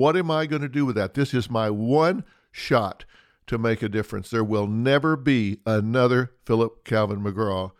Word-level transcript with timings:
What 0.00 0.16
am 0.16 0.30
I 0.30 0.46
going 0.46 0.62
to 0.62 0.68
do 0.68 0.86
with 0.86 0.96
that? 0.96 1.12
This 1.12 1.34
is 1.34 1.50
my 1.50 1.68
one 1.68 2.24
shot 2.50 3.04
to 3.46 3.58
make 3.58 3.82
a 3.82 3.88
difference. 3.90 4.30
There 4.30 4.42
will 4.42 4.66
never 4.66 5.14
be 5.14 5.58
another 5.66 6.32
Philip 6.46 6.86
Calvin 6.86 7.20
McGraw. 7.20 7.72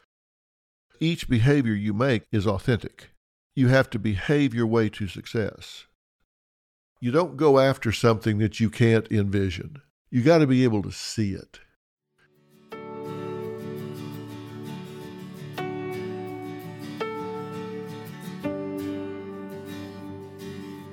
Each 1.01 1.27
behavior 1.27 1.73
you 1.73 1.95
make 1.95 2.25
is 2.31 2.47
authentic. 2.47 3.13
You 3.57 3.69
have 3.69 3.89
to 3.89 3.99
behave 3.99 4.53
your 4.53 4.67
way 4.67 4.91
to 4.91 5.09
success. 5.09 5.87
You 7.01 7.11
don't 7.11 7.39
go 7.39 7.59
after 7.59 7.91
something 7.91 8.37
that 8.37 8.61
you 8.61 8.69
can't 8.69 9.11
envision. 9.11 9.81
You 10.11 10.23
got 10.23 10.39
to 10.41 10.47
be 10.47 10.63
able 10.63 10.83
to 10.83 10.93
see 10.93 11.33
it. 11.33 11.61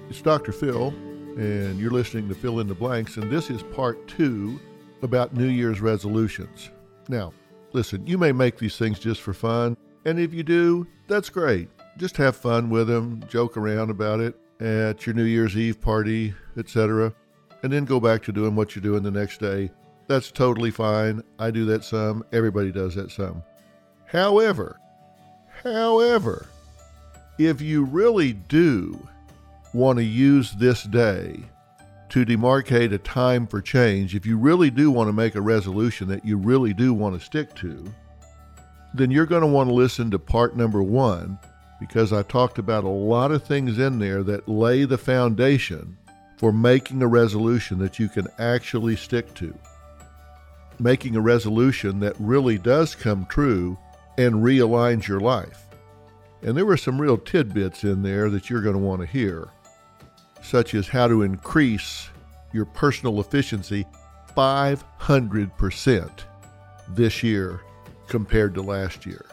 It's 0.09 0.21
Dr. 0.21 0.53
Phil, 0.53 0.93
and 1.37 1.79
you're 1.79 1.91
listening 1.91 2.27
to 2.27 2.35
Phil 2.35 2.59
in 2.59 2.67
the 2.67 2.73
Blanks, 2.73 3.17
and 3.17 3.29
this 3.29 3.51
is 3.51 3.61
part 3.61 4.07
two 4.07 4.59
about 5.03 5.35
New 5.35 5.47
Year's 5.47 5.79
resolutions. 5.79 6.71
Now, 7.09 7.31
listen, 7.73 8.05
you 8.07 8.17
may 8.17 8.31
make 8.31 8.57
these 8.57 8.75
things 8.75 8.97
just 8.97 9.21
for 9.21 9.33
fun, 9.33 9.77
and 10.05 10.19
if 10.19 10.33
you 10.33 10.41
do, 10.41 10.87
that's 11.07 11.29
great. 11.29 11.69
Just 11.97 12.17
have 12.17 12.35
fun 12.35 12.71
with 12.71 12.87
them, 12.87 13.23
joke 13.29 13.55
around 13.55 13.91
about 13.91 14.19
it 14.19 14.35
at 14.59 15.05
your 15.05 15.13
New 15.13 15.25
Year's 15.25 15.55
Eve 15.55 15.79
party, 15.79 16.33
etc., 16.57 17.13
and 17.61 17.71
then 17.71 17.85
go 17.85 17.99
back 17.99 18.23
to 18.23 18.31
doing 18.31 18.55
what 18.55 18.75
you're 18.75 18.83
doing 18.83 19.03
the 19.03 19.11
next 19.11 19.39
day. 19.39 19.69
That's 20.07 20.31
totally 20.31 20.71
fine. 20.71 21.21
I 21.37 21.51
do 21.51 21.65
that 21.65 21.83
some, 21.83 22.25
everybody 22.31 22.71
does 22.71 22.95
that 22.95 23.11
some. 23.11 23.43
However, 24.05 24.79
however, 25.61 26.47
if 27.37 27.61
you 27.61 27.83
really 27.83 28.33
do 28.33 29.07
want 29.73 29.97
to 29.97 30.03
use 30.03 30.51
this 30.53 30.83
day 30.83 31.43
to 32.09 32.25
demarcate 32.25 32.93
a 32.93 32.97
time 32.97 33.45
for 33.45 33.61
change, 33.61 34.15
if 34.15 34.25
you 34.25 34.37
really 34.37 34.69
do 34.69 34.89
want 34.89 35.09
to 35.09 35.13
make 35.13 35.35
a 35.35 35.41
resolution 35.41 36.07
that 36.07 36.25
you 36.25 36.37
really 36.37 36.73
do 36.73 36.93
want 36.93 37.19
to 37.19 37.25
stick 37.25 37.53
to, 37.55 37.93
then 38.93 39.11
you're 39.11 39.25
going 39.25 39.41
to 39.41 39.47
want 39.47 39.69
to 39.69 39.73
listen 39.73 40.09
to 40.11 40.19
part 40.19 40.55
number 40.55 40.81
one 40.81 41.37
because 41.79 42.13
I 42.13 42.23
talked 42.23 42.57
about 42.57 42.85
a 42.85 42.89
lot 42.89 43.31
of 43.31 43.43
things 43.43 43.77
in 43.77 43.99
there 43.99 44.23
that 44.23 44.47
lay 44.47 44.85
the 44.85 44.97
foundation 44.97 45.97
for 46.37 46.51
making 46.51 47.01
a 47.01 47.07
resolution 47.07 47.77
that 47.79 47.99
you 47.99 48.07
can 48.07 48.27
actually 48.39 48.95
stick 48.95 49.33
to. 49.35 49.53
Making 50.79 51.15
a 51.15 51.21
resolution 51.21 51.99
that 51.99 52.15
really 52.19 52.57
does 52.57 52.95
come 52.95 53.25
true 53.25 53.77
and 54.17 54.35
realigns 54.35 55.07
your 55.07 55.19
life. 55.19 55.65
And 56.41 56.55
there 56.55 56.65
were 56.65 56.77
some 56.77 57.01
real 57.01 57.17
tidbits 57.17 57.83
in 57.83 58.03
there 58.03 58.29
that 58.29 58.49
you're 58.49 58.61
going 58.61 58.75
to 58.75 58.81
want 58.81 59.01
to 59.01 59.07
hear 59.07 59.49
such 60.41 60.73
as 60.73 60.87
how 60.87 61.07
to 61.07 61.23
increase 61.23 62.09
your 62.53 62.65
personal 62.65 63.19
efficiency 63.19 63.85
500% 64.35 66.09
this 66.89 67.23
year 67.23 67.61
compared 68.07 68.53
to 68.53 68.61
last 68.61 69.05
year. 69.05 69.25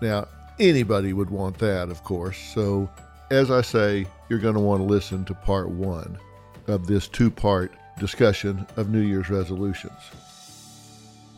Now, 0.00 0.28
anybody 0.58 1.12
would 1.12 1.30
want 1.30 1.58
that, 1.58 1.88
of 1.88 2.04
course. 2.04 2.38
So, 2.38 2.90
as 3.30 3.50
I 3.50 3.62
say, 3.62 4.06
you're 4.28 4.38
going 4.38 4.54
to 4.54 4.60
want 4.60 4.80
to 4.80 4.84
listen 4.84 5.24
to 5.26 5.34
part 5.34 5.70
one 5.70 6.18
of 6.66 6.86
this 6.86 7.08
two 7.08 7.30
part 7.30 7.72
discussion 7.98 8.66
of 8.76 8.90
New 8.90 9.00
Year's 9.00 9.30
resolutions. 9.30 9.92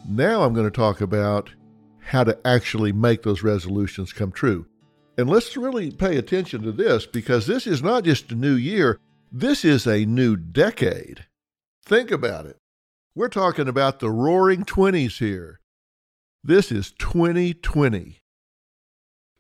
Now, 0.09 0.43
I'm 0.43 0.53
going 0.53 0.67
to 0.67 0.71
talk 0.71 1.01
about 1.01 1.51
how 2.01 2.25
to 2.25 2.39
actually 2.47 2.93
make 2.93 3.23
those 3.23 3.43
resolutions 3.43 4.13
come 4.13 4.33
true. 4.33 4.67
And 5.17 5.31
let's 5.31 5.57
really 5.57 5.91
pay 5.91 6.17
attention 6.17 6.63
to 6.63 6.73
this 6.73 7.07
because 7.07 7.47
this 7.47 7.67
is 7.67 7.83
not 7.83 8.05
just 8.05 8.33
a 8.33 8.35
new 8.35 8.55
year, 8.55 8.99
this 9.31 9.65
is 9.65 9.87
a 9.87 10.05
new 10.05 10.37
decade. 10.37 11.27
Think 11.85 12.11
about 12.11 12.47
it. 12.47 12.57
We're 13.15 13.29
talking 13.29 13.69
about 13.69 14.01
the 14.01 14.11
roaring 14.11 14.65
20s 14.65 15.19
here. 15.19 15.61
This 16.43 16.73
is 16.73 16.93
2020. 16.93 18.19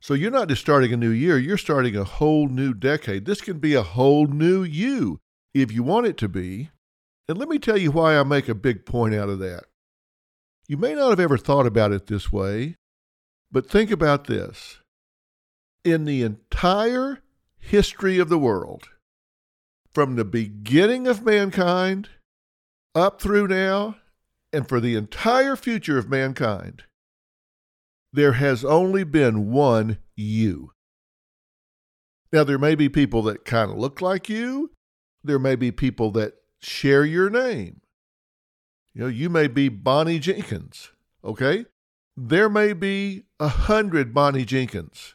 So 0.00 0.14
you're 0.14 0.30
not 0.30 0.48
just 0.48 0.60
starting 0.60 0.92
a 0.92 0.96
new 0.96 1.10
year, 1.10 1.38
you're 1.38 1.58
starting 1.58 1.96
a 1.96 2.04
whole 2.04 2.48
new 2.48 2.72
decade. 2.72 3.24
This 3.24 3.40
can 3.40 3.58
be 3.58 3.74
a 3.74 3.82
whole 3.82 4.26
new 4.26 4.62
you 4.62 5.18
if 5.54 5.72
you 5.72 5.82
want 5.82 6.06
it 6.06 6.16
to 6.18 6.28
be. 6.28 6.70
And 7.28 7.38
let 7.38 7.48
me 7.48 7.58
tell 7.58 7.78
you 7.78 7.90
why 7.90 8.16
I 8.16 8.22
make 8.22 8.48
a 8.48 8.54
big 8.54 8.84
point 8.84 9.14
out 9.14 9.28
of 9.28 9.38
that. 9.40 9.64
You 10.68 10.76
may 10.76 10.94
not 10.94 11.10
have 11.10 11.20
ever 11.20 11.38
thought 11.38 11.66
about 11.66 11.92
it 11.92 12.06
this 12.06 12.30
way, 12.30 12.76
but 13.50 13.68
think 13.68 13.90
about 13.90 14.26
this 14.26 14.78
in 15.84 16.06
the 16.06 16.22
entire 16.22 17.20
history 17.58 18.18
of 18.18 18.28
the 18.28 18.38
world, 18.38 18.88
from 19.92 20.16
the 20.16 20.24
beginning 20.24 21.06
of 21.06 21.24
mankind 21.24 22.08
up 22.94 23.20
through 23.20 23.48
now, 23.48 23.96
and 24.52 24.68
for 24.68 24.80
the 24.80 24.94
entire 24.94 25.56
future 25.56 25.98
of 25.98 26.08
mankind, 26.08 26.84
there 28.12 28.32
has 28.32 28.64
only 28.64 29.04
been 29.04 29.50
one 29.50 29.98
you. 30.16 30.70
Now, 32.32 32.44
there 32.44 32.58
may 32.58 32.74
be 32.74 32.88
people 32.88 33.22
that 33.22 33.44
kind 33.44 33.70
of 33.70 33.78
look 33.78 34.00
like 34.00 34.28
you, 34.28 34.70
there 35.22 35.38
may 35.38 35.56
be 35.56 35.70
people 35.70 36.10
that 36.12 36.34
share 36.60 37.04
your 37.04 37.30
name. 37.30 37.80
You 38.92 39.02
know, 39.02 39.08
you 39.08 39.28
may 39.28 39.48
be 39.48 39.68
Bonnie 39.68 40.18
Jenkins, 40.18 40.90
okay? 41.24 41.66
There 42.16 42.48
may 42.48 42.72
be 42.72 43.24
a 43.40 43.48
hundred 43.48 44.14
Bonnie 44.14 44.44
Jenkins 44.44 45.14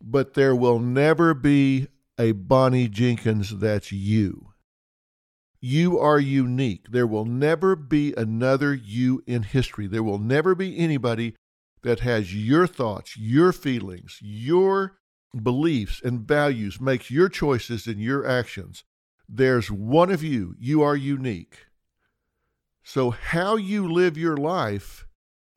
but 0.00 0.34
there 0.34 0.54
will 0.54 0.78
never 0.78 1.34
be 1.34 1.88
a 2.18 2.32
Bonnie 2.32 2.88
Jenkins 2.88 3.58
that's 3.58 3.92
you. 3.92 4.52
You 5.60 5.98
are 5.98 6.20
unique. 6.20 6.90
There 6.90 7.06
will 7.06 7.24
never 7.24 7.74
be 7.74 8.14
another 8.16 8.74
you 8.74 9.22
in 9.26 9.42
history. 9.42 9.86
There 9.86 10.02
will 10.02 10.18
never 10.18 10.54
be 10.54 10.78
anybody 10.78 11.34
that 11.82 12.00
has 12.00 12.34
your 12.34 12.66
thoughts, 12.66 13.16
your 13.16 13.52
feelings, 13.52 14.18
your 14.20 14.98
beliefs 15.42 16.00
and 16.04 16.20
values, 16.20 16.80
makes 16.80 17.10
your 17.10 17.28
choices 17.28 17.86
and 17.86 18.00
your 18.00 18.26
actions. 18.26 18.84
There's 19.28 19.70
one 19.70 20.10
of 20.10 20.22
you. 20.22 20.54
You 20.58 20.82
are 20.82 20.96
unique. 20.96 21.66
So, 22.84 23.10
how 23.10 23.56
you 23.56 23.90
live 23.90 24.16
your 24.16 24.36
life 24.36 25.05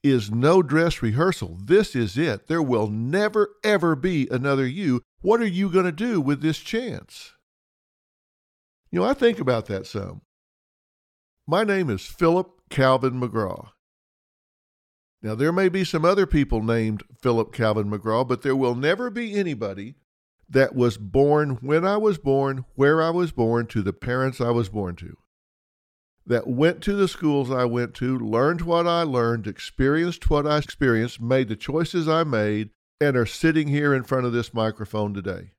is 0.03 0.31
no 0.31 0.61
dress 0.61 1.01
rehearsal. 1.01 1.57
This 1.63 1.95
is 1.95 2.17
it. 2.17 2.47
There 2.47 2.61
will 2.61 2.87
never, 2.87 3.49
ever 3.63 3.95
be 3.95 4.27
another 4.31 4.65
you. 4.65 5.01
What 5.21 5.41
are 5.41 5.47
you 5.47 5.69
going 5.69 5.85
to 5.85 5.91
do 5.91 6.21
with 6.21 6.41
this 6.41 6.59
chance? 6.59 7.33
You 8.91 9.01
know, 9.01 9.05
I 9.05 9.13
think 9.13 9.39
about 9.39 9.65
that 9.67 9.85
some. 9.85 10.21
My 11.45 11.63
name 11.63 11.89
is 11.89 12.05
Philip 12.05 12.49
Calvin 12.69 13.19
McGraw. 13.19 13.69
Now, 15.21 15.35
there 15.35 15.51
may 15.51 15.67
be 15.67 15.83
some 15.83 16.05
other 16.05 16.25
people 16.25 16.63
named 16.63 17.03
Philip 17.21 17.51
Calvin 17.51 17.89
McGraw, 17.89 18.25
but 18.25 18.41
there 18.41 18.55
will 18.55 18.75
never 18.75 19.09
be 19.09 19.33
anybody 19.33 19.95
that 20.47 20.73
was 20.73 20.97
born 20.97 21.57
when 21.61 21.85
I 21.85 21.97
was 21.97 22.17
born, 22.17 22.63
where 22.75 23.01
I 23.01 23.09
was 23.09 23.31
born, 23.31 23.67
to 23.67 23.81
the 23.81 23.93
parents 23.93 24.39
I 24.39 24.51
was 24.51 24.69
born 24.69 24.95
to 24.97 25.17
that 26.29 26.47
went 26.47 26.81
to 26.83 26.93
the 26.93 27.07
schools 27.07 27.49
I 27.49 27.65
went 27.65 27.95
to, 27.95 28.17
learned 28.17 28.61
what 28.61 28.85
I 28.85 29.01
learned, 29.01 29.47
experienced 29.47 30.29
what 30.29 30.45
I 30.45 30.59
experienced, 30.59 31.19
made 31.19 31.49
the 31.49 31.55
choices 31.55 32.07
I 32.07 32.23
made, 32.23 32.69
and 33.01 33.17
are 33.17 33.25
sitting 33.25 33.67
here 33.67 33.95
in 33.95 34.03
front 34.03 34.27
of 34.27 34.31
this 34.31 34.53
microphone 34.53 35.11
today. 35.11 35.51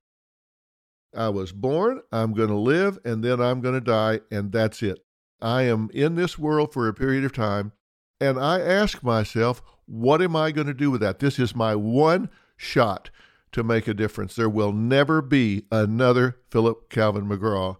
I 1.15 1.29
was 1.31 1.51
born, 1.51 2.03
I'm 2.13 2.35
going 2.35 2.51
to 2.51 2.57
live, 2.57 3.01
and 3.05 3.25
then 3.25 3.41
I'm 3.41 3.61
going 3.61 3.75
to 3.75 3.81
die, 3.81 4.21
and 4.31 4.53
that's 4.53 4.81
it. 4.81 5.05
I 5.43 5.63
am 5.63 5.91
in 5.93 6.15
this 6.15 6.39
world 6.39 6.73
for 6.73 6.87
a 6.87 6.95
period 6.95 7.25
of 7.25 7.33
time, 7.33 7.73
and 8.21 8.39
I 8.39 8.61
ask 8.61 9.03
myself, 9.03 9.61
what 9.87 10.23
am 10.23 10.37
I 10.37 10.53
going 10.53 10.69
to 10.69 10.75
do 10.75 10.93
with 10.93 11.01
that? 11.01 11.19
This 11.19 11.41
is 11.41 11.53
my 11.53 11.75
one 11.75 12.31
shot 12.57 13.11
to 13.51 13.65
make 13.65 13.89
a 13.89 13.95
difference. 13.95 14.37
There 14.37 14.49
will 14.49 14.73
never 14.73 15.21
be 15.21 15.65
another 15.73 16.37
Philip 16.49 16.91
Calvin 16.91 17.27
McGraw 17.27 17.79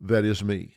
that 0.00 0.24
is 0.24 0.42
me. 0.42 0.74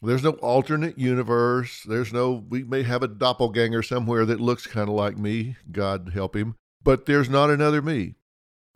There's 0.00 0.22
no 0.22 0.32
alternate 0.32 0.96
universe. 0.98 1.82
There's 1.82 2.12
no, 2.12 2.44
we 2.48 2.62
may 2.62 2.84
have 2.84 3.02
a 3.02 3.08
doppelganger 3.08 3.82
somewhere 3.82 4.24
that 4.26 4.40
looks 4.40 4.66
kind 4.66 4.88
of 4.88 4.94
like 4.94 5.18
me, 5.18 5.56
God 5.72 6.12
help 6.14 6.36
him, 6.36 6.54
but 6.84 7.06
there's 7.06 7.28
not 7.28 7.50
another 7.50 7.82
me. 7.82 8.14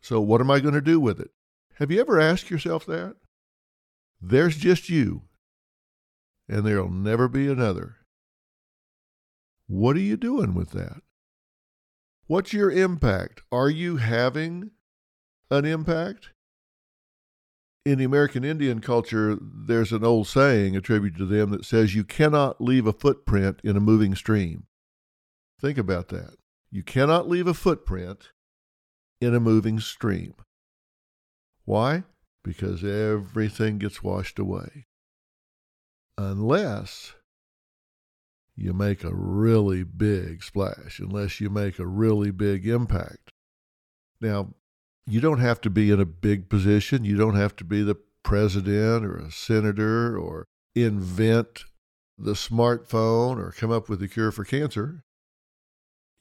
So, 0.01 0.21
what 0.21 0.41
am 0.41 0.51
I 0.51 0.59
going 0.59 0.75
to 0.75 0.81
do 0.81 0.99
with 0.99 1.21
it? 1.21 1.31
Have 1.75 1.93
you 1.93 2.01
ever 2.01 2.21
asked 2.21 2.51
yourself 2.51 2.85
that? 2.87 3.17
There's 4.21 4.57
just 4.57 4.89
you, 4.89 5.23
and 6.49 6.67
there'll 6.67 6.91
never 6.91 7.29
be 7.29 7.47
another. 7.49 7.97
What 9.69 9.97
are 9.97 10.01
you 10.01 10.17
doing 10.17 10.55
with 10.55 10.71
that? 10.71 11.03
What's 12.27 12.53
your 12.53 12.71
impact? 12.71 13.43
Are 13.53 13.71
you 13.71 13.97
having 13.97 14.73
an 15.51 15.65
impact? 15.65 16.32
In 17.85 17.99
the 17.99 18.05
American 18.05 18.45
Indian 18.45 18.81
culture, 18.81 19.37
there's 19.41 19.93
an 19.93 20.05
old 20.05 20.29
saying 20.29 20.77
attributed 20.77 21.19
to 21.19 21.27
them 21.27 21.51
that 21.51 21.65
says 21.65 21.95
you 21.95 22.05
cannot 22.05 22.61
leave 22.61 22.87
a 22.87 22.93
footprint 22.93 23.61
in 23.65 23.77
a 23.77 23.81
moving 23.81 24.15
stream. 24.15 24.67
Think 25.61 25.79
about 25.79 26.09
that. 26.09 26.37
You 26.71 26.83
cannot 26.83 27.29
leave 27.29 27.47
a 27.47 27.55
footprint 27.55 28.31
in 29.21 29.35
a 29.35 29.41
moving 29.41 29.81
stream. 29.81 30.35
Why? 31.65 32.05
Because 32.45 32.83
everything 32.85 33.79
gets 33.79 34.03
washed 34.03 34.39
away. 34.39 34.87
Unless 36.19 37.15
you 38.57 38.73
make 38.73 39.03
a 39.03 39.15
really 39.15 39.83
big 39.83 40.43
splash, 40.43 40.99
unless 40.99 41.41
you 41.41 41.51
make 41.51 41.79
a 41.79 41.87
really 41.87 42.31
big 42.31 42.67
impact. 42.67 43.33
Now, 44.21 44.55
you 45.07 45.21
don't 45.21 45.41
have 45.41 45.61
to 45.63 45.71
be 45.71 45.91
in 45.91 46.01
a 46.01 46.07
big 46.07 46.49
position. 46.49 47.05
You 47.05 47.17
don't 47.17 47.37
have 47.37 47.57
to 47.57 47.65
be 47.65 47.83
the 47.83 47.97
president 48.23 49.05
or 49.05 49.17
a 49.17 49.31
senator 49.31 50.17
or 50.17 50.47
invent 50.75 51.65
the 52.19 52.33
smartphone 52.33 53.39
or 53.39 53.53
come 53.53 53.71
up 53.71 53.89
with 53.89 54.03
a 54.03 54.09
cure 54.09 54.31
for 54.31 54.45
cancer. 54.45 55.03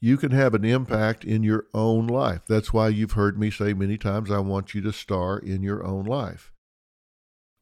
You 0.00 0.16
can 0.16 0.32
have 0.32 0.52
an 0.54 0.64
impact 0.64 1.24
in 1.24 1.44
your 1.44 1.66
own 1.72 2.08
life. 2.08 2.40
That's 2.48 2.72
why 2.72 2.88
you've 2.88 3.12
heard 3.12 3.38
me 3.38 3.52
say 3.52 3.72
many 3.72 3.96
times, 3.96 4.32
I 4.32 4.40
want 4.40 4.74
you 4.74 4.80
to 4.82 4.92
star 4.92 5.38
in 5.38 5.62
your 5.62 5.84
own 5.84 6.04
life. 6.04 6.50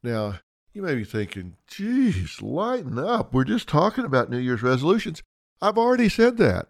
Now, 0.01 0.39
you 0.73 0.81
may 0.81 0.95
be 0.95 1.03
thinking, 1.03 1.57
geez, 1.67 2.41
lighten 2.41 2.97
up. 2.97 3.31
We're 3.31 3.43
just 3.43 3.67
talking 3.67 4.05
about 4.05 4.31
New 4.31 4.39
Year's 4.39 4.63
resolutions. 4.63 5.21
I've 5.61 5.77
already 5.77 6.09
said 6.09 6.37
that. 6.37 6.69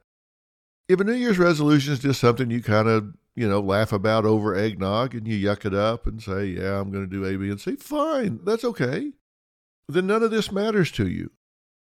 If 0.89 0.99
a 0.99 1.05
New 1.05 1.13
Year's 1.13 1.39
resolution 1.39 1.93
is 1.93 1.99
just 1.99 2.19
something 2.19 2.51
you 2.51 2.61
kind 2.61 2.89
of 2.89 3.13
you 3.41 3.49
know, 3.49 3.59
laugh 3.59 3.91
about 3.91 4.23
over 4.23 4.55
eggnog 4.55 5.15
and 5.15 5.27
you 5.27 5.35
yuck 5.35 5.65
it 5.65 5.73
up 5.73 6.05
and 6.05 6.21
say, 6.21 6.45
yeah, 6.45 6.79
I'm 6.79 6.91
going 6.91 7.09
to 7.09 7.09
do 7.09 7.25
A, 7.25 7.35
B, 7.39 7.49
and 7.49 7.59
C, 7.59 7.75
fine, 7.75 8.39
that's 8.43 8.63
okay. 8.63 9.13
Then 9.87 10.05
none 10.05 10.21
of 10.21 10.29
this 10.29 10.51
matters 10.51 10.91
to 10.91 11.07
you. 11.07 11.31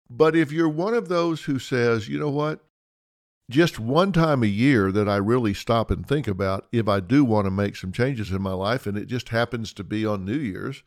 But 0.08 0.34
if 0.34 0.50
you're 0.50 0.66
one 0.66 0.94
of 0.94 1.08
those 1.08 1.44
who 1.44 1.58
says, 1.58 2.08
you 2.08 2.18
know 2.18 2.30
what, 2.30 2.64
just 3.50 3.78
one 3.78 4.12
time 4.12 4.42
a 4.42 4.46
year 4.46 4.90
that 4.92 5.10
I 5.10 5.16
really 5.16 5.52
stop 5.52 5.90
and 5.90 6.08
think 6.08 6.26
about 6.26 6.68
if 6.72 6.88
I 6.88 7.00
do 7.00 7.22
want 7.22 7.44
to 7.44 7.50
make 7.50 7.76
some 7.76 7.92
changes 7.92 8.30
in 8.30 8.40
my 8.40 8.54
life, 8.54 8.86
and 8.86 8.96
it 8.96 9.04
just 9.04 9.28
happens 9.28 9.74
to 9.74 9.84
be 9.84 10.06
on 10.06 10.24
New 10.24 10.38
Year's, 10.38 10.82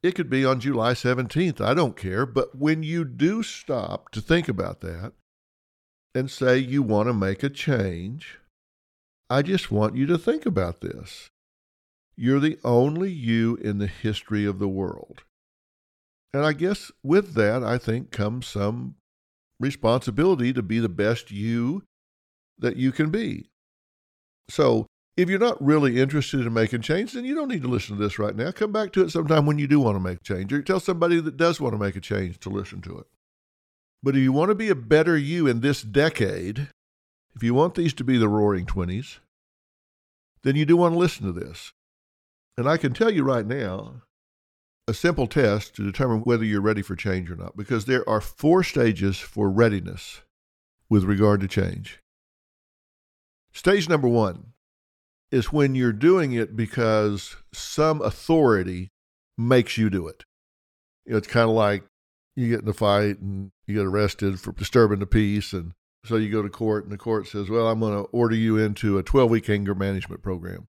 it 0.00 0.14
could 0.14 0.30
be 0.30 0.44
on 0.44 0.60
July 0.60 0.92
17th. 0.92 1.60
I 1.60 1.74
don't 1.74 1.96
care. 1.96 2.24
But 2.24 2.56
when 2.56 2.84
you 2.84 3.04
do 3.04 3.42
stop 3.42 4.12
to 4.12 4.20
think 4.20 4.48
about 4.48 4.80
that 4.82 5.12
and 6.14 6.30
say 6.30 6.56
you 6.56 6.84
want 6.84 7.08
to 7.08 7.12
make 7.12 7.42
a 7.42 7.50
change, 7.50 8.38
I 9.28 9.42
just 9.42 9.70
want 9.70 9.96
you 9.96 10.06
to 10.06 10.18
think 10.18 10.46
about 10.46 10.80
this. 10.80 11.30
You're 12.16 12.40
the 12.40 12.58
only 12.64 13.10
you 13.10 13.56
in 13.56 13.78
the 13.78 13.86
history 13.86 14.44
of 14.44 14.58
the 14.58 14.68
world. 14.68 15.22
And 16.32 16.44
I 16.44 16.52
guess 16.52 16.92
with 17.02 17.34
that, 17.34 17.62
I 17.62 17.78
think 17.78 18.10
comes 18.10 18.46
some 18.46 18.96
responsibility 19.58 20.52
to 20.52 20.62
be 20.62 20.78
the 20.78 20.88
best 20.88 21.30
you 21.30 21.82
that 22.58 22.76
you 22.76 22.92
can 22.92 23.10
be. 23.10 23.48
So, 24.48 24.86
if 25.16 25.30
you're 25.30 25.38
not 25.38 25.64
really 25.64 25.98
interested 25.98 26.40
in 26.40 26.52
making 26.52 26.82
change, 26.82 27.12
then 27.12 27.24
you 27.24 27.34
don't 27.34 27.48
need 27.48 27.62
to 27.62 27.68
listen 27.68 27.96
to 27.96 28.02
this 28.02 28.18
right 28.18 28.36
now. 28.36 28.52
Come 28.52 28.70
back 28.70 28.92
to 28.92 29.02
it 29.02 29.10
sometime 29.10 29.46
when 29.46 29.58
you 29.58 29.66
do 29.66 29.80
want 29.80 29.96
to 29.96 30.00
make 30.00 30.22
change, 30.22 30.52
or 30.52 30.60
tell 30.62 30.78
somebody 30.78 31.20
that 31.20 31.38
does 31.38 31.58
want 31.58 31.72
to 31.72 31.78
make 31.78 31.96
a 31.96 32.00
change 32.00 32.38
to 32.40 32.50
listen 32.50 32.82
to 32.82 32.98
it. 32.98 33.06
But 34.02 34.14
if 34.14 34.22
you 34.22 34.32
want 34.32 34.50
to 34.50 34.54
be 34.54 34.68
a 34.68 34.74
better 34.74 35.16
you 35.16 35.46
in 35.46 35.60
this 35.60 35.80
decade, 35.82 36.68
if 37.36 37.42
you 37.42 37.52
want 37.52 37.74
these 37.74 37.92
to 37.94 38.04
be 38.04 38.16
the 38.16 38.28
roaring 38.28 38.64
20s, 38.64 39.18
then 40.42 40.56
you 40.56 40.64
do 40.64 40.76
want 40.76 40.94
to 40.94 40.98
listen 40.98 41.26
to 41.26 41.32
this. 41.32 41.74
And 42.56 42.66
I 42.66 42.78
can 42.78 42.94
tell 42.94 43.10
you 43.10 43.22
right 43.22 43.46
now 43.46 44.02
a 44.88 44.94
simple 44.94 45.26
test 45.26 45.76
to 45.76 45.84
determine 45.84 46.20
whether 46.20 46.44
you're 46.44 46.62
ready 46.62 46.80
for 46.80 46.96
change 46.96 47.30
or 47.30 47.36
not, 47.36 47.56
because 47.56 47.84
there 47.84 48.08
are 48.08 48.20
four 48.20 48.62
stages 48.62 49.18
for 49.18 49.50
readiness 49.50 50.22
with 50.88 51.04
regard 51.04 51.40
to 51.40 51.48
change. 51.48 52.00
Stage 53.52 53.88
number 53.88 54.08
one 54.08 54.52
is 55.30 55.52
when 55.52 55.74
you're 55.74 55.92
doing 55.92 56.32
it 56.32 56.56
because 56.56 57.36
some 57.52 58.00
authority 58.00 58.90
makes 59.36 59.76
you 59.76 59.90
do 59.90 60.06
it. 60.06 60.24
You 61.04 61.12
know, 61.12 61.18
it's 61.18 61.26
kind 61.26 61.50
of 61.50 61.56
like 61.56 61.84
you 62.34 62.48
get 62.48 62.62
in 62.62 62.68
a 62.68 62.72
fight 62.72 63.18
and 63.18 63.50
you 63.66 63.74
get 63.74 63.86
arrested 63.86 64.40
for 64.40 64.52
disturbing 64.52 65.00
the 65.00 65.06
peace, 65.06 65.52
and 65.52 65.72
so 66.06 66.16
you 66.16 66.30
go 66.30 66.42
to 66.42 66.48
court, 66.48 66.84
and 66.84 66.92
the 66.92 66.98
court 66.98 67.26
says, 67.26 67.48
Well, 67.48 67.68
I'm 67.68 67.80
going 67.80 67.94
to 67.94 68.08
order 68.10 68.34
you 68.34 68.58
into 68.58 68.98
a 68.98 69.02
12 69.02 69.30
week 69.30 69.50
anger 69.50 69.74
management 69.74 70.22
program. 70.22 70.68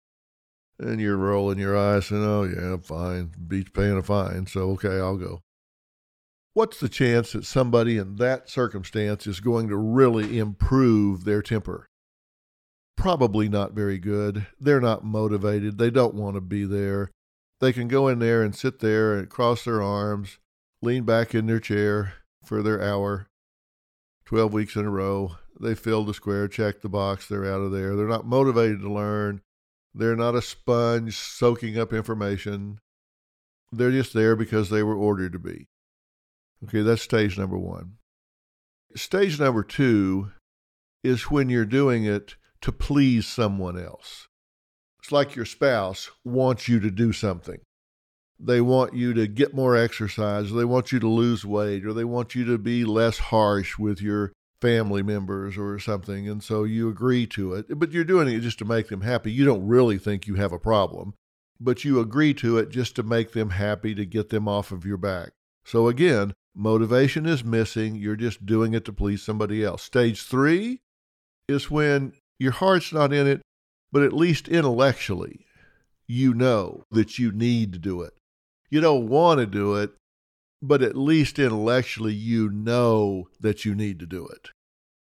And 0.78 1.00
you're 1.00 1.16
rolling 1.16 1.58
your 1.58 1.76
eyes 1.76 2.10
and, 2.10 2.24
Oh, 2.24 2.44
yeah, 2.44 2.76
fine. 2.78 3.32
Beats 3.46 3.70
paying 3.70 3.96
a 3.96 4.02
fine. 4.02 4.46
So, 4.46 4.70
okay, 4.70 4.98
I'll 4.98 5.16
go. 5.16 5.42
What's 6.54 6.80
the 6.80 6.88
chance 6.88 7.32
that 7.32 7.44
somebody 7.44 7.98
in 7.98 8.16
that 8.16 8.48
circumstance 8.48 9.26
is 9.26 9.40
going 9.40 9.68
to 9.68 9.76
really 9.76 10.38
improve 10.38 11.24
their 11.24 11.42
temper? 11.42 11.86
Probably 12.96 13.48
not 13.48 13.74
very 13.74 13.98
good. 13.98 14.46
They're 14.58 14.80
not 14.80 15.04
motivated. 15.04 15.78
They 15.78 15.90
don't 15.90 16.14
want 16.14 16.34
to 16.34 16.40
be 16.40 16.64
there. 16.64 17.10
They 17.60 17.72
can 17.72 17.86
go 17.86 18.08
in 18.08 18.18
there 18.18 18.42
and 18.42 18.56
sit 18.56 18.80
there 18.80 19.14
and 19.14 19.28
cross 19.28 19.64
their 19.64 19.80
arms, 19.80 20.38
lean 20.82 21.04
back 21.04 21.34
in 21.34 21.46
their 21.46 21.60
chair 21.60 22.14
for 22.44 22.62
their 22.62 22.82
hour, 22.82 23.27
12 24.28 24.52
weeks 24.52 24.76
in 24.76 24.84
a 24.84 24.90
row. 24.90 25.36
They 25.58 25.74
filled 25.74 26.06
the 26.06 26.12
square, 26.12 26.48
checked 26.48 26.82
the 26.82 26.90
box, 26.90 27.26
they're 27.26 27.50
out 27.50 27.62
of 27.62 27.72
there. 27.72 27.96
They're 27.96 28.06
not 28.06 28.26
motivated 28.26 28.82
to 28.82 28.92
learn. 28.92 29.40
They're 29.94 30.16
not 30.16 30.34
a 30.34 30.42
sponge 30.42 31.16
soaking 31.16 31.78
up 31.78 31.94
information. 31.94 32.78
They're 33.72 33.90
just 33.90 34.12
there 34.12 34.36
because 34.36 34.68
they 34.68 34.82
were 34.82 34.94
ordered 34.94 35.32
to 35.32 35.38
be. 35.38 35.68
Okay, 36.62 36.82
that's 36.82 37.00
stage 37.00 37.38
number 37.38 37.56
one. 37.56 37.94
Stage 38.94 39.40
number 39.40 39.62
two 39.62 40.30
is 41.02 41.30
when 41.30 41.48
you're 41.48 41.64
doing 41.64 42.04
it 42.04 42.36
to 42.60 42.70
please 42.70 43.26
someone 43.26 43.82
else. 43.82 44.28
It's 44.98 45.10
like 45.10 45.36
your 45.36 45.46
spouse 45.46 46.10
wants 46.22 46.68
you 46.68 46.80
to 46.80 46.90
do 46.90 47.14
something 47.14 47.60
they 48.40 48.60
want 48.60 48.94
you 48.94 49.12
to 49.14 49.26
get 49.26 49.54
more 49.54 49.76
exercise, 49.76 50.50
or 50.50 50.54
they 50.54 50.64
want 50.64 50.92
you 50.92 51.00
to 51.00 51.08
lose 51.08 51.44
weight, 51.44 51.84
or 51.84 51.92
they 51.92 52.04
want 52.04 52.34
you 52.34 52.44
to 52.44 52.58
be 52.58 52.84
less 52.84 53.18
harsh 53.18 53.78
with 53.78 54.00
your 54.00 54.32
family 54.60 55.02
members 55.02 55.56
or 55.56 55.78
something. 55.78 56.28
And 56.28 56.42
so 56.42 56.64
you 56.64 56.88
agree 56.88 57.26
to 57.28 57.54
it, 57.54 57.78
but 57.78 57.92
you're 57.92 58.04
doing 58.04 58.28
it 58.28 58.40
just 58.40 58.58
to 58.58 58.64
make 58.64 58.88
them 58.88 59.00
happy. 59.00 59.32
You 59.32 59.44
don't 59.44 59.66
really 59.66 59.98
think 59.98 60.26
you 60.26 60.34
have 60.36 60.52
a 60.52 60.58
problem, 60.58 61.14
but 61.60 61.84
you 61.84 62.00
agree 62.00 62.34
to 62.34 62.58
it 62.58 62.70
just 62.70 62.94
to 62.96 63.02
make 63.02 63.32
them 63.32 63.50
happy, 63.50 63.94
to 63.94 64.06
get 64.06 64.30
them 64.30 64.48
off 64.48 64.70
of 64.70 64.84
your 64.84 64.96
back. 64.96 65.30
So 65.64 65.88
again, 65.88 66.34
motivation 66.54 67.26
is 67.26 67.44
missing. 67.44 67.96
You're 67.96 68.16
just 68.16 68.46
doing 68.46 68.72
it 68.72 68.84
to 68.86 68.92
please 68.92 69.22
somebody 69.22 69.64
else. 69.64 69.82
Stage 69.82 70.22
three 70.22 70.80
is 71.48 71.70
when 71.70 72.12
your 72.38 72.52
heart's 72.52 72.92
not 72.92 73.12
in 73.12 73.26
it, 73.26 73.42
but 73.90 74.02
at 74.02 74.12
least 74.12 74.48
intellectually, 74.48 75.46
you 76.06 76.34
know 76.34 76.84
that 76.90 77.18
you 77.18 77.32
need 77.32 77.72
to 77.72 77.78
do 77.78 78.02
it 78.02 78.12
you 78.70 78.80
don't 78.80 79.08
want 79.08 79.40
to 79.40 79.46
do 79.46 79.74
it, 79.76 79.90
but 80.60 80.82
at 80.82 80.96
least 80.96 81.38
intellectually 81.38 82.12
you 82.12 82.50
know 82.50 83.28
that 83.40 83.64
you 83.64 83.74
need 83.74 83.98
to 84.00 84.06
do 84.06 84.26
it. 84.26 84.50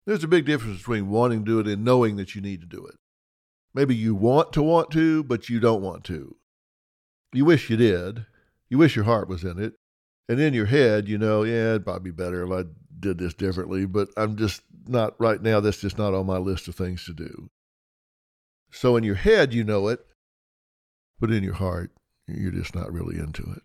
There's 0.06 0.24
a 0.24 0.28
big 0.28 0.46
difference 0.46 0.78
between 0.78 1.10
wanting 1.10 1.44
to 1.44 1.44
do 1.44 1.60
it 1.60 1.72
and 1.72 1.84
knowing 1.84 2.16
that 2.16 2.34
you 2.34 2.40
need 2.40 2.60
to 2.60 2.66
do 2.66 2.86
it. 2.86 2.96
Maybe 3.74 3.94
you 3.94 4.14
want 4.14 4.52
to 4.54 4.62
want 4.62 4.90
to, 4.92 5.22
but 5.22 5.48
you 5.48 5.60
don't 5.60 5.82
want 5.82 6.04
to. 6.04 6.36
You 7.32 7.44
wish 7.44 7.68
you 7.68 7.76
did. 7.76 8.26
You 8.70 8.78
wish 8.78 8.96
your 8.96 9.04
heart 9.04 9.28
was 9.28 9.44
in 9.44 9.58
it. 9.58 9.74
And 10.28 10.40
in 10.40 10.54
your 10.54 10.66
head, 10.66 11.08
you 11.08 11.18
know, 11.18 11.42
yeah, 11.42 11.70
it'd 11.70 11.84
probably 11.84 12.10
be 12.10 12.14
better 12.14 12.42
if 12.44 12.66
I 12.66 12.68
did 13.00 13.18
this 13.18 13.34
differently, 13.34 13.86
but 13.86 14.08
I'm 14.16 14.36
just 14.36 14.62
not 14.86 15.14
right 15.18 15.40
now. 15.40 15.60
That's 15.60 15.80
just 15.80 15.98
not 15.98 16.14
on 16.14 16.26
my 16.26 16.38
list 16.38 16.68
of 16.68 16.74
things 16.74 17.04
to 17.04 17.14
do. 17.14 17.50
So 18.70 18.96
in 18.96 19.04
your 19.04 19.14
head, 19.14 19.54
you 19.54 19.64
know 19.64 19.88
it, 19.88 20.00
but 21.18 21.30
in 21.30 21.42
your 21.42 21.54
heart, 21.54 21.92
you're 22.28 22.52
just 22.52 22.74
not 22.74 22.92
really 22.92 23.18
into 23.18 23.42
it. 23.56 23.62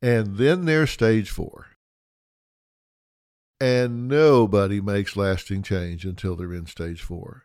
And 0.00 0.36
then 0.36 0.64
there's 0.64 0.90
stage 0.90 1.30
four. 1.30 1.66
And 3.60 4.06
nobody 4.06 4.80
makes 4.80 5.16
lasting 5.16 5.62
change 5.62 6.04
until 6.04 6.36
they're 6.36 6.54
in 6.54 6.66
stage 6.66 7.02
four. 7.02 7.44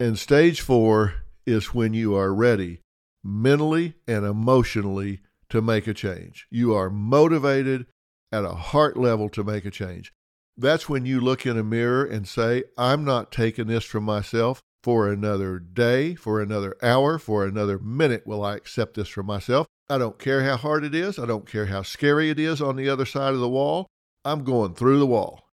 And 0.00 0.18
stage 0.18 0.60
four 0.60 1.14
is 1.46 1.74
when 1.74 1.94
you 1.94 2.16
are 2.16 2.34
ready 2.34 2.80
mentally 3.22 3.94
and 4.08 4.24
emotionally 4.24 5.20
to 5.50 5.62
make 5.62 5.86
a 5.86 5.94
change. 5.94 6.46
You 6.50 6.74
are 6.74 6.90
motivated 6.90 7.86
at 8.32 8.44
a 8.44 8.54
heart 8.54 8.96
level 8.96 9.28
to 9.28 9.44
make 9.44 9.64
a 9.64 9.70
change. 9.70 10.12
That's 10.56 10.88
when 10.88 11.06
you 11.06 11.20
look 11.20 11.46
in 11.46 11.56
a 11.56 11.62
mirror 11.62 12.04
and 12.04 12.26
say, 12.26 12.64
I'm 12.76 13.04
not 13.04 13.30
taking 13.30 13.68
this 13.68 13.84
from 13.84 14.04
myself 14.04 14.62
for 14.82 15.08
another 15.08 15.58
day, 15.58 16.14
for 16.14 16.40
another 16.40 16.76
hour, 16.82 17.18
for 17.18 17.44
another 17.44 17.78
minute 17.78 18.26
will 18.26 18.44
I 18.44 18.56
accept 18.56 18.94
this 18.94 19.08
for 19.08 19.22
myself. 19.22 19.66
I 19.88 19.98
don't 19.98 20.18
care 20.18 20.44
how 20.44 20.56
hard 20.56 20.84
it 20.84 20.94
is. 20.94 21.18
I 21.18 21.26
don't 21.26 21.46
care 21.46 21.66
how 21.66 21.82
scary 21.82 22.30
it 22.30 22.40
is 22.40 22.60
on 22.60 22.76
the 22.76 22.88
other 22.88 23.06
side 23.06 23.34
of 23.34 23.40
the 23.40 23.48
wall. 23.48 23.86
I'm 24.24 24.44
going 24.44 24.74
through 24.74 24.98
the 24.98 25.06
wall. 25.06 25.48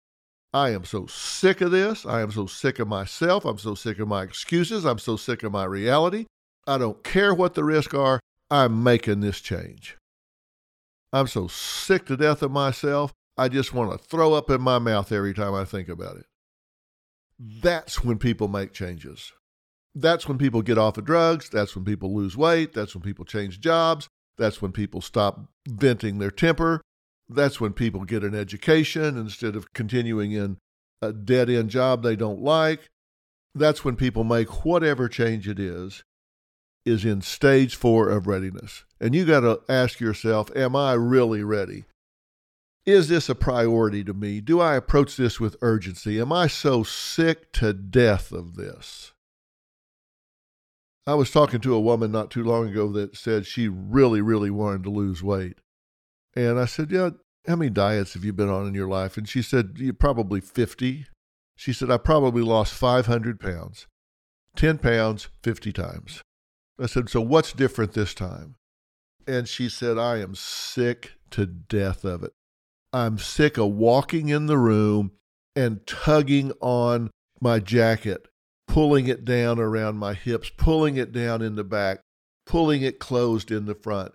I 0.52 0.70
am 0.70 0.84
so 0.84 1.06
sick 1.06 1.60
of 1.60 1.70
this. 1.70 2.06
I 2.06 2.20
am 2.20 2.30
so 2.30 2.46
sick 2.46 2.78
of 2.78 2.88
myself. 2.88 3.44
I'm 3.44 3.58
so 3.58 3.74
sick 3.74 3.98
of 3.98 4.08
my 4.08 4.22
excuses. 4.22 4.84
I'm 4.84 4.98
so 4.98 5.16
sick 5.16 5.42
of 5.42 5.52
my 5.52 5.64
reality. 5.64 6.26
I 6.66 6.78
don't 6.78 7.02
care 7.04 7.34
what 7.34 7.54
the 7.54 7.64
risks 7.64 7.94
are. 7.94 8.20
I'm 8.50 8.82
making 8.82 9.20
this 9.20 9.40
change. 9.40 9.96
I'm 11.12 11.26
so 11.26 11.46
sick 11.48 12.06
to 12.06 12.16
death 12.16 12.42
of 12.42 12.50
myself. 12.50 13.12
I 13.36 13.48
just 13.48 13.74
want 13.74 13.92
to 13.92 13.98
throw 13.98 14.32
up 14.32 14.50
in 14.50 14.60
my 14.60 14.78
mouth 14.78 15.12
every 15.12 15.34
time 15.34 15.54
I 15.54 15.64
think 15.64 15.88
about 15.88 16.16
it. 16.16 16.26
That's 17.38 18.02
when 18.02 18.18
people 18.18 18.48
make 18.48 18.72
changes. 18.72 19.32
That's 19.94 20.28
when 20.28 20.38
people 20.38 20.62
get 20.62 20.78
off 20.78 20.98
of 20.98 21.04
drugs. 21.04 21.48
That's 21.48 21.74
when 21.74 21.84
people 21.84 22.14
lose 22.14 22.36
weight. 22.36 22.72
That's 22.72 22.94
when 22.94 23.02
people 23.02 23.24
change 23.24 23.60
jobs. 23.60 24.08
That's 24.38 24.60
when 24.60 24.72
people 24.72 25.00
stop 25.00 25.48
venting 25.68 26.18
their 26.18 26.30
temper. 26.30 26.82
That's 27.28 27.60
when 27.60 27.72
people 27.72 28.04
get 28.04 28.22
an 28.22 28.34
education 28.34 29.16
instead 29.16 29.56
of 29.56 29.72
continuing 29.72 30.32
in 30.32 30.58
a 31.02 31.12
dead 31.12 31.50
end 31.50 31.70
job 31.70 32.02
they 32.02 32.16
don't 32.16 32.40
like. 32.40 32.88
That's 33.54 33.84
when 33.84 33.96
people 33.96 34.22
make 34.22 34.64
whatever 34.64 35.08
change 35.08 35.48
it 35.48 35.58
is, 35.58 36.04
is 36.84 37.04
in 37.04 37.22
stage 37.22 37.74
four 37.74 38.10
of 38.10 38.26
readiness. 38.26 38.84
And 39.00 39.14
you 39.14 39.24
got 39.24 39.40
to 39.40 39.60
ask 39.68 39.98
yourself, 39.98 40.50
am 40.54 40.76
I 40.76 40.92
really 40.92 41.42
ready? 41.42 41.84
Is 42.86 43.08
this 43.08 43.28
a 43.28 43.34
priority 43.34 44.04
to 44.04 44.14
me? 44.14 44.40
Do 44.40 44.60
I 44.60 44.76
approach 44.76 45.16
this 45.16 45.40
with 45.40 45.56
urgency? 45.60 46.20
Am 46.20 46.32
I 46.32 46.46
so 46.46 46.84
sick 46.84 47.52
to 47.54 47.72
death 47.72 48.30
of 48.30 48.54
this? 48.54 49.12
I 51.04 51.14
was 51.14 51.32
talking 51.32 51.60
to 51.60 51.74
a 51.74 51.80
woman 51.80 52.12
not 52.12 52.30
too 52.30 52.44
long 52.44 52.68
ago 52.68 52.90
that 52.92 53.16
said 53.16 53.44
she 53.44 53.68
really, 53.68 54.20
really 54.20 54.50
wanted 54.50 54.84
to 54.84 54.90
lose 54.90 55.20
weight. 55.20 55.58
And 56.36 56.60
I 56.60 56.64
said, 56.66 56.92
Yeah, 56.92 57.10
how 57.48 57.56
many 57.56 57.70
diets 57.70 58.14
have 58.14 58.24
you 58.24 58.32
been 58.32 58.48
on 58.48 58.68
in 58.68 58.74
your 58.74 58.88
life? 58.88 59.16
And 59.16 59.28
she 59.28 59.42
said, 59.42 59.74
you 59.76 59.92
Probably 59.92 60.40
50. 60.40 61.06
She 61.56 61.72
said, 61.72 61.90
I 61.90 61.96
probably 61.96 62.42
lost 62.42 62.74
500 62.74 63.40
pounds, 63.40 63.86
10 64.56 64.78
pounds 64.78 65.28
50 65.42 65.72
times. 65.72 66.22
I 66.78 66.86
said, 66.86 67.08
So 67.08 67.20
what's 67.20 67.52
different 67.52 67.94
this 67.94 68.14
time? 68.14 68.56
And 69.26 69.48
she 69.48 69.68
said, 69.68 69.98
I 69.98 70.18
am 70.18 70.36
sick 70.36 71.12
to 71.30 71.46
death 71.46 72.04
of 72.04 72.22
it. 72.22 72.32
I'm 72.96 73.18
sick 73.18 73.58
of 73.58 73.72
walking 73.72 74.30
in 74.30 74.46
the 74.46 74.56
room 74.56 75.12
and 75.54 75.86
tugging 75.86 76.52
on 76.62 77.10
my 77.42 77.58
jacket, 77.58 78.26
pulling 78.66 79.06
it 79.06 79.22
down 79.22 79.58
around 79.58 79.98
my 79.98 80.14
hips, 80.14 80.50
pulling 80.56 80.96
it 80.96 81.12
down 81.12 81.42
in 81.42 81.56
the 81.56 81.62
back, 81.62 82.00
pulling 82.46 82.80
it 82.80 82.98
closed 82.98 83.50
in 83.50 83.66
the 83.66 83.74
front. 83.74 84.12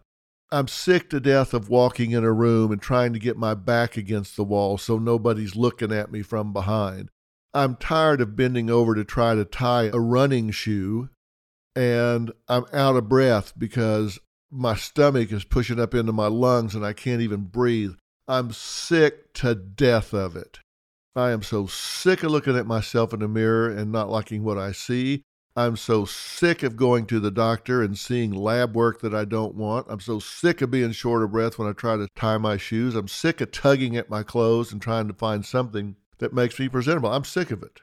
I'm 0.52 0.68
sick 0.68 1.12
to 1.12 1.20
death 1.20 1.54
of 1.54 1.70
walking 1.70 2.10
in 2.10 2.24
a 2.24 2.32
room 2.32 2.72
and 2.72 2.82
trying 2.82 3.14
to 3.14 3.20
get 3.20 3.38
my 3.38 3.54
back 3.54 3.98
against 3.98 4.36
the 4.36 4.44
wall 4.44 4.80
so 4.80 4.98
nobody's 4.98 5.56
looking 5.56 5.92
at 5.92 6.12
me 6.12 6.24
from 6.24 6.52
behind. 6.52 7.10
I'm 7.54 7.76
tired 7.76 8.20
of 8.20 8.36
bending 8.36 8.72
over 8.72 8.96
to 8.96 9.04
try 9.04 9.36
to 9.36 9.46
tie 9.46 9.92
a 9.94 10.00
running 10.00 10.50
shoe 10.50 11.10
and 11.76 12.32
I'm 12.48 12.66
out 12.74 12.96
of 12.96 13.08
breath 13.08 13.54
because 13.56 14.18
my 14.50 14.74
stomach 14.74 15.32
is 15.32 15.44
pushing 15.44 15.80
up 15.80 15.94
into 15.94 16.14
my 16.14 16.28
lungs 16.28 16.74
and 16.74 16.84
I 16.84 16.94
can't 16.94 17.22
even 17.22 17.42
breathe. 17.42 17.94
I'm 18.28 18.51
sick 18.51 19.34
to 19.34 19.56
death 19.56 20.13
of 20.13 20.36
it. 20.36 20.60
I 21.16 21.32
am 21.32 21.44
so 21.44 21.68
sick 21.68 22.24
of 22.24 22.32
looking 22.32 22.56
at 22.56 22.66
myself 22.66 23.13
in 23.13 23.20
the 23.20 23.28
mirror 23.28 23.70
and 23.70 23.92
not 23.92 24.10
liking 24.10 24.44
what 24.44 24.58
I 24.58 24.72
see. 24.72 25.24
I'm 25.56 25.75
so 25.75 26.06
sick 26.06 26.63
of 26.63 26.78
going 26.78 27.06
to 27.08 27.20
the 27.20 27.32
doctor 27.32 27.82
and 27.82 28.00
seeing 28.00 28.32
lab 28.32 28.74
work 28.74 29.01
that 29.01 29.13
I 29.13 29.25
don't 29.25 29.56
want. 29.56 29.88
I'm 29.90 30.00
so 30.00 30.20
sick 30.20 30.62
of 30.62 30.72
being 30.72 30.94
short 30.94 31.24
of 31.24 31.32
breath 31.32 31.60
when 31.60 31.68
I 31.68 31.74
try 31.74 31.98
to 31.98 32.08
tie 32.16 32.38
my 32.38 32.56
shoes. 32.56 32.96
I'm 32.96 33.10
sick 33.10 33.42
of 33.42 33.51
tugging 33.51 33.98
at 33.98 34.10
my 34.10 34.24
clothes 34.24 34.72
and 34.72 34.82
trying 34.82 35.10
to 35.10 35.13
find 35.13 35.46
something 35.46 35.98
that 36.20 36.34
makes 36.34 36.58
me 36.58 36.70
presentable. 36.70 37.12
I'm 37.12 37.25
sick 37.25 37.51
of 37.51 37.62
it. 37.63 37.82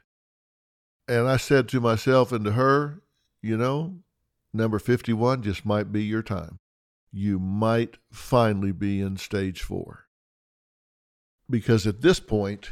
And 1.06 1.28
I 1.28 1.36
said 1.36 1.68
to 1.68 1.80
myself 1.80 2.32
and 2.32 2.44
to 2.46 2.52
her, 2.52 3.02
you 3.42 3.58
know, 3.58 3.96
number 4.54 4.78
51 4.78 5.42
just 5.42 5.66
might 5.66 5.92
be 5.92 6.04
your 6.04 6.22
time. 6.22 6.58
You 7.12 7.38
might 7.38 7.98
finally 8.10 8.72
be 8.72 9.02
in 9.02 9.18
stage 9.18 9.62
four. 9.62 10.07
Because 11.50 11.86
at 11.86 12.02
this 12.02 12.20
point, 12.20 12.70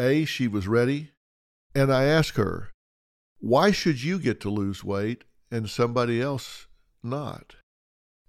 A, 0.00 0.24
she 0.24 0.48
was 0.48 0.66
ready, 0.66 1.12
and 1.74 1.92
I 1.92 2.04
asked 2.04 2.36
her, 2.36 2.70
why 3.40 3.70
should 3.70 4.02
you 4.02 4.18
get 4.18 4.40
to 4.40 4.50
lose 4.50 4.82
weight 4.82 5.24
and 5.50 5.70
somebody 5.70 6.20
else 6.20 6.66
not? 7.02 7.54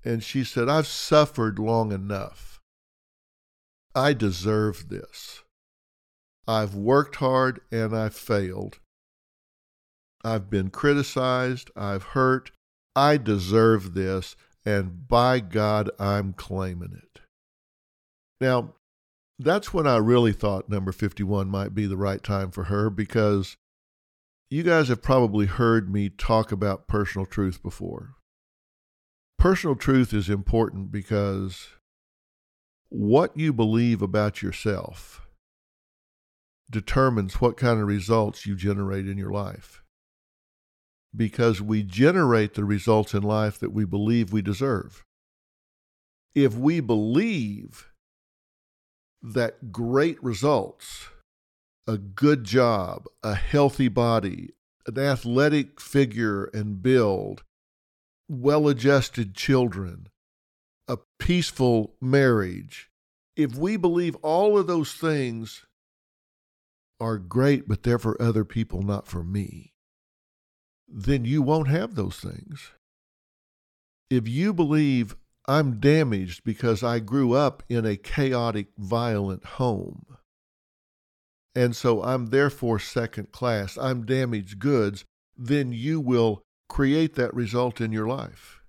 And 0.05 0.23
she 0.23 0.43
said, 0.43 0.69
I've 0.69 0.87
suffered 0.87 1.57
long 1.59 1.91
enough. 1.91 2.59
I 3.95 4.13
deserve 4.13 4.89
this. 4.89 5.43
I've 6.47 6.75
worked 6.75 7.17
hard 7.17 7.61
and 7.71 7.95
I've 7.95 8.15
failed. 8.15 8.79
I've 10.23 10.49
been 10.49 10.69
criticized. 10.69 11.71
I've 11.75 12.03
hurt. 12.03 12.51
I 12.95 13.17
deserve 13.17 13.93
this. 13.93 14.35
And 14.65 15.07
by 15.07 15.39
God, 15.39 15.89
I'm 15.99 16.33
claiming 16.33 16.93
it. 16.93 17.21
Now, 18.39 18.75
that's 19.39 19.73
when 19.73 19.87
I 19.87 19.97
really 19.97 20.33
thought 20.33 20.69
number 20.69 20.91
51 20.91 21.49
might 21.49 21.73
be 21.73 21.85
the 21.85 21.97
right 21.97 22.21
time 22.21 22.51
for 22.51 22.65
her 22.65 22.89
because 22.89 23.55
you 24.49 24.63
guys 24.63 24.89
have 24.89 25.01
probably 25.01 25.45
heard 25.45 25.91
me 25.91 26.09
talk 26.09 26.51
about 26.51 26.87
personal 26.87 27.25
truth 27.25 27.63
before. 27.63 28.15
Personal 29.37 29.77
truth 29.77 30.13
is 30.13 30.29
important 30.29 30.91
because 30.91 31.69
what 32.89 33.37
you 33.37 33.53
believe 33.53 34.01
about 34.01 34.41
yourself 34.41 35.21
determines 36.69 37.39
what 37.39 37.55
kind 37.55 37.79
of 37.79 37.87
results 37.87 38.45
you 38.45 38.55
generate 38.55 39.07
in 39.07 39.17
your 39.17 39.31
life. 39.31 39.83
Because 41.15 41.61
we 41.61 41.81
generate 41.81 42.55
the 42.55 42.65
results 42.65 43.13
in 43.13 43.23
life 43.23 43.57
that 43.59 43.71
we 43.71 43.85
believe 43.85 44.33
we 44.33 44.41
deserve. 44.41 45.05
If 46.35 46.55
we 46.55 46.81
believe 46.81 47.88
that 49.21 49.71
great 49.71 50.21
results 50.23 51.07
a 51.89 51.97
good 51.97 52.43
job, 52.43 53.07
a 53.23 53.33
healthy 53.33 53.87
body, 53.87 54.51
an 54.85 54.99
athletic 54.99 55.81
figure 55.81 56.45
and 56.53 56.83
build, 56.83 57.43
well 58.27 58.67
adjusted 58.67 59.33
children, 59.33 60.07
a 60.87 60.99
peaceful 61.17 61.95
marriage. 61.99 62.91
If 63.35 63.55
we 63.55 63.75
believe 63.75 64.15
all 64.17 64.55
of 64.55 64.67
those 64.67 64.93
things 64.93 65.65
are 66.99 67.17
great, 67.17 67.67
but 67.67 67.81
they're 67.81 67.97
for 67.97 68.21
other 68.21 68.45
people, 68.45 68.83
not 68.83 69.07
for 69.07 69.23
me, 69.23 69.73
then 70.87 71.25
you 71.25 71.41
won't 71.41 71.69
have 71.69 71.95
those 71.95 72.17
things. 72.17 72.71
If 74.11 74.27
you 74.27 74.53
believe 74.53 75.15
I'm 75.49 75.79
damaged 75.79 76.43
because 76.43 76.83
I 76.83 76.99
grew 76.99 77.33
up 77.33 77.63
in 77.67 77.83
a 77.83 77.97
chaotic, 77.97 78.67
violent 78.77 79.43
home, 79.43 80.05
and 81.55 81.75
so 81.75 82.03
I'm 82.03 82.27
therefore 82.27 82.77
second 82.77 83.31
class, 83.31 83.75
I'm 83.75 84.05
damaged 84.05 84.59
goods, 84.59 85.05
then 85.35 85.71
you 85.71 85.99
will 85.99 86.43
create 86.67 87.15
that 87.15 87.33
result 87.33 87.81
in 87.81 87.91
your 87.91 88.07
life. 88.07 88.61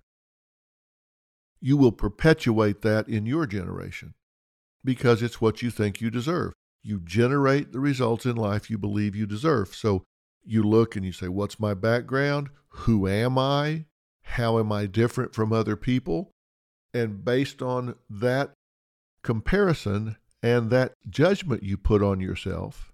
You 1.59 1.77
will 1.77 1.91
perpetuate 1.91 2.81
that 2.81 3.07
in 3.07 3.27
your 3.27 3.45
generation 3.45 4.15
because 4.83 5.21
it's 5.21 5.39
what 5.39 5.61
you 5.61 5.69
think 5.69 6.01
you 6.01 6.09
deserve. 6.09 6.53
You 6.81 6.99
generate 6.99 7.73
the 7.73 7.79
results 7.79 8.25
in 8.25 8.35
life 8.35 8.71
you 8.71 8.79
believe 8.79 9.15
you 9.15 9.27
deserve. 9.27 9.75
So 9.75 10.03
you 10.43 10.63
look 10.63 10.95
and 10.95 11.05
you 11.05 11.11
say, 11.11 11.27
What's 11.27 11.59
my 11.59 11.75
background? 11.75 12.49
Who 12.69 13.07
am 13.07 13.37
I? 13.37 13.85
How 14.23 14.57
am 14.57 14.71
I 14.71 14.87
different 14.87 15.35
from 15.35 15.53
other 15.53 15.75
people? 15.75 16.30
And 16.93 17.23
based 17.23 17.61
on 17.61 17.95
that 18.09 18.51
comparison, 19.23 20.17
and 20.43 20.69
that 20.71 20.93
judgment 21.09 21.63
you 21.63 21.77
put 21.77 22.01
on 22.01 22.19
yourself, 22.19 22.91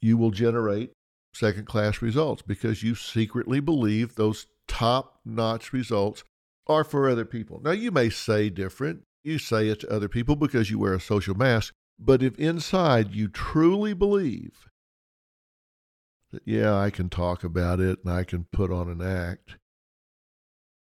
you 0.00 0.16
will 0.16 0.30
generate 0.30 0.92
second 1.34 1.66
class 1.66 2.00
results 2.00 2.42
because 2.42 2.82
you 2.82 2.94
secretly 2.94 3.60
believe 3.60 4.14
those 4.14 4.46
top 4.66 5.20
notch 5.24 5.72
results 5.72 6.24
are 6.66 6.84
for 6.84 7.08
other 7.08 7.24
people. 7.24 7.60
Now, 7.62 7.72
you 7.72 7.90
may 7.90 8.08
say 8.08 8.48
different. 8.48 9.02
You 9.22 9.38
say 9.38 9.68
it 9.68 9.80
to 9.80 9.92
other 9.92 10.08
people 10.08 10.36
because 10.36 10.70
you 10.70 10.78
wear 10.78 10.94
a 10.94 11.00
social 11.00 11.34
mask. 11.34 11.74
But 11.98 12.22
if 12.22 12.38
inside 12.38 13.14
you 13.14 13.28
truly 13.28 13.94
believe 13.94 14.68
that, 16.32 16.42
yeah, 16.44 16.74
I 16.74 16.90
can 16.90 17.08
talk 17.08 17.44
about 17.44 17.80
it 17.80 18.00
and 18.04 18.12
I 18.12 18.24
can 18.24 18.46
put 18.52 18.70
on 18.70 18.88
an 18.88 19.02
act. 19.02 19.56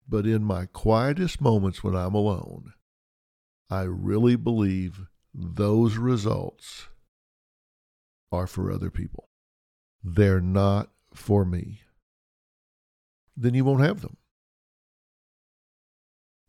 But 0.09 0.27
in 0.27 0.43
my 0.43 0.67
quietest 0.67 1.41
moments 1.41 1.85
when 1.85 1.95
I'm 1.95 2.15
alone, 2.15 2.73
I 3.69 3.83
really 3.83 4.37
believe 4.37 5.07
those 5.35 5.99
results 5.99 6.89
are 8.33 8.47
for 8.47 8.73
other 8.73 8.91
people. 8.91 9.29
They're 10.03 10.41
not 10.41 10.91
for 11.13 11.45
me. 11.45 11.83
Then 13.37 13.55
you 13.55 13.65
won't 13.65 13.83
have 13.83 14.01
them. 14.01 14.17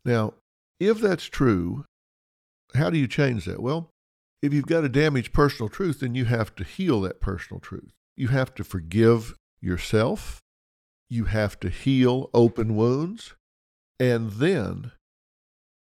Now, 0.04 0.34
if 0.78 0.98
that's 0.98 1.26
true, 1.26 1.84
how 2.74 2.88
do 2.88 2.98
you 2.98 3.06
change 3.06 3.44
that? 3.44 3.60
Well, 3.62 3.90
if 4.42 4.54
you've 4.54 4.66
got 4.66 4.84
a 4.84 4.88
damaged 4.88 5.32
personal 5.34 5.68
truth, 5.68 6.00
then 6.00 6.14
you 6.14 6.24
have 6.24 6.54
to 6.54 6.64
heal 6.64 7.02
that 7.02 7.20
personal 7.20 7.60
truth. 7.60 7.92
You 8.16 8.28
have 8.28 8.54
to 8.54 8.64
forgive 8.64 9.34
yourself. 9.60 10.40
You 11.10 11.24
have 11.24 11.60
to 11.60 11.68
heal 11.68 12.30
open 12.32 12.74
wounds. 12.76 13.34
And 14.00 14.30
then, 14.32 14.92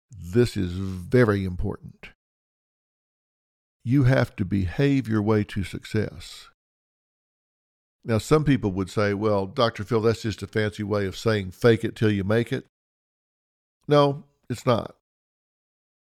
this 0.10 0.56
is 0.56 0.72
very 0.72 1.44
important, 1.44 2.12
you 3.84 4.06
have 4.06 4.34
to 4.38 4.46
behave 4.46 5.10
your 5.10 5.22
way 5.22 5.44
to 5.44 5.66
success. 5.66 6.48
Now, 8.06 8.18
some 8.18 8.46
people 8.46 8.72
would 8.72 8.90
say, 8.90 9.14
well, 9.14 9.46
Dr. 9.46 9.84
Phil, 9.84 10.00
that's 10.00 10.22
just 10.22 10.42
a 10.42 10.48
fancy 10.48 10.84
way 10.84 11.06
of 11.06 11.18
saying 11.18 11.52
fake 11.52 11.84
it 11.84 11.98
till 11.98 12.10
you 12.10 12.24
make 12.24 12.54
it. 12.54 12.66
No, 13.90 14.24
it's 14.50 14.66
not. 14.66 14.96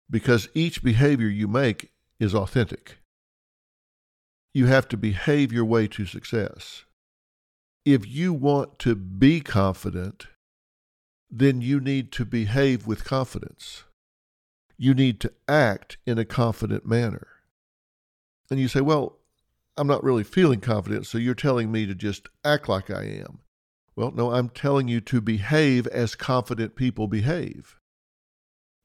Because 0.09 0.49
each 0.55 0.85
behavior 0.85 1.27
you 1.27 1.49
make 1.49 1.91
is 2.21 2.35
authentic. 2.35 2.99
You 4.55 4.67
have 4.67 4.87
to 4.89 4.97
behave 4.97 5.53
your 5.53 5.65
way 5.65 5.89
to 5.89 6.07
success. 6.07 6.85
If 7.85 8.07
you 8.07 8.33
want 8.33 8.79
to 8.81 8.95
be 8.95 9.41
confident, 9.41 10.29
then 11.31 11.61
you 11.61 11.81
need 11.81 12.13
to 12.13 12.25
behave 12.25 12.87
with 12.87 13.05
confidence. 13.05 13.85
You 14.77 14.95
need 14.95 15.21
to 15.21 15.33
act 15.47 15.99
in 16.07 16.19
a 16.19 16.25
confident 16.25 16.87
manner. 16.87 17.27
And 18.51 18.59
you 18.59 18.69
say, 18.69 18.81
well, 18.81 19.19
I'm 19.77 19.87
not 19.87 20.03
really 20.03 20.25
feeling 20.25 20.61
confident, 20.61 21.07
so 21.07 21.19
you're 21.19 21.35
telling 21.35 21.71
me 21.71 21.87
to 21.87 21.95
just 21.95 22.29
act 22.45 22.69
like 22.69 22.91
I 22.91 23.03
am. 23.05 23.41
Well, 23.95 24.13
no, 24.13 24.33
I'm 24.33 24.49
telling 24.49 24.89
you 24.89 25.01
to 25.03 25.21
behave 25.21 25.87
as 25.89 26.15
confident 26.15 26.77
people 26.77 27.09
behave. 27.09 27.77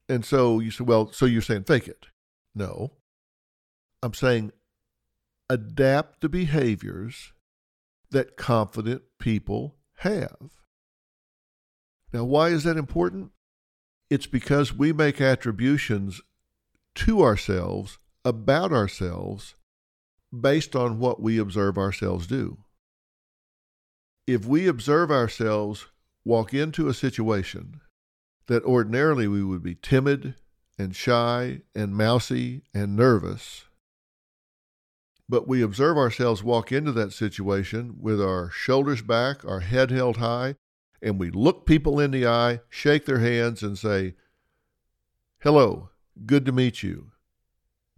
And 0.08 0.24
so 0.24 0.60
you 0.60 0.70
say, 0.70 0.84
well, 0.84 1.12
so 1.12 1.24
you're 1.24 1.40
saying 1.40 1.64
fake 1.64 1.88
it. 1.88 2.06
No. 2.54 2.92
I'm 4.02 4.14
saying 4.14 4.52
adapt 5.48 6.20
the 6.20 6.28
behaviors 6.28 7.32
that 8.10 8.36
confident 8.36 9.02
people 9.18 9.76
have. 9.98 10.50
Now, 12.14 12.22
why 12.22 12.50
is 12.50 12.62
that 12.62 12.76
important? 12.76 13.32
It's 14.08 14.28
because 14.28 14.72
we 14.72 14.92
make 14.92 15.20
attributions 15.20 16.22
to 16.94 17.22
ourselves, 17.22 17.98
about 18.24 18.72
ourselves, 18.72 19.56
based 20.32 20.76
on 20.76 21.00
what 21.00 21.20
we 21.20 21.38
observe 21.38 21.76
ourselves 21.76 22.28
do. 22.28 22.58
If 24.28 24.46
we 24.46 24.68
observe 24.68 25.10
ourselves 25.10 25.86
walk 26.24 26.54
into 26.54 26.86
a 26.86 26.94
situation 26.94 27.80
that 28.46 28.62
ordinarily 28.62 29.26
we 29.26 29.42
would 29.42 29.64
be 29.64 29.74
timid 29.74 30.36
and 30.78 30.94
shy 30.94 31.62
and 31.74 31.96
mousy 31.96 32.62
and 32.72 32.94
nervous, 32.94 33.64
but 35.28 35.48
we 35.48 35.62
observe 35.62 35.96
ourselves 35.98 36.44
walk 36.44 36.70
into 36.70 36.92
that 36.92 37.12
situation 37.12 37.96
with 38.00 38.22
our 38.22 38.50
shoulders 38.50 39.02
back, 39.02 39.44
our 39.44 39.60
head 39.60 39.90
held 39.90 40.18
high, 40.18 40.54
and 41.04 41.20
we 41.20 41.30
look 41.30 41.66
people 41.66 42.00
in 42.00 42.10
the 42.10 42.26
eye, 42.26 42.60
shake 42.70 43.04
their 43.04 43.18
hands, 43.18 43.62
and 43.62 43.78
say, 43.78 44.14
Hello, 45.40 45.90
good 46.24 46.46
to 46.46 46.52
meet 46.52 46.82
you. 46.82 47.10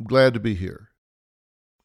I'm 0.01 0.07
glad 0.07 0.35
to 0.35 0.41
be 0.41 0.57
here. 0.57 0.89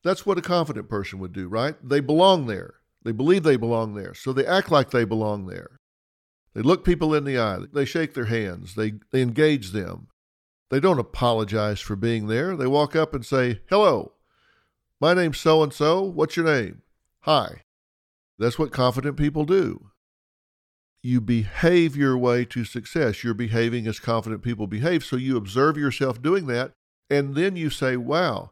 That's 0.03 0.25
what 0.25 0.39
a 0.39 0.41
confident 0.41 0.89
person 0.89 1.19
would 1.19 1.31
do, 1.31 1.47
right? 1.47 1.75
They 1.87 1.99
belong 1.99 2.47
there. 2.47 2.73
They 3.03 3.11
believe 3.11 3.43
they 3.43 3.55
belong 3.55 3.93
there, 3.93 4.15
so 4.15 4.33
they 4.33 4.45
act 4.45 4.71
like 4.71 4.89
they 4.89 5.05
belong 5.05 5.45
there. 5.45 5.79
They 6.55 6.63
look 6.63 6.83
people 6.83 7.13
in 7.13 7.23
the 7.23 7.37
eye, 7.37 7.59
they 7.71 7.85
shake 7.85 8.15
their 8.15 8.25
hands, 8.25 8.73
they, 8.73 8.93
they 9.11 9.21
engage 9.21 9.71
them. 9.71 10.07
They 10.71 10.79
don't 10.79 10.99
apologize 10.99 11.81
for 11.81 11.95
being 11.95 12.27
there. 12.27 12.55
They 12.55 12.67
walk 12.67 12.95
up 12.95 13.13
and 13.13 13.25
say, 13.25 13.61
Hello, 13.69 14.13
my 14.99 15.13
name's 15.13 15.37
so 15.37 15.61
and 15.61 15.71
so. 15.71 16.01
What's 16.01 16.35
your 16.35 16.45
name? 16.45 16.81
Hi. 17.21 17.63
That's 18.39 18.57
what 18.57 18.71
confident 18.71 19.17
people 19.17 19.45
do 19.45 19.90
you 21.03 21.19
behave 21.19 21.95
your 21.95 22.17
way 22.17 22.45
to 22.45 22.63
success. 22.63 23.23
You're 23.23 23.33
behaving 23.33 23.87
as 23.87 23.99
confident 23.99 24.43
people 24.43 24.67
behave. 24.67 25.03
So 25.03 25.15
you 25.15 25.35
observe 25.35 25.77
yourself 25.77 26.21
doing 26.21 26.47
that. 26.47 26.73
And 27.09 27.35
then 27.35 27.55
you 27.55 27.69
say, 27.69 27.97
wow, 27.97 28.51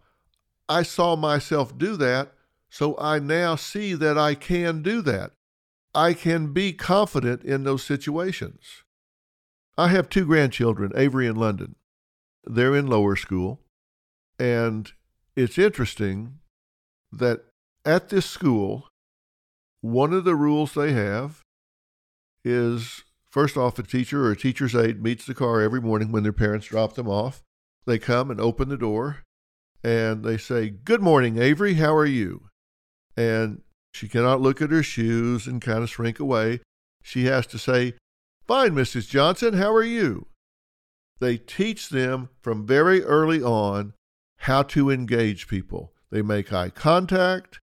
I 0.68 0.84
saw 0.84 1.16
myself 1.16 1.78
do 1.78 1.96
that. 1.98 2.34
So 2.70 2.98
I 3.00 3.20
now 3.20 3.56
see 3.56 3.94
that 3.94 4.18
I 4.18 4.36
can 4.36 4.82
do 4.82 5.02
that. 5.04 5.32
I 5.94 6.14
can 6.14 6.54
be 6.54 6.74
confident 6.74 7.44
in 7.44 7.64
those 7.64 7.84
situations. 7.84 8.84
I 9.78 9.88
have 9.90 10.10
two 10.10 10.26
grandchildren, 10.26 10.92
Avery 10.96 11.28
and 11.28 11.38
London. 11.38 11.76
They're 12.44 12.76
in 12.76 12.88
lower 12.88 13.16
school. 13.16 13.62
And 14.38 14.92
it's 15.36 15.58
interesting 15.58 16.40
that 17.12 17.46
at 17.86 18.10
this 18.10 18.26
school, 18.26 18.88
one 19.82 20.14
of 20.14 20.26
the 20.26 20.36
rules 20.36 20.74
they 20.74 20.92
have 20.92 21.42
is 22.44 23.04
first 23.30 23.58
off, 23.58 23.80
a 23.80 23.84
teacher 23.84 24.26
or 24.26 24.32
a 24.32 24.38
teacher's 24.38 24.76
aide 24.76 25.02
meets 25.02 25.26
the 25.26 25.34
car 25.34 25.62
every 25.62 25.82
morning 25.82 26.12
when 26.12 26.24
their 26.24 26.34
parents 26.34 26.68
drop 26.68 26.94
them 26.94 27.08
off. 27.08 27.44
They 27.86 28.00
come 28.00 28.30
and 28.30 28.40
open 28.40 28.70
the 28.70 28.78
door 28.78 29.24
and 29.84 30.24
they 30.24 30.38
say, 30.38 30.70
Good 30.70 31.02
morning, 31.02 31.38
Avery. 31.38 31.76
How 31.76 31.96
are 31.96 32.06
you? 32.06 32.50
And 33.16 33.62
she 33.94 34.08
cannot 34.08 34.42
look 34.42 34.62
at 34.62 34.72
her 34.72 34.84
shoes 34.84 35.48
and 35.48 35.62
kind 35.62 35.84
of 35.84 35.90
shrink 35.90 36.20
away. 36.20 36.62
She 37.02 37.26
has 37.26 37.48
to 37.48 37.58
say, 37.58 37.94
Fine, 38.48 38.72
Mrs. 38.72 39.08
Johnson. 39.08 39.54
How 39.54 39.74
are 39.74 39.84
you? 39.84 40.28
They 41.20 41.38
teach 41.38 41.90
them 41.90 42.30
from 42.42 42.66
very 42.66 43.04
early 43.04 43.42
on 43.42 43.94
how 44.38 44.64
to 44.64 44.90
engage 44.90 45.48
people. 45.48 45.94
They 46.12 46.22
make 46.22 46.54
eye 46.54 46.70
contact. 46.70 47.60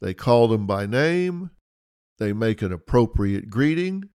They 0.00 0.14
call 0.14 0.48
them 0.48 0.66
by 0.66 0.86
name. 0.86 1.50
They 2.18 2.32
make 2.32 2.62
an 2.62 2.72
appropriate 2.72 3.50
greeting. 3.50 4.08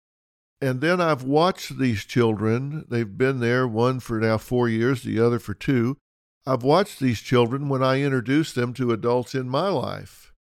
And 0.59 0.81
then 0.81 0.99
I've 0.99 1.23
watched 1.23 1.77
these 1.77 2.03
children. 2.03 2.85
They've 2.89 3.17
been 3.17 3.39
there, 3.39 3.67
one 3.67 3.99
for 3.99 4.19
now 4.19 4.37
four 4.37 4.67
years, 4.67 5.03
the 5.03 5.19
other 5.19 5.39
for 5.39 5.53
two. 5.53 5.97
I've 6.45 6.63
watched 6.63 6.99
these 6.99 7.21
children 7.21 7.69
when 7.69 7.83
I 7.83 8.01
introduce 8.01 8.53
them 8.53 8.73
to 8.75 8.91
adults 8.91 9.35
in 9.35 9.49
my 9.49 9.69
life. 9.69 10.33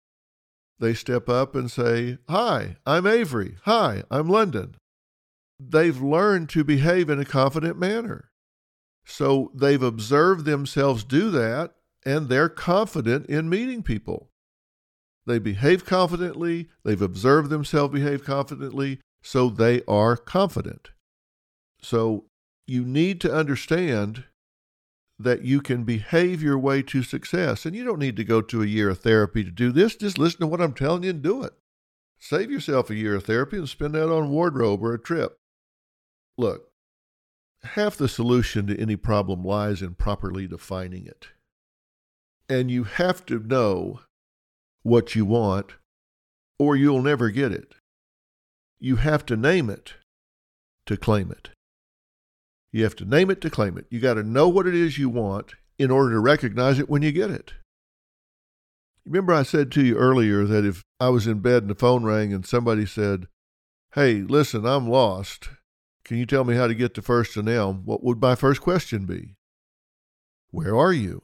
They 0.79 0.93
step 0.93 1.27
up 1.27 1.55
and 1.55 1.69
say, 1.69 2.17
Hi, 2.29 2.77
I'm 2.85 3.07
Avery. 3.07 3.57
Hi, 3.63 4.03
I'm 4.11 4.29
London. 4.29 4.75
They've 5.59 5.99
learned 5.99 6.49
to 6.49 6.63
behave 6.63 7.09
in 7.09 7.19
a 7.19 7.25
confident 7.25 7.77
manner. 7.77 8.29
So 9.05 9.51
they've 9.53 9.81
observed 9.81 10.45
themselves 10.45 11.03
do 11.03 11.29
that, 11.31 11.75
and 12.05 12.27
they're 12.27 12.49
confident 12.49 13.27
in 13.27 13.49
meeting 13.49 13.83
people. 13.83 14.29
They 15.25 15.39
behave 15.39 15.85
confidently, 15.85 16.69
they've 16.83 17.01
observed 17.01 17.49
themselves 17.49 17.93
behave 17.93 18.23
confidently, 18.23 18.99
so 19.25 19.49
they 19.49 19.81
are 19.87 20.15
confident. 20.15 20.91
So 21.81 22.25
you 22.67 22.85
need 22.85 23.19
to 23.21 23.33
understand 23.33 24.25
that 25.17 25.41
you 25.41 25.61
can 25.61 25.83
behave 25.83 26.43
your 26.43 26.59
way 26.59 26.83
to 26.83 27.01
success. 27.01 27.65
And 27.65 27.75
you 27.75 27.83
don't 27.83 27.97
need 27.97 28.17
to 28.17 28.23
go 28.23 28.39
to 28.41 28.61
a 28.61 28.67
year 28.67 28.91
of 28.91 28.99
therapy 28.99 29.43
to 29.43 29.49
do 29.49 29.71
this. 29.71 29.95
Just 29.95 30.19
listen 30.19 30.41
to 30.41 30.47
what 30.47 30.61
I'm 30.61 30.73
telling 30.73 31.03
you 31.03 31.09
and 31.09 31.23
do 31.23 31.43
it. 31.43 31.53
Save 32.19 32.51
yourself 32.51 32.91
a 32.91 32.95
year 32.95 33.15
of 33.15 33.23
therapy 33.23 33.57
and 33.57 33.67
spend 33.67 33.95
that 33.95 34.13
on 34.13 34.29
wardrobe 34.29 34.83
or 34.83 34.93
a 34.93 34.99
trip. 34.99 35.39
Look, 36.37 36.69
half 37.63 37.97
the 37.97 38.07
solution 38.07 38.67
to 38.67 38.79
any 38.79 38.95
problem 38.95 39.43
lies 39.43 39.81
in 39.81 39.95
properly 39.95 40.45
defining 40.45 41.07
it. 41.07 41.29
And 42.47 42.69
you 42.69 42.83
have 42.83 43.25
to 43.25 43.39
know 43.39 44.01
what 44.83 45.15
you 45.15 45.25
want, 45.25 45.73
or 46.59 46.75
you'll 46.75 47.01
never 47.01 47.31
get 47.31 47.51
it. 47.51 47.73
You 48.79 48.97
have 48.97 49.25
to 49.27 49.37
name 49.37 49.69
it 49.69 49.93
to 50.85 50.97
claim 50.97 51.31
it. 51.31 51.49
You 52.71 52.83
have 52.83 52.95
to 52.97 53.05
name 53.05 53.31
it 53.31 53.41
to 53.41 53.49
claim 53.49 53.77
it. 53.77 53.85
You 53.89 53.99
got 53.99 54.15
to 54.15 54.23
know 54.23 54.49
what 54.49 54.67
it 54.67 54.75
is 54.75 54.97
you 54.97 55.09
want 55.09 55.53
in 55.79 55.91
order 55.91 56.11
to 56.11 56.19
recognize 56.19 56.79
it 56.79 56.89
when 56.89 57.01
you 57.01 57.11
get 57.11 57.31
it. 57.31 57.53
Remember, 59.05 59.33
I 59.33 59.43
said 59.43 59.71
to 59.73 59.83
you 59.83 59.95
earlier 59.95 60.45
that 60.45 60.65
if 60.65 60.83
I 60.99 61.09
was 61.09 61.27
in 61.27 61.39
bed 61.39 61.63
and 61.63 61.69
the 61.69 61.75
phone 61.75 62.03
rang 62.03 62.33
and 62.33 62.45
somebody 62.45 62.85
said, 62.85 63.27
Hey, 63.93 64.15
listen, 64.15 64.65
I'm 64.65 64.89
lost. 64.89 65.49
Can 66.03 66.17
you 66.17 66.25
tell 66.25 66.43
me 66.43 66.55
how 66.55 66.67
to 66.67 66.75
get 66.75 66.93
to 66.95 67.01
First 67.01 67.37
and 67.37 67.47
Elm? 67.47 67.83
What 67.85 68.03
would 68.03 68.21
my 68.21 68.35
first 68.35 68.61
question 68.61 69.05
be? 69.05 69.35
Where 70.51 70.75
are 70.75 70.93
you? 70.93 71.23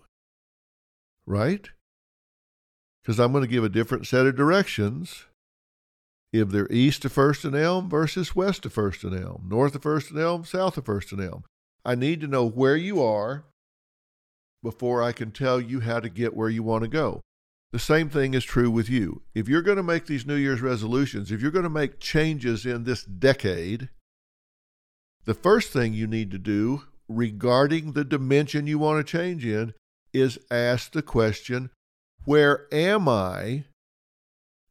Right? 1.25 1.69
because 3.01 3.19
I'm 3.19 3.31
going 3.31 3.43
to 3.43 3.49
give 3.49 3.63
a 3.63 3.69
different 3.69 4.07
set 4.07 4.25
of 4.25 4.35
directions 4.35 5.25
if 6.33 6.49
they're 6.49 6.71
east 6.71 7.03
of 7.05 7.11
First 7.11 7.43
and 7.43 7.55
Elm 7.55 7.89
versus 7.89 8.35
west 8.35 8.65
of 8.65 8.73
First 8.73 9.03
and 9.03 9.15
Elm, 9.15 9.47
north 9.47 9.75
of 9.75 9.83
First 9.83 10.11
and 10.11 10.19
Elm, 10.19 10.45
south 10.45 10.77
of 10.77 10.85
First 10.85 11.11
and 11.11 11.21
Elm. 11.21 11.43
I 11.83 11.95
need 11.95 12.21
to 12.21 12.27
know 12.27 12.45
where 12.45 12.75
you 12.75 13.01
are 13.01 13.45
before 14.63 15.01
I 15.01 15.11
can 15.11 15.31
tell 15.31 15.59
you 15.59 15.81
how 15.81 15.99
to 15.99 16.09
get 16.09 16.35
where 16.35 16.49
you 16.49 16.63
want 16.63 16.83
to 16.83 16.87
go. 16.87 17.21
The 17.71 17.79
same 17.79 18.09
thing 18.09 18.33
is 18.33 18.43
true 18.43 18.69
with 18.69 18.89
you. 18.89 19.21
If 19.33 19.47
you're 19.47 19.61
going 19.61 19.77
to 19.77 19.83
make 19.83 20.05
these 20.05 20.25
New 20.25 20.35
Year's 20.35 20.61
resolutions, 20.61 21.31
if 21.31 21.41
you're 21.41 21.51
going 21.51 21.63
to 21.63 21.69
make 21.69 21.99
changes 21.99 22.65
in 22.65 22.83
this 22.83 23.03
decade, 23.03 23.89
the 25.25 25.33
first 25.33 25.71
thing 25.71 25.93
you 25.93 26.05
need 26.05 26.31
to 26.31 26.37
do 26.37 26.83
regarding 27.07 27.93
the 27.93 28.03
dimension 28.03 28.67
you 28.67 28.77
want 28.77 29.05
to 29.05 29.09
change 29.09 29.45
in 29.45 29.73
is 30.13 30.39
ask 30.49 30.91
the 30.91 31.01
question, 31.01 31.69
Where 32.25 32.67
am 32.73 33.07
I 33.07 33.65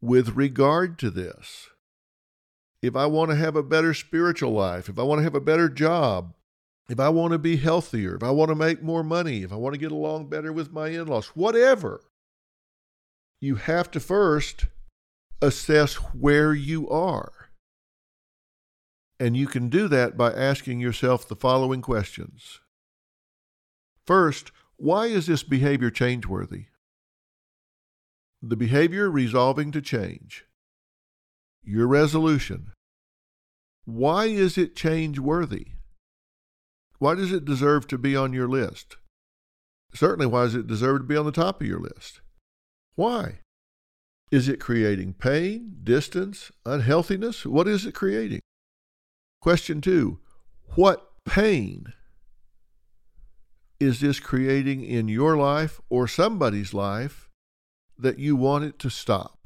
with 0.00 0.36
regard 0.36 0.98
to 1.00 1.10
this? 1.10 1.68
If 2.82 2.96
I 2.96 3.06
want 3.06 3.30
to 3.30 3.36
have 3.36 3.56
a 3.56 3.62
better 3.62 3.92
spiritual 3.92 4.52
life, 4.52 4.88
if 4.88 4.98
I 4.98 5.02
want 5.02 5.18
to 5.18 5.24
have 5.24 5.34
a 5.34 5.40
better 5.40 5.68
job, 5.68 6.34
if 6.88 6.98
I 6.98 7.08
want 7.08 7.32
to 7.32 7.38
be 7.38 7.56
healthier, 7.56 8.16
if 8.16 8.22
I 8.22 8.30
want 8.30 8.48
to 8.48 8.54
make 8.54 8.82
more 8.82 9.04
money, 9.04 9.42
if 9.42 9.52
I 9.52 9.56
want 9.56 9.74
to 9.74 9.80
get 9.80 9.92
along 9.92 10.28
better 10.28 10.52
with 10.52 10.72
my 10.72 10.88
in 10.88 11.06
laws, 11.06 11.28
whatever, 11.28 12.02
you 13.40 13.56
have 13.56 13.90
to 13.92 14.00
first 14.00 14.66
assess 15.42 15.94
where 15.94 16.52
you 16.52 16.88
are. 16.88 17.32
And 19.18 19.36
you 19.36 19.46
can 19.46 19.68
do 19.68 19.86
that 19.88 20.16
by 20.16 20.32
asking 20.32 20.80
yourself 20.80 21.28
the 21.28 21.36
following 21.36 21.82
questions. 21.82 22.60
First, 24.06 24.50
why 24.76 25.06
is 25.06 25.26
this 25.26 25.42
behavior 25.42 25.90
changeworthy? 25.90 26.66
The 28.42 28.56
behavior 28.56 29.10
resolving 29.10 29.70
to 29.72 29.82
change. 29.82 30.46
Your 31.62 31.86
resolution. 31.86 32.72
Why 33.84 34.26
is 34.26 34.56
it 34.56 34.74
change 34.74 35.18
worthy? 35.18 35.72
Why 36.98 37.14
does 37.14 37.32
it 37.32 37.44
deserve 37.44 37.86
to 37.88 37.98
be 37.98 38.14
on 38.16 38.32
your 38.32 38.48
list? 38.48 38.96
Certainly, 39.94 40.26
why 40.26 40.44
does 40.44 40.54
it 40.54 40.66
deserve 40.66 41.00
to 41.00 41.04
be 41.04 41.16
on 41.16 41.26
the 41.26 41.32
top 41.32 41.60
of 41.60 41.66
your 41.66 41.80
list? 41.80 42.20
Why? 42.94 43.40
Is 44.30 44.48
it 44.48 44.60
creating 44.60 45.14
pain, 45.14 45.78
distance, 45.82 46.52
unhealthiness? 46.64 47.44
What 47.44 47.66
is 47.66 47.84
it 47.84 47.94
creating? 47.94 48.40
Question 49.40 49.80
two 49.80 50.20
What 50.74 51.10
pain 51.24 51.94
is 53.80 54.00
this 54.00 54.20
creating 54.20 54.84
in 54.84 55.08
your 55.08 55.36
life 55.36 55.80
or 55.88 56.06
somebody's 56.06 56.74
life 56.74 57.29
that 58.02 58.18
you 58.18 58.36
want 58.36 58.64
it 58.64 58.78
to 58.80 58.90
stop? 58.90 59.38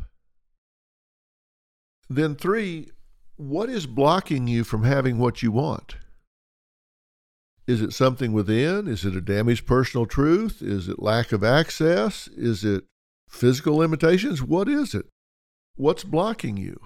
Then, 2.09 2.35
three, 2.35 2.91
what 3.37 3.69
is 3.69 3.87
blocking 3.87 4.47
you 4.47 4.65
from 4.65 4.85
having 4.85 5.19
what 5.19 5.43
you 5.43 5.51
want? 5.51 5.97
Is 7.67 7.81
it 7.81 7.93
something 7.93 8.33
within? 8.33 8.87
Is 8.87 9.05
it 9.05 9.17
a 9.17 9.21
damaged 9.21 9.67
personal 9.67 10.07
truth? 10.07 10.61
Is 10.61 10.89
it 10.89 11.03
lack 11.03 11.33
of 11.33 11.43
access? 11.43 12.29
Is 12.29 12.65
it 12.65 12.85
physical 13.29 13.77
limitations? 13.77 14.43
What 14.43 14.69
is 14.69 14.95
it? 14.95 15.07
What's 15.77 16.05
blocking 16.05 16.57
you? 16.57 16.79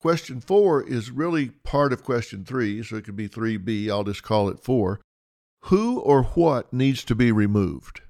Question 0.00 0.40
four 0.40 0.82
is 0.82 1.10
really 1.10 1.48
part 1.48 1.92
of 1.92 2.04
question 2.04 2.44
three, 2.44 2.82
so 2.82 2.96
it 2.96 3.04
could 3.04 3.16
be 3.16 3.28
3B. 3.28 3.90
I'll 3.90 4.04
just 4.04 4.22
call 4.22 4.48
it 4.48 4.60
four. 4.60 5.00
Who 5.64 5.98
or 5.98 6.22
what 6.22 6.72
needs 6.72 7.04
to 7.04 7.14
be 7.14 7.32
removed? 7.32 8.02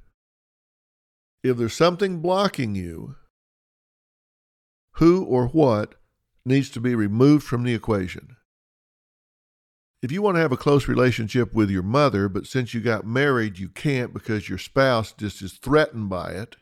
If 1.45 1.59
there's 1.59 1.75
something 1.75 2.21
blocking 2.21 2.75
you, 2.75 3.17
who 4.93 5.23
or 5.25 5.49
what 5.49 5.95
needs 6.47 6.71
to 6.71 6.81
be 6.81 6.95
removed 6.95 7.45
from 7.45 7.65
the 7.65 7.75
equation? 7.75 8.37
If 10.01 10.11
you 10.11 10.23
want 10.23 10.37
to 10.37 10.41
have 10.41 10.53
a 10.53 10.57
close 10.57 10.89
relationship 10.89 11.53
with 11.53 11.71
your 11.71 11.83
mother, 11.83 12.31
but 12.31 12.47
since 12.47 12.73
you 12.73 12.81
got 12.81 13.07
married, 13.07 13.59
you 13.59 13.69
can't 13.69 14.15
because 14.15 14.49
your 14.49 14.57
spouse 14.57 15.13
just 15.13 15.43
is 15.43 15.53
threatened 15.53 16.09
by 16.09 16.31
it, 16.31 16.57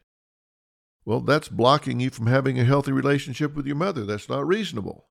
well, 1.05 1.21
that's 1.21 1.49
blocking 1.49 2.01
you 2.01 2.11
from 2.11 2.27
having 2.27 2.59
a 2.59 2.65
healthy 2.65 2.91
relationship 2.91 3.55
with 3.55 3.67
your 3.67 3.77
mother. 3.77 4.05
That's 4.05 4.29
not 4.29 4.45
reasonable. 4.45 5.07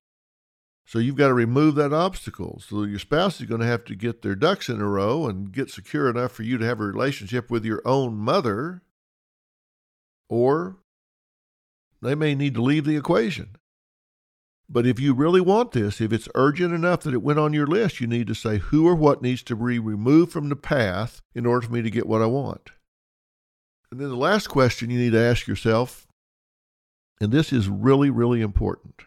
So 0.84 0.98
you've 0.98 1.16
got 1.16 1.28
to 1.28 1.34
remove 1.34 1.76
that 1.76 1.94
obstacle. 1.94 2.60
So 2.66 2.82
your 2.82 2.98
spouse 2.98 3.40
is 3.40 3.46
going 3.46 3.62
to 3.62 3.66
have 3.66 3.86
to 3.86 3.94
get 3.94 4.20
their 4.20 4.34
ducks 4.34 4.68
in 4.68 4.82
a 4.82 4.88
row 4.88 5.26
and 5.28 5.50
get 5.50 5.70
secure 5.70 6.10
enough 6.10 6.32
for 6.32 6.42
you 6.42 6.58
to 6.58 6.66
have 6.66 6.80
a 6.80 6.84
relationship 6.84 7.50
with 7.50 7.64
your 7.64 7.80
own 7.86 8.16
mother, 8.16 8.82
or 10.32 10.78
they 12.00 12.14
may 12.14 12.34
need 12.34 12.54
to 12.54 12.62
leave 12.62 12.86
the 12.86 12.96
equation. 12.96 13.54
But 14.66 14.86
if 14.86 14.98
you 14.98 15.12
really 15.12 15.42
want 15.42 15.72
this, 15.72 16.00
if 16.00 16.10
it's 16.10 16.28
urgent 16.34 16.72
enough 16.72 17.02
that 17.02 17.12
it 17.12 17.22
went 17.22 17.38
on 17.38 17.52
your 17.52 17.66
list, 17.66 18.00
you 18.00 18.06
need 18.06 18.28
to 18.28 18.34
say 18.34 18.56
who 18.56 18.88
or 18.88 18.94
what 18.94 19.20
needs 19.20 19.42
to 19.42 19.54
be 19.54 19.78
removed 19.78 20.32
from 20.32 20.48
the 20.48 20.56
path 20.56 21.20
in 21.34 21.44
order 21.44 21.66
for 21.66 21.72
me 21.74 21.82
to 21.82 21.90
get 21.90 22.06
what 22.06 22.22
I 22.22 22.26
want. 22.26 22.70
And 23.90 24.00
then 24.00 24.08
the 24.08 24.16
last 24.16 24.46
question 24.46 24.88
you 24.88 24.98
need 24.98 25.12
to 25.12 25.20
ask 25.20 25.46
yourself, 25.46 26.06
and 27.20 27.30
this 27.30 27.52
is 27.52 27.68
really, 27.68 28.08
really 28.08 28.40
important 28.40 29.02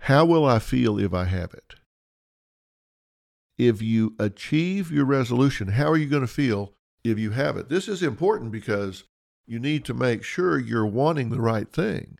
how 0.00 0.26
will 0.26 0.44
I 0.44 0.58
feel 0.58 0.98
if 1.00 1.14
I 1.14 1.24
have 1.24 1.54
it? 1.54 1.76
If 3.56 3.80
you 3.80 4.14
achieve 4.18 4.92
your 4.92 5.06
resolution, 5.06 5.68
how 5.68 5.90
are 5.90 5.96
you 5.96 6.06
going 6.06 6.20
to 6.20 6.28
feel 6.28 6.74
if 7.02 7.18
you 7.18 7.30
have 7.30 7.56
it? 7.56 7.70
This 7.70 7.88
is 7.88 8.02
important 8.02 8.52
because 8.52 9.04
you 9.46 9.58
need 9.58 9.84
to 9.84 9.94
make 9.94 10.24
sure 10.24 10.58
you're 10.58 10.86
wanting 10.86 11.30
the 11.30 11.40
right 11.40 11.70
thing. 11.72 12.18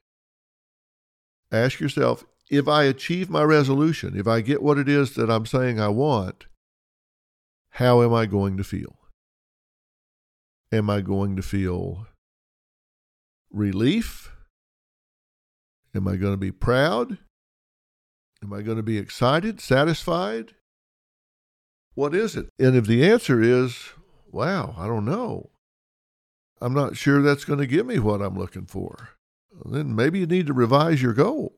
Ask 1.50 1.80
yourself 1.80 2.24
if 2.48 2.68
I 2.68 2.84
achieve 2.84 3.28
my 3.28 3.42
resolution, 3.42 4.18
if 4.18 4.26
I 4.26 4.40
get 4.40 4.62
what 4.62 4.78
it 4.78 4.88
is 4.88 5.14
that 5.14 5.30
I'm 5.30 5.46
saying 5.46 5.80
I 5.80 5.88
want, 5.88 6.46
how 7.70 8.02
am 8.02 8.14
I 8.14 8.26
going 8.26 8.56
to 8.56 8.64
feel? 8.64 8.96
Am 10.72 10.88
I 10.88 11.00
going 11.00 11.36
to 11.36 11.42
feel 11.42 12.06
relief? 13.50 14.32
Am 15.94 16.06
I 16.06 16.16
going 16.16 16.32
to 16.32 16.38
be 16.38 16.52
proud? 16.52 17.18
Am 18.42 18.52
I 18.52 18.62
going 18.62 18.76
to 18.76 18.82
be 18.82 18.98
excited, 18.98 19.60
satisfied? 19.60 20.54
What 21.94 22.14
is 22.14 22.36
it? 22.36 22.48
And 22.58 22.76
if 22.76 22.86
the 22.86 23.08
answer 23.08 23.40
is, 23.40 23.90
wow, 24.30 24.74
I 24.76 24.86
don't 24.86 25.06
know, 25.06 25.50
I'm 26.60 26.74
not 26.74 26.96
sure 26.96 27.22
that's 27.22 27.44
going 27.44 27.58
to 27.58 27.66
give 27.66 27.86
me 27.86 27.98
what 27.98 28.22
I'm 28.22 28.38
looking 28.38 28.66
for, 28.66 29.10
then 29.64 29.94
maybe 29.94 30.20
you 30.20 30.26
need 30.26 30.46
to 30.46 30.54
revise 30.54 31.02
your 31.02 31.12
goal. 31.12 31.54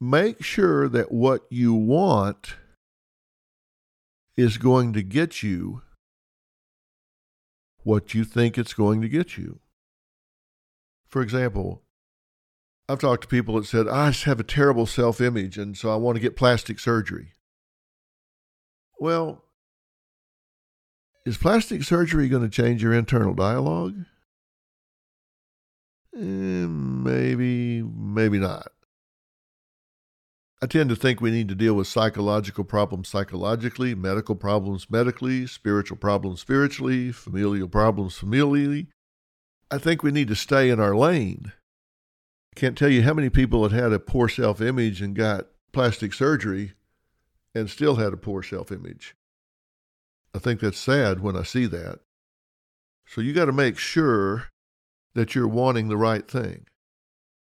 Make 0.00 0.42
sure 0.42 0.88
that 0.88 1.12
what 1.12 1.46
you 1.50 1.72
want 1.72 2.56
is 4.36 4.58
going 4.58 4.92
to 4.92 5.02
get 5.02 5.42
you 5.42 5.82
what 7.84 8.14
you 8.14 8.24
think 8.24 8.58
it's 8.58 8.74
going 8.74 9.00
to 9.02 9.08
get 9.08 9.36
you. 9.36 9.60
For 11.06 11.22
example, 11.22 11.82
I've 12.88 12.98
talked 12.98 13.22
to 13.22 13.28
people 13.28 13.54
that 13.56 13.66
said, 13.66 13.86
I 13.88 14.10
have 14.10 14.40
a 14.40 14.44
terrible 14.44 14.86
self 14.86 15.20
image, 15.20 15.56
and 15.56 15.76
so 15.76 15.90
I 15.90 15.96
want 15.96 16.16
to 16.16 16.20
get 16.20 16.36
plastic 16.36 16.78
surgery. 16.78 17.32
Well, 18.98 19.43
is 21.24 21.36
plastic 21.38 21.82
surgery 21.82 22.28
going 22.28 22.42
to 22.42 22.48
change 22.48 22.82
your 22.82 22.92
internal 22.92 23.34
dialogue? 23.34 24.04
Eh, 26.16 26.20
maybe, 26.20 27.82
maybe 27.82 28.38
not. 28.38 28.68
I 30.62 30.66
tend 30.66 30.88
to 30.90 30.96
think 30.96 31.20
we 31.20 31.30
need 31.30 31.48
to 31.48 31.54
deal 31.54 31.74
with 31.74 31.88
psychological 31.88 32.64
problems 32.64 33.08
psychologically, 33.08 33.94
medical 33.94 34.34
problems 34.34 34.88
medically, 34.88 35.46
spiritual 35.46 35.98
problems 35.98 36.40
spiritually, 36.40 37.12
familial 37.12 37.68
problems 37.68 38.18
familially. 38.18 38.86
I 39.70 39.78
think 39.78 40.02
we 40.02 40.10
need 40.10 40.28
to 40.28 40.36
stay 40.36 40.70
in 40.70 40.80
our 40.80 40.96
lane 40.96 41.52
I 42.54 42.60
can't 42.60 42.78
tell 42.78 42.88
you 42.88 43.02
how 43.02 43.14
many 43.14 43.30
people 43.30 43.64
had 43.64 43.72
had 43.72 43.92
a 43.92 43.98
poor 43.98 44.28
self 44.28 44.60
image 44.60 45.02
and 45.02 45.16
got 45.16 45.48
plastic 45.72 46.12
surgery 46.14 46.74
and 47.52 47.68
still 47.68 47.96
had 47.96 48.12
a 48.12 48.16
poor 48.16 48.44
self 48.44 48.70
image. 48.70 49.16
I 50.34 50.38
think 50.38 50.60
that's 50.60 50.78
sad 50.78 51.20
when 51.20 51.36
I 51.36 51.44
see 51.44 51.66
that. 51.66 52.00
So 53.06 53.20
you 53.20 53.32
got 53.32 53.44
to 53.44 53.52
make 53.52 53.78
sure 53.78 54.48
that 55.14 55.34
you're 55.34 55.46
wanting 55.46 55.88
the 55.88 55.96
right 55.96 56.28
thing. 56.28 56.66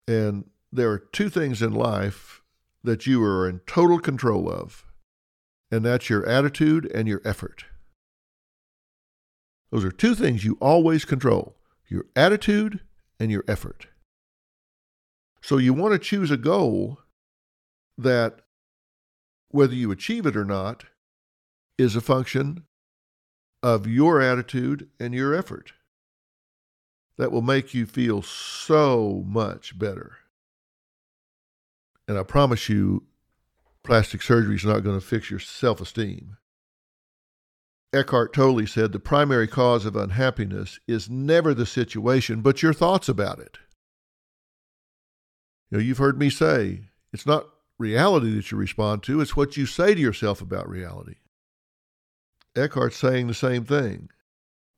And 0.07 0.49
there 0.71 0.89
are 0.91 0.99
two 0.99 1.29
things 1.29 1.61
in 1.61 1.73
life 1.73 2.41
that 2.83 3.05
you 3.05 3.21
are 3.23 3.49
in 3.49 3.59
total 3.67 3.99
control 3.99 4.49
of, 4.49 4.85
and 5.69 5.83
that's 5.83 6.09
your 6.09 6.25
attitude 6.25 6.89
and 6.93 7.07
your 7.07 7.21
effort. 7.25 7.65
Those 9.71 9.83
are 9.83 9.91
two 9.91 10.15
things 10.15 10.45
you 10.45 10.57
always 10.61 11.03
control 11.03 11.55
your 11.89 12.05
attitude 12.17 12.81
and 13.17 13.31
your 13.31 13.45
effort. 13.47 13.87
So 15.41 15.57
you 15.57 15.73
want 15.73 15.93
to 15.93 15.99
choose 15.99 16.31
a 16.31 16.37
goal 16.37 16.99
that, 17.97 18.41
whether 19.49 19.73
you 19.73 19.91
achieve 19.91 20.25
it 20.25 20.35
or 20.35 20.43
not, 20.43 20.83
is 21.77 21.95
a 21.95 22.01
function 22.01 22.66
of 23.63 23.87
your 23.87 24.21
attitude 24.21 24.89
and 24.99 25.13
your 25.13 25.33
effort. 25.35 25.73
that 27.17 27.31
will 27.31 27.41
make 27.41 27.73
you 27.73 27.85
feel 27.85 28.21
so 28.21 29.23
much 29.27 29.77
better. 29.77 30.17
And 32.07 32.17
I 32.17 32.23
promise 32.23 32.69
you, 32.69 33.03
plastic 33.83 34.21
surgery 34.21 34.55
is 34.55 34.65
not 34.65 34.83
going 34.83 34.99
to 34.99 35.05
fix 35.05 35.29
your 35.31 35.39
self 35.39 35.81
esteem. 35.81 36.37
Eckhart 37.93 38.33
Tolle 38.33 38.67
said 38.67 38.91
the 38.91 38.99
primary 38.99 39.47
cause 39.47 39.85
of 39.85 39.95
unhappiness 39.95 40.79
is 40.87 41.09
never 41.09 41.53
the 41.53 41.65
situation, 41.65 42.41
but 42.41 42.61
your 42.61 42.73
thoughts 42.73 43.09
about 43.09 43.39
it. 43.39 43.57
You 45.71 45.77
know, 45.77 45.83
you've 45.83 45.97
heard 45.97 46.19
me 46.19 46.29
say 46.29 46.81
it's 47.13 47.25
not 47.25 47.47
reality 47.79 48.35
that 48.35 48.51
you 48.51 48.57
respond 48.57 49.03
to, 49.03 49.21
it's 49.21 49.35
what 49.35 49.57
you 49.57 49.65
say 49.65 49.95
to 49.95 50.01
yourself 50.01 50.41
about 50.41 50.69
reality. 50.69 51.15
Eckhart's 52.57 52.97
saying 52.97 53.27
the 53.27 53.33
same 53.33 53.63
thing. 53.63 54.09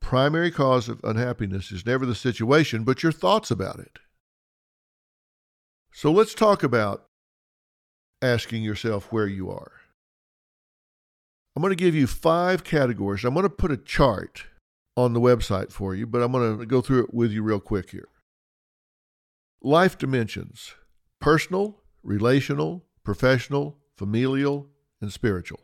Primary 0.02 0.52
cause 0.52 0.90
of 0.90 1.02
unhappiness 1.04 1.72
is 1.72 1.86
never 1.86 2.06
the 2.06 2.16
situation, 2.16 2.84
but 2.84 3.04
your 3.04 3.12
thoughts 3.12 3.52
about 3.52 3.80
it. 3.80 4.00
So 5.92 6.12
let's 6.12 6.34
talk 6.34 6.64
about 6.64 7.06
asking 8.22 8.64
yourself 8.64 9.12
where 9.12 9.28
you 9.28 9.50
are. 9.50 9.72
I'm 11.56 11.62
going 11.62 11.72
to 11.72 11.84
give 11.84 11.96
you 11.96 12.08
five 12.08 12.64
categories. 12.64 13.26
I'm 13.26 13.34
going 13.34 13.44
to 13.44 13.50
put 13.50 13.72
a 13.72 13.78
chart 13.78 14.46
on 14.96 15.14
the 15.14 15.20
website 15.20 15.72
for 15.72 15.96
you, 15.96 16.06
but 16.06 16.22
I'm 16.22 16.32
going 16.32 16.60
to 16.60 16.66
go 16.66 16.82
through 16.82 17.06
it 17.06 17.14
with 17.14 17.32
you 17.32 17.44
real 17.44 17.60
quick 17.60 17.92
here. 17.92 18.08
Life 19.62 19.98
dimensions 19.98 20.76
personal, 21.20 21.82
relational, 22.02 22.86
professional, 23.04 23.78
familial, 23.98 24.68
and 25.02 25.12
spiritual. 25.12 25.60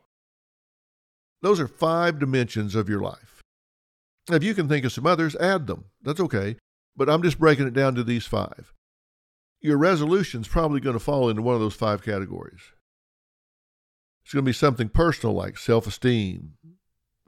Those 1.46 1.60
are 1.60 1.68
five 1.68 2.18
dimensions 2.18 2.74
of 2.74 2.90
your 2.90 3.02
life. 3.02 3.44
If 4.32 4.44
you 4.44 4.56
can 4.56 4.68
think 4.68 4.84
of 4.84 4.92
some 4.92 5.06
others, 5.06 5.36
add 5.36 5.68
them. 5.68 5.86
That's 6.02 6.20
okay. 6.20 6.56
But 6.98 7.08
I'm 7.08 7.22
just 7.22 7.38
breaking 7.38 7.68
it 7.68 7.76
down 7.76 7.94
to 7.94 8.04
these 8.04 8.26
five. 8.26 8.74
Your 9.62 9.78
resolution's 9.78 10.48
probably 10.48 10.80
going 10.80 10.96
to 10.96 11.00
fall 11.00 11.30
into 11.30 11.44
one 11.44 11.54
of 11.54 11.62
those 11.62 11.76
five 11.76 12.02
categories. 12.02 12.62
It's 14.24 14.34
going 14.34 14.44
to 14.44 14.50
be 14.50 14.54
something 14.54 14.90
personal 14.90 15.36
like 15.36 15.60
self 15.60 15.86
esteem, 15.86 16.54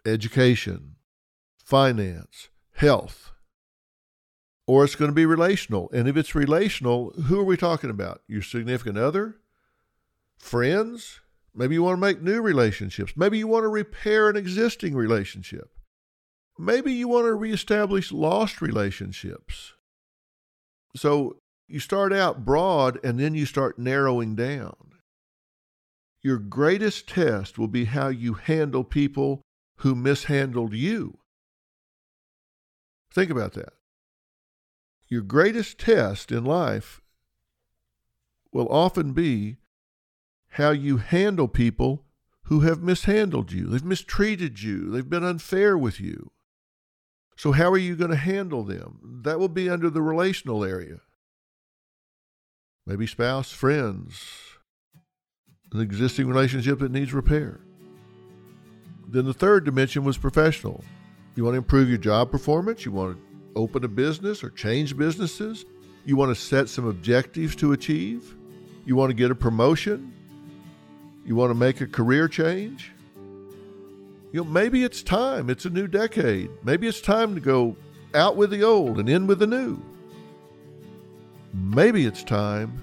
education, 0.04 0.96
finance, 1.64 2.50
health. 2.72 3.34
Or 4.66 4.84
it's 4.84 4.96
going 4.96 5.12
to 5.12 5.16
be 5.16 5.28
relational. 5.28 5.92
And 5.94 6.08
if 6.08 6.18
it's 6.18 6.34
relational, 6.34 7.12
who 7.12 7.40
are 7.40 7.44
we 7.44 7.56
talking 7.56 7.92
about? 7.92 8.24
Your 8.28 8.42
significant 8.42 8.98
other? 8.98 9.36
Friends? 10.40 11.20
Maybe 11.58 11.74
you 11.74 11.82
want 11.82 11.98
to 11.98 12.02
make 12.02 12.22
new 12.22 12.40
relationships. 12.40 13.14
Maybe 13.16 13.40
you 13.40 13.48
want 13.48 13.64
to 13.64 13.70
repair 13.70 14.30
an 14.30 14.36
existing 14.36 14.96
relationship. 14.96 15.72
Maybe 16.60 16.94
you 16.94 17.08
want 17.08 17.26
to 17.26 17.34
reestablish 17.34 18.12
lost 18.12 18.62
relationships. 18.62 19.74
So 20.96 21.38
you 21.68 21.80
start 21.80 22.14
out 22.14 22.46
broad 22.46 23.04
and 23.04 23.20
then 23.20 23.34
you 23.34 23.48
start 23.48 23.80
narrowing 23.80 24.36
down. 24.36 24.76
Your 26.22 26.38
greatest 26.38 27.10
test 27.10 27.58
will 27.58 27.68
be 27.68 27.86
how 27.86 28.10
you 28.10 28.36
handle 28.36 28.84
people 28.84 29.42
who 29.78 29.96
mishandled 29.96 30.74
you. 30.74 31.18
Think 33.12 33.32
about 33.32 33.54
that. 33.54 33.74
Your 35.08 35.22
greatest 35.22 35.80
test 35.80 36.32
in 36.32 36.44
life 36.44 37.02
will 38.52 38.68
often 38.70 39.14
be 39.14 39.58
how 40.58 40.72
you 40.72 40.98
handle 40.98 41.48
people 41.48 42.04
who 42.46 42.62
have 42.62 42.82
mishandled 42.82 43.52
you. 43.52 43.68
They've 43.68 43.84
mistreated 43.84 44.60
you. 44.64 44.90
They've 44.90 45.08
been 45.08 45.24
unfair 45.24 45.78
with 45.78 46.00
you. 46.00 46.32
So, 47.36 47.52
how 47.52 47.70
are 47.70 47.78
you 47.78 47.96
going 47.96 48.10
to 48.10 48.18
handle 48.18 48.64
them? 48.64 49.22
That 49.24 49.40
will 49.40 49.50
be 49.50 49.70
under 49.70 49.92
the 49.92 50.02
relational 50.02 50.66
area. 50.66 51.02
Maybe 52.88 53.06
spouse, 53.06 53.52
friends, 53.52 54.24
an 55.74 55.82
existing 55.82 56.28
relationship 56.28 56.80
that 56.80 56.92
needs 56.92 57.14
repair. 57.14 57.60
Then 59.08 59.26
the 59.26 59.34
third 59.34 59.64
dimension 59.64 60.04
was 60.04 60.18
professional. 60.18 60.84
You 61.36 61.44
want 61.44 61.54
to 61.54 61.60
improve 61.60 61.88
your 61.88 62.00
job 62.00 62.32
performance? 62.32 62.84
You 62.84 62.94
want 62.94 63.16
to 63.16 63.24
open 63.56 63.84
a 63.84 63.88
business 63.88 64.44
or 64.44 64.50
change 64.50 64.98
businesses? 64.98 65.66
You 66.04 66.16
want 66.16 66.36
to 66.36 66.42
set 66.42 66.68
some 66.68 66.88
objectives 66.88 67.56
to 67.58 67.74
achieve? 67.74 68.36
You 68.86 68.96
want 68.96 69.12
to 69.12 69.16
get 69.16 69.30
a 69.30 69.36
promotion? 69.36 70.14
You 71.28 71.36
want 71.36 71.50
to 71.50 71.56
make 71.56 71.82
a 71.82 71.88
career 71.88 72.30
change? 72.30 72.94
You 74.32 74.44
know, 74.44 74.44
maybe 74.46 74.86
it's 74.86 75.04
time. 75.04 75.50
It's 75.50 75.66
a 75.66 75.70
new 75.70 75.86
decade. 75.86 76.50
Maybe 76.64 76.88
it's 76.88 77.02
time 77.02 77.36
to 77.36 77.42
go 77.42 77.76
out 78.16 78.38
with 78.38 78.50
the 78.50 78.64
old 78.64 78.98
and 78.98 79.10
in 79.10 79.28
with 79.28 79.40
the 79.40 79.48
new. 79.48 79.78
Maybe 81.54 82.06
it's 82.06 82.24
time 82.24 82.82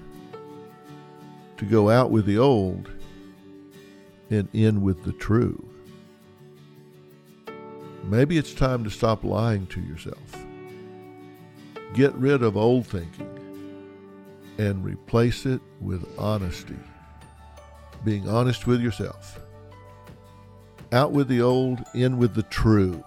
to 1.57 1.65
go 1.65 1.89
out 1.89 2.11
with 2.11 2.27
the 2.27 2.37
old 2.37 2.91
and 4.29 4.47
in 4.53 4.83
with 4.83 5.03
the 5.05 5.13
true. 5.13 5.67
Maybe 8.03 8.37
it's 8.37 8.53
time 8.53 8.83
to 8.83 8.91
stop 8.91 9.23
lying 9.23 9.65
to 9.67 9.81
yourself. 9.81 10.45
Get 11.95 12.13
rid 12.13 12.43
of 12.43 12.57
old 12.57 12.85
thinking 12.85 13.31
and 14.59 14.85
replace 14.85 15.47
it 15.47 15.61
with 15.81 16.07
honesty. 16.19 16.77
Being 18.05 18.29
honest 18.29 18.67
with 18.67 18.81
yourself. 18.81 19.39
Out 20.91 21.11
with 21.11 21.27
the 21.27 21.41
old, 21.41 21.83
in 21.95 22.19
with 22.19 22.35
the 22.35 22.43
true. 22.43 23.03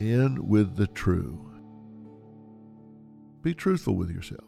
In 0.00 0.48
with 0.48 0.76
the 0.76 0.86
true. 0.86 1.52
Be 3.42 3.54
truthful 3.54 3.94
with 3.94 4.10
yourself. 4.10 4.47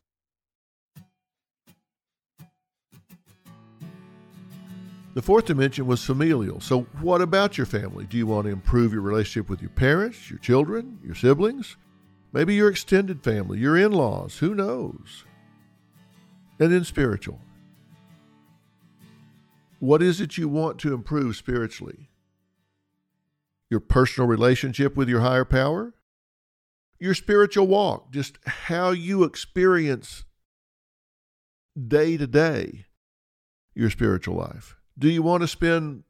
The 5.13 5.21
fourth 5.21 5.45
dimension 5.45 5.87
was 5.87 6.03
familial. 6.03 6.61
So, 6.61 6.81
what 7.01 7.21
about 7.21 7.57
your 7.57 7.65
family? 7.65 8.05
Do 8.05 8.17
you 8.17 8.27
want 8.27 8.45
to 8.45 8.51
improve 8.51 8.93
your 8.93 9.01
relationship 9.01 9.49
with 9.49 9.61
your 9.61 9.71
parents, 9.71 10.29
your 10.29 10.39
children, 10.39 10.99
your 11.03 11.15
siblings? 11.15 11.75
Maybe 12.31 12.55
your 12.55 12.69
extended 12.69 13.23
family, 13.23 13.59
your 13.59 13.77
in 13.77 13.91
laws, 13.91 14.37
who 14.37 14.55
knows? 14.55 15.25
And 16.59 16.71
then 16.71 16.85
spiritual. 16.85 17.41
What 19.79 20.01
is 20.01 20.21
it 20.21 20.37
you 20.37 20.47
want 20.47 20.79
to 20.79 20.93
improve 20.93 21.35
spiritually? 21.35 22.09
Your 23.69 23.79
personal 23.79 24.29
relationship 24.29 24.95
with 24.95 25.09
your 25.09 25.21
higher 25.21 25.45
power? 25.45 25.93
your 27.01 27.15
spiritual 27.15 27.65
walk, 27.65 28.11
just 28.11 28.37
how 28.45 28.91
you 28.91 29.23
experience 29.23 30.23
day 31.75 32.15
to 32.15 32.27
day 32.27 32.85
your 33.73 33.89
spiritual 33.89 34.35
life? 34.35 34.77
Do 35.01 35.09
you 35.09 35.23
want 35.23 35.41
to 35.41 35.47
spend 35.47 36.03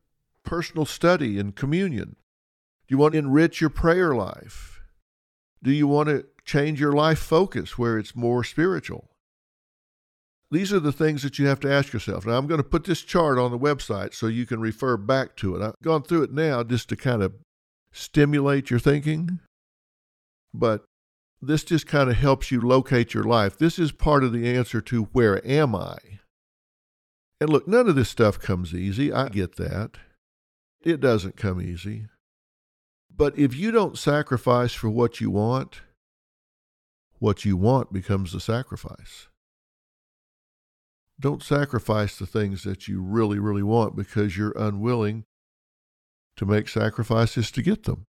personal 0.43 0.85
study 0.85 1.39
and 1.39 1.55
communion? 1.55 2.17
Do 2.87 2.93
you 2.93 2.97
want 2.97 3.13
to 3.13 3.19
enrich 3.19 3.61
your 3.61 3.69
prayer 3.69 4.13
life? 4.13 4.81
Do 5.63 5.71
you 5.71 5.87
want 5.87 6.09
to 6.09 6.25
change 6.43 6.81
your 6.81 6.91
life 6.91 7.19
focus 7.19 7.77
where 7.77 7.97
it's 7.97 8.17
more 8.17 8.43
spiritual? 8.43 9.09
These 10.51 10.73
are 10.73 10.81
the 10.81 10.91
things 10.91 11.23
that 11.23 11.39
you 11.39 11.47
have 11.47 11.61
to 11.61 11.71
ask 11.71 11.93
yourself. 11.93 12.25
Now, 12.25 12.33
I'm 12.33 12.47
going 12.47 12.57
to 12.57 12.67
put 12.67 12.83
this 12.83 13.01
chart 13.01 13.37
on 13.37 13.51
the 13.51 13.57
website 13.57 14.13
so 14.13 14.27
you 14.27 14.45
can 14.45 14.59
refer 14.59 14.97
back 14.97 15.37
to 15.37 15.55
it. 15.55 15.61
I've 15.61 15.75
gone 15.81 16.03
through 16.03 16.23
it 16.23 16.33
now 16.33 16.61
just 16.61 16.89
to 16.89 16.97
kind 16.97 17.23
of 17.23 17.33
stimulate 17.93 18.69
your 18.69 18.79
thinking, 18.79 19.39
but 20.53 20.83
this 21.41 21.63
just 21.63 21.87
kind 21.87 22.09
of 22.09 22.17
helps 22.17 22.51
you 22.51 22.59
locate 22.59 23.13
your 23.13 23.23
life. 23.23 23.57
This 23.57 23.79
is 23.79 23.93
part 23.93 24.25
of 24.25 24.33
the 24.33 24.53
answer 24.53 24.81
to 24.81 25.03
where 25.13 25.45
am 25.47 25.73
I? 25.77 25.95
And 27.41 27.49
look, 27.49 27.67
none 27.67 27.89
of 27.89 27.95
this 27.95 28.07
stuff 28.07 28.39
comes 28.39 28.71
easy. 28.71 29.11
I 29.11 29.27
get 29.27 29.55
that. 29.55 29.97
It 30.83 30.99
doesn't 30.99 31.37
come 31.37 31.59
easy. 31.59 32.05
But 33.13 33.35
if 33.37 33.55
you 33.55 33.71
don't 33.71 33.97
sacrifice 33.97 34.73
for 34.73 34.91
what 34.91 35.19
you 35.19 35.31
want, 35.31 35.81
what 37.17 37.43
you 37.43 37.57
want 37.57 37.91
becomes 37.91 38.31
the 38.31 38.39
sacrifice. 38.39 39.27
Don't 41.19 41.41
sacrifice 41.41 42.15
the 42.15 42.27
things 42.27 42.61
that 42.63 42.87
you 42.87 43.01
really, 43.01 43.39
really 43.39 43.63
want 43.63 43.95
because 43.95 44.37
you're 44.37 44.53
unwilling 44.55 45.23
to 46.37 46.45
make 46.45 46.67
sacrifices 46.67 47.49
to 47.51 47.63
get 47.63 47.85
them. 47.85 48.05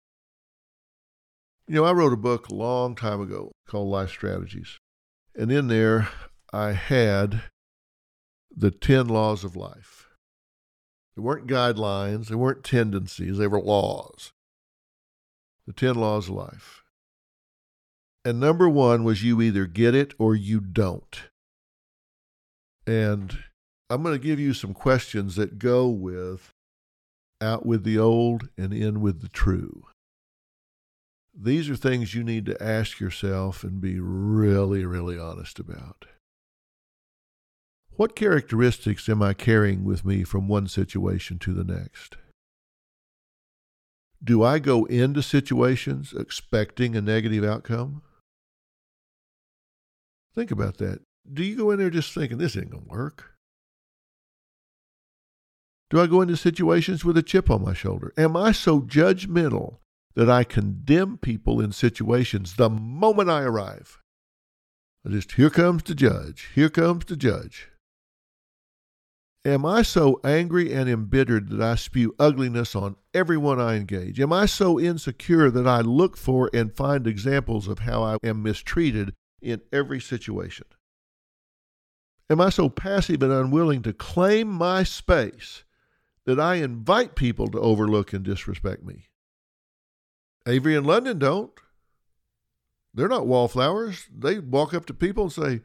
You 1.68 1.76
know, 1.76 1.86
I 1.86 1.92
wrote 1.92 2.14
a 2.14 2.18
book 2.18 2.50
a 2.50 2.56
long 2.56 2.96
time 2.96 3.22
ago 3.22 3.52
called 3.68 3.90
Life 3.90 4.10
Strategies. 4.10 4.80
And 5.36 5.52
in 5.52 5.68
there, 5.68 6.10
I 6.52 6.72
had 6.72 7.44
the 8.60 8.72
10 8.72 9.08
laws 9.08 9.46
of 9.46 9.56
life. 9.56 10.10
They 11.16 11.22
weren't 11.22 11.48
guidelines, 11.48 12.28
they 12.28 12.36
weren't 12.36 12.64
tendencies, 12.64 13.38
they 13.38 13.48
were 13.48 13.62
laws. 13.62 14.34
The 15.66 15.74
10 15.74 15.96
laws 15.96 16.28
of 16.28 16.36
life. 16.36 16.84
And 18.26 18.40
number 18.40 18.68
one 18.68 19.06
was 19.06 19.24
you 19.24 19.42
either 19.42 19.66
get 19.66 19.96
it 19.96 20.14
or 20.20 20.36
you 20.36 20.60
don't. 20.60 21.30
And 22.86 23.40
I'm 23.90 24.04
going 24.04 24.20
to 24.20 24.28
give 24.28 24.40
you 24.40 24.54
some 24.54 24.74
questions 24.74 25.36
that 25.38 25.58
go 25.58 25.88
with 25.88 26.54
out 27.42 27.66
with 27.66 27.86
the 27.86 27.98
old 27.98 28.50
and 28.58 28.74
in 28.74 29.00
with 29.00 29.22
the 29.22 29.30
true. 29.30 29.84
These 31.34 31.70
are 31.70 31.78
things 31.78 32.14
you 32.14 32.26
need 32.26 32.46
to 32.48 32.62
ask 32.62 33.00
yourself 33.00 33.64
and 33.64 33.80
be 33.80 34.02
really, 34.02 34.84
really 34.84 35.18
honest 35.18 35.60
about. 35.60 36.06
What 38.00 38.16
characteristics 38.16 39.10
am 39.10 39.22
I 39.22 39.34
carrying 39.34 39.84
with 39.84 40.06
me 40.06 40.24
from 40.24 40.48
one 40.48 40.70
situation 40.70 41.38
to 41.40 41.54
the 41.54 41.66
next? 41.66 42.16
Do 44.24 44.42
I 44.42 44.60
go 44.60 44.86
into 44.86 45.22
situations 45.22 46.14
expecting 46.18 46.96
a 46.96 47.02
negative 47.02 47.44
outcome? 47.44 48.02
Think 50.34 50.50
about 50.50 50.78
that. 50.78 51.02
Do 51.30 51.44
you 51.44 51.58
go 51.58 51.72
in 51.72 51.80
there 51.80 51.90
just 51.90 52.14
thinking, 52.14 52.38
this 52.38 52.56
ain't 52.56 52.70
going 52.70 52.86
to 52.86 52.90
work? 52.90 53.32
Do 55.90 56.00
I 56.00 56.08
go 56.08 56.22
into 56.22 56.38
situations 56.38 57.04
with 57.04 57.18
a 57.18 57.22
chip 57.22 57.52
on 57.52 57.66
my 57.66 57.74
shoulder? 57.74 58.14
Am 58.16 58.38
I 58.38 58.54
so 58.54 58.80
judgmental 58.80 59.80
that 60.16 60.30
I 60.30 60.46
condemn 60.46 61.18
people 61.18 61.60
in 61.60 61.74
situations 61.74 62.56
the 62.56 62.70
moment 62.70 63.30
I 63.30 63.42
arrive? 63.42 64.02
I 65.06 65.10
just, 65.10 65.34
here 65.34 65.50
comes 65.50 65.84
the 65.84 65.96
judge, 65.96 66.48
here 66.56 66.70
comes 66.70 67.04
the 67.04 67.18
judge. 67.18 67.69
Am 69.46 69.66
I 69.66 69.84
so 69.84 70.20
angry 70.24 70.74
and 70.74 70.90
embittered 70.90 71.50
that 71.50 71.62
I 71.62 71.76
spew 71.76 72.14
ugliness 72.20 72.76
on 72.76 72.98
everyone 73.14 73.60
I 73.60 73.76
engage? 73.76 74.20
Am 74.20 74.34
I 74.34 74.46
so 74.46 74.78
insecure 74.78 75.50
that 75.50 75.66
I 75.66 75.80
look 75.80 76.18
for 76.18 76.50
and 76.54 76.76
find 76.76 77.08
examples 77.08 77.70
of 77.70 77.80
how 77.80 78.04
I 78.04 78.18
am 78.22 78.44
mistreated 78.44 79.14
in 79.42 79.62
every 79.72 80.02
situation? 80.02 80.66
Am 82.30 82.42
I 82.42 82.50
so 82.50 82.68
passive 82.68 83.24
and 83.24 83.32
unwilling 83.32 83.82
to 83.84 83.94
claim 83.94 84.50
my 84.50 84.84
space 84.84 85.64
that 86.26 86.40
I 86.40 86.56
invite 86.56 87.16
people 87.16 87.48
to 87.48 87.60
overlook 87.60 88.12
and 88.12 88.24
disrespect 88.24 88.84
me? 88.84 89.06
Avery 90.46 90.76
and 90.76 90.86
London 90.86 91.18
don't. 91.18 91.52
They're 92.94 93.08
not 93.08 93.26
wallflowers. 93.26 94.08
They 94.14 94.40
walk 94.40 94.74
up 94.74 94.86
to 94.88 94.94
people 94.94 95.24
and 95.24 95.34
say, 95.34 95.62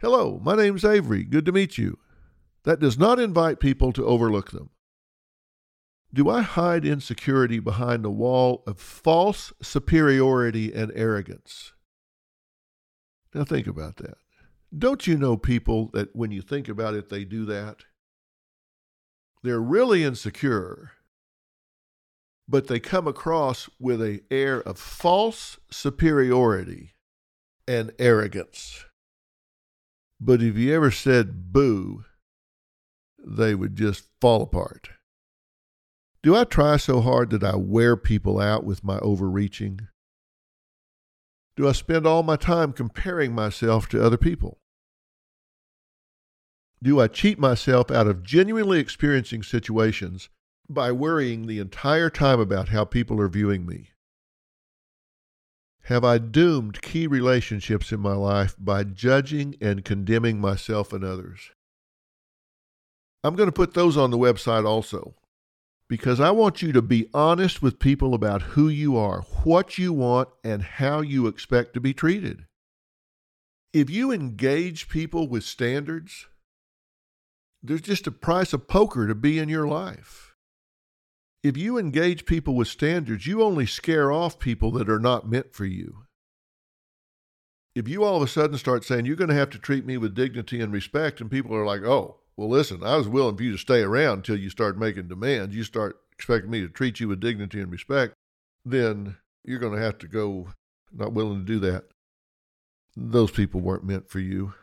Hello, 0.00 0.38
my 0.44 0.54
name's 0.54 0.84
Avery. 0.84 1.24
Good 1.24 1.46
to 1.46 1.52
meet 1.52 1.78
you. 1.78 1.98
That 2.64 2.80
does 2.80 2.98
not 2.98 3.20
invite 3.20 3.60
people 3.60 3.92
to 3.92 4.04
overlook 4.04 4.50
them. 4.50 4.70
Do 6.12 6.30
I 6.30 6.42
hide 6.42 6.84
insecurity 6.84 7.58
behind 7.58 8.04
a 8.04 8.10
wall 8.10 8.62
of 8.66 8.80
false 8.80 9.52
superiority 9.60 10.72
and 10.72 10.92
arrogance? 10.94 11.72
Now 13.34 13.44
think 13.44 13.66
about 13.66 13.96
that. 13.96 14.14
Don't 14.76 15.06
you 15.06 15.16
know 15.16 15.36
people 15.36 15.90
that 15.92 16.14
when 16.14 16.30
you 16.30 16.40
think 16.40 16.68
about 16.68 16.94
it, 16.94 17.08
they 17.08 17.24
do 17.24 17.44
that? 17.46 17.84
They're 19.42 19.60
really 19.60 20.04
insecure, 20.04 20.92
but 22.48 22.68
they 22.68 22.80
come 22.80 23.06
across 23.06 23.68
with 23.78 24.00
an 24.00 24.20
air 24.30 24.60
of 24.60 24.78
false 24.78 25.58
superiority 25.70 26.94
and 27.68 27.92
arrogance. 27.98 28.84
But 30.20 30.42
if 30.42 30.56
you 30.56 30.72
ever 30.72 30.90
said 30.90 31.52
boo, 31.52 32.04
they 33.24 33.54
would 33.54 33.76
just 33.76 34.08
fall 34.20 34.42
apart. 34.42 34.90
Do 36.22 36.34
I 36.34 36.44
try 36.44 36.76
so 36.76 37.00
hard 37.00 37.30
that 37.30 37.44
I 37.44 37.56
wear 37.56 37.96
people 37.96 38.40
out 38.40 38.64
with 38.64 38.82
my 38.82 38.98
overreaching? 38.98 39.88
Do 41.56 41.68
I 41.68 41.72
spend 41.72 42.06
all 42.06 42.22
my 42.22 42.36
time 42.36 42.72
comparing 42.72 43.34
myself 43.34 43.88
to 43.90 44.04
other 44.04 44.16
people? 44.16 44.58
Do 46.82 47.00
I 47.00 47.08
cheat 47.08 47.38
myself 47.38 47.90
out 47.90 48.06
of 48.06 48.22
genuinely 48.22 48.78
experiencing 48.78 49.42
situations 49.42 50.28
by 50.68 50.92
worrying 50.92 51.46
the 51.46 51.58
entire 51.58 52.10
time 52.10 52.40
about 52.40 52.70
how 52.70 52.84
people 52.84 53.20
are 53.20 53.28
viewing 53.28 53.66
me? 53.66 53.90
Have 55.84 56.04
I 56.04 56.16
doomed 56.16 56.80
key 56.80 57.06
relationships 57.06 57.92
in 57.92 58.00
my 58.00 58.14
life 58.14 58.56
by 58.58 58.84
judging 58.84 59.56
and 59.60 59.84
condemning 59.84 60.40
myself 60.40 60.92
and 60.92 61.04
others? 61.04 61.50
I'm 63.24 63.36
going 63.36 63.48
to 63.48 63.52
put 63.52 63.72
those 63.72 63.96
on 63.96 64.10
the 64.10 64.18
website 64.18 64.66
also 64.66 65.14
because 65.88 66.20
I 66.20 66.30
want 66.30 66.60
you 66.60 66.72
to 66.72 66.82
be 66.82 67.08
honest 67.14 67.62
with 67.62 67.78
people 67.78 68.12
about 68.12 68.42
who 68.42 68.68
you 68.68 68.98
are, 68.98 69.22
what 69.44 69.78
you 69.78 69.94
want, 69.94 70.28
and 70.44 70.62
how 70.62 71.00
you 71.00 71.26
expect 71.26 71.72
to 71.72 71.80
be 71.80 71.94
treated. 71.94 72.44
If 73.72 73.88
you 73.88 74.12
engage 74.12 74.90
people 74.90 75.26
with 75.26 75.42
standards, 75.42 76.26
there's 77.62 77.80
just 77.80 78.06
a 78.06 78.12
price 78.12 78.52
of 78.52 78.68
poker 78.68 79.08
to 79.08 79.14
be 79.14 79.38
in 79.38 79.48
your 79.48 79.66
life. 79.66 80.34
If 81.42 81.56
you 81.56 81.78
engage 81.78 82.26
people 82.26 82.54
with 82.54 82.68
standards, 82.68 83.26
you 83.26 83.42
only 83.42 83.64
scare 83.64 84.12
off 84.12 84.38
people 84.38 84.70
that 84.72 84.90
are 84.90 85.00
not 85.00 85.28
meant 85.28 85.54
for 85.54 85.64
you. 85.64 86.04
If 87.74 87.88
you 87.88 88.04
all 88.04 88.16
of 88.16 88.22
a 88.22 88.28
sudden 88.28 88.58
start 88.58 88.84
saying, 88.84 89.06
you're 89.06 89.16
going 89.16 89.30
to 89.30 89.34
have 89.34 89.50
to 89.50 89.58
treat 89.58 89.86
me 89.86 89.96
with 89.96 90.14
dignity 90.14 90.60
and 90.60 90.72
respect, 90.72 91.20
and 91.20 91.30
people 91.30 91.56
are 91.56 91.66
like, 91.66 91.82
oh, 91.82 92.20
well, 92.36 92.48
listen, 92.48 92.82
I 92.82 92.96
was 92.96 93.08
willing 93.08 93.36
for 93.36 93.42
you 93.42 93.52
to 93.52 93.58
stay 93.58 93.82
around 93.82 94.18
until 94.18 94.38
you 94.38 94.50
start 94.50 94.78
making 94.78 95.08
demands, 95.08 95.54
you 95.54 95.62
start 95.62 96.00
expecting 96.12 96.50
me 96.50 96.60
to 96.60 96.68
treat 96.68 97.00
you 97.00 97.08
with 97.08 97.20
dignity 97.20 97.60
and 97.60 97.70
respect, 97.70 98.14
then 98.64 99.16
you're 99.44 99.58
going 99.58 99.74
to 99.74 99.82
have 99.82 99.98
to 99.98 100.08
go 100.08 100.48
not 100.92 101.12
willing 101.12 101.40
to 101.40 101.44
do 101.44 101.58
that. 101.60 101.84
Those 102.96 103.30
people 103.30 103.60
weren't 103.60 103.84
meant 103.84 104.08
for 104.08 104.20
you. 104.20 104.54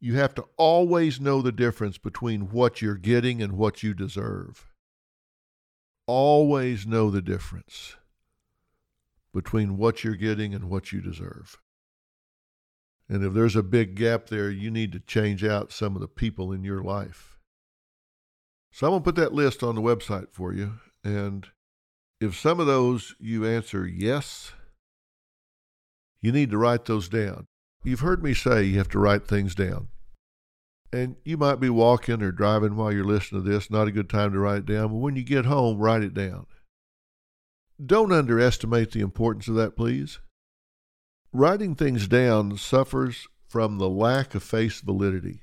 You 0.00 0.14
have 0.14 0.34
to 0.36 0.46
always 0.56 1.20
know 1.20 1.42
the 1.42 1.52
difference 1.52 1.98
between 1.98 2.50
what 2.50 2.80
you're 2.80 2.94
getting 2.94 3.42
and 3.42 3.52
what 3.52 3.82
you 3.82 3.94
deserve. 3.94 4.66
Always 6.06 6.86
know 6.86 7.10
the 7.10 7.22
difference 7.22 7.96
between 9.32 9.76
what 9.76 10.02
you're 10.02 10.16
getting 10.16 10.54
and 10.54 10.64
what 10.64 10.90
you 10.90 11.00
deserve. 11.00 11.58
And 13.10 13.24
if 13.24 13.32
there's 13.32 13.56
a 13.56 13.64
big 13.64 13.96
gap 13.96 14.28
there, 14.28 14.48
you 14.48 14.70
need 14.70 14.92
to 14.92 15.00
change 15.00 15.42
out 15.42 15.72
some 15.72 15.96
of 15.96 16.00
the 16.00 16.06
people 16.06 16.52
in 16.52 16.62
your 16.62 16.80
life. 16.80 17.36
So 18.70 18.86
I'm 18.86 18.92
going 18.92 19.02
to 19.02 19.04
put 19.04 19.16
that 19.16 19.34
list 19.34 19.64
on 19.64 19.74
the 19.74 19.82
website 19.82 20.28
for 20.30 20.52
you. 20.52 20.74
And 21.02 21.48
if 22.20 22.38
some 22.38 22.60
of 22.60 22.68
those 22.68 23.16
you 23.18 23.44
answer 23.44 23.84
yes, 23.84 24.52
you 26.22 26.30
need 26.30 26.50
to 26.50 26.58
write 26.58 26.84
those 26.84 27.08
down. 27.08 27.46
You've 27.82 28.00
heard 28.00 28.22
me 28.22 28.32
say 28.32 28.62
you 28.62 28.78
have 28.78 28.90
to 28.90 29.00
write 29.00 29.26
things 29.26 29.56
down. 29.56 29.88
And 30.92 31.16
you 31.24 31.36
might 31.36 31.58
be 31.58 31.70
walking 31.70 32.22
or 32.22 32.30
driving 32.30 32.76
while 32.76 32.92
you're 32.92 33.02
listening 33.02 33.42
to 33.42 33.50
this, 33.50 33.70
not 33.70 33.88
a 33.88 33.92
good 33.92 34.08
time 34.08 34.32
to 34.32 34.38
write 34.38 34.58
it 34.58 34.66
down, 34.66 34.88
but 34.88 34.96
when 34.98 35.16
you 35.16 35.24
get 35.24 35.46
home, 35.46 35.78
write 35.78 36.02
it 36.02 36.14
down. 36.14 36.46
don't 37.84 38.12
underestimate 38.12 38.92
the 38.92 39.00
importance 39.00 39.48
of 39.48 39.56
that, 39.56 39.74
please. 39.74 40.20
Writing 41.32 41.76
things 41.76 42.08
down 42.08 42.56
suffers 42.56 43.28
from 43.46 43.78
the 43.78 43.88
lack 43.88 44.34
of 44.34 44.42
face 44.42 44.80
validity. 44.80 45.42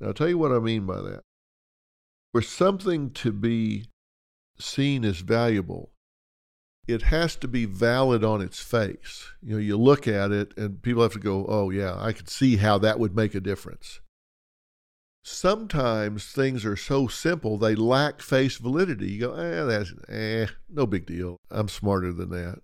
Now, 0.00 0.08
I'll 0.08 0.14
tell 0.14 0.28
you 0.28 0.38
what 0.38 0.52
I 0.52 0.58
mean 0.58 0.86
by 0.86 1.00
that. 1.02 1.20
For 2.32 2.40
something 2.40 3.10
to 3.10 3.30
be 3.30 3.84
seen 4.58 5.04
as 5.04 5.18
valuable, 5.20 5.90
it 6.88 7.02
has 7.02 7.36
to 7.36 7.48
be 7.48 7.66
valid 7.66 8.24
on 8.24 8.40
its 8.40 8.60
face. 8.60 9.28
You 9.42 9.54
know, 9.54 9.58
you 9.58 9.76
look 9.76 10.08
at 10.08 10.32
it 10.32 10.56
and 10.56 10.82
people 10.82 11.02
have 11.02 11.12
to 11.12 11.18
go, 11.18 11.44
oh, 11.46 11.68
yeah, 11.68 11.94
I 11.98 12.12
could 12.12 12.30
see 12.30 12.56
how 12.56 12.78
that 12.78 12.98
would 12.98 13.14
make 13.14 13.34
a 13.34 13.40
difference. 13.40 14.00
Sometimes 15.22 16.26
things 16.26 16.64
are 16.64 16.74
so 16.74 17.06
simple 17.06 17.56
they 17.56 17.74
lack 17.74 18.22
face 18.22 18.56
validity. 18.56 19.12
You 19.12 19.20
go, 19.20 19.34
eh, 19.34 19.64
that's 19.64 19.92
eh, 20.08 20.46
no 20.68 20.86
big 20.86 21.06
deal. 21.06 21.36
I'm 21.50 21.68
smarter 21.68 22.12
than 22.12 22.30
that. 22.30 22.62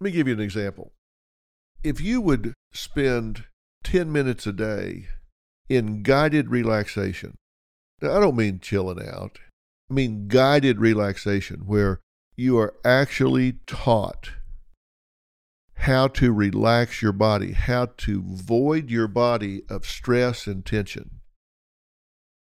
Let 0.00 0.04
me 0.04 0.10
give 0.10 0.26
you 0.26 0.34
an 0.34 0.40
example. 0.40 0.92
If 1.82 2.00
you 2.00 2.20
would 2.20 2.54
spend 2.72 3.44
10 3.84 4.10
minutes 4.10 4.46
a 4.46 4.52
day 4.52 5.06
in 5.68 6.02
guided 6.02 6.50
relaxation, 6.50 7.36
now, 8.00 8.16
I 8.16 8.20
don't 8.20 8.36
mean 8.36 8.60
chilling 8.60 9.04
out, 9.06 9.38
I 9.90 9.94
mean 9.94 10.28
guided 10.28 10.78
relaxation 10.80 11.66
where 11.66 12.00
you 12.36 12.58
are 12.58 12.74
actually 12.84 13.54
taught 13.66 14.30
how 15.74 16.08
to 16.08 16.32
relax 16.32 17.02
your 17.02 17.12
body, 17.12 17.52
how 17.52 17.86
to 17.98 18.22
void 18.22 18.90
your 18.90 19.08
body 19.08 19.62
of 19.68 19.86
stress 19.86 20.46
and 20.46 20.64
tension. 20.64 21.20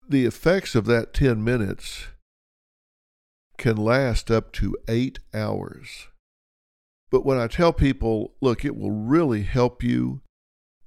The 0.07 0.25
effects 0.25 0.75
of 0.75 0.85
that 0.85 1.13
10 1.13 1.43
minutes 1.43 2.07
can 3.57 3.77
last 3.77 4.29
up 4.29 4.51
to 4.53 4.75
eight 4.87 5.19
hours. 5.33 6.07
But 7.11 7.25
when 7.25 7.37
I 7.37 7.47
tell 7.47 7.73
people, 7.73 8.33
look, 8.41 8.63
it 8.63 8.75
will 8.75 8.91
really 8.91 9.43
help 9.43 9.83
you 9.83 10.21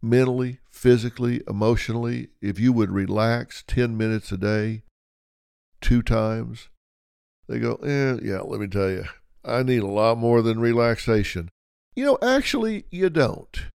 mentally, 0.00 0.58
physically, 0.70 1.42
emotionally 1.46 2.28
if 2.40 2.58
you 2.58 2.72
would 2.72 2.90
relax 2.90 3.62
10 3.66 3.96
minutes 3.96 4.32
a 4.32 4.38
day, 4.38 4.82
two 5.82 6.02
times, 6.02 6.70
they 7.46 7.58
go, 7.58 7.74
eh, 7.76 8.16
yeah, 8.22 8.40
let 8.40 8.58
me 8.58 8.66
tell 8.66 8.90
you, 8.90 9.04
I 9.44 9.62
need 9.62 9.82
a 9.82 9.86
lot 9.86 10.16
more 10.16 10.40
than 10.40 10.58
relaxation. 10.58 11.50
You 11.94 12.04
know, 12.06 12.18
actually, 12.22 12.86
you 12.90 13.10
don't. 13.10 13.66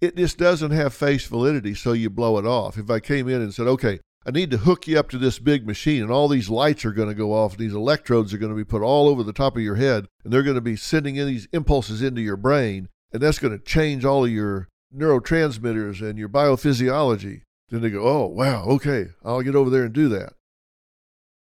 It 0.00 0.16
just 0.16 0.38
doesn't 0.38 0.70
have 0.70 0.94
face 0.94 1.26
validity, 1.26 1.74
so 1.74 1.92
you 1.92 2.08
blow 2.08 2.38
it 2.38 2.46
off. 2.46 2.78
If 2.78 2.88
I 2.88 3.00
came 3.00 3.28
in 3.28 3.42
and 3.42 3.52
said, 3.52 3.66
okay, 3.66 4.00
I 4.26 4.30
need 4.30 4.50
to 4.50 4.58
hook 4.58 4.86
you 4.86 4.98
up 4.98 5.08
to 5.10 5.18
this 5.18 5.38
big 5.38 5.66
machine, 5.66 6.02
and 6.02 6.10
all 6.10 6.28
these 6.28 6.50
lights 6.50 6.84
are 6.84 6.92
going 6.92 7.08
to 7.08 7.14
go 7.14 7.32
off, 7.32 7.56
these 7.56 7.72
electrodes 7.72 8.34
are 8.34 8.38
going 8.38 8.52
to 8.52 8.56
be 8.56 8.64
put 8.64 8.82
all 8.82 9.08
over 9.08 9.22
the 9.22 9.32
top 9.32 9.56
of 9.56 9.62
your 9.62 9.76
head, 9.76 10.06
and 10.22 10.32
they're 10.32 10.42
going 10.42 10.54
to 10.54 10.60
be 10.60 10.76
sending 10.76 11.16
in 11.16 11.26
these 11.26 11.48
impulses 11.52 12.02
into 12.02 12.20
your 12.20 12.36
brain, 12.36 12.88
and 13.12 13.22
that's 13.22 13.38
going 13.38 13.56
to 13.56 13.64
change 13.64 14.04
all 14.04 14.24
of 14.24 14.30
your 14.30 14.68
neurotransmitters 14.94 16.02
and 16.02 16.18
your 16.18 16.28
biophysiology. 16.28 17.42
Then 17.70 17.80
they 17.80 17.90
go, 17.90 18.06
oh, 18.06 18.26
wow, 18.26 18.64
okay, 18.64 19.08
I'll 19.24 19.42
get 19.42 19.54
over 19.54 19.70
there 19.70 19.84
and 19.84 19.94
do 19.94 20.08
that. 20.10 20.34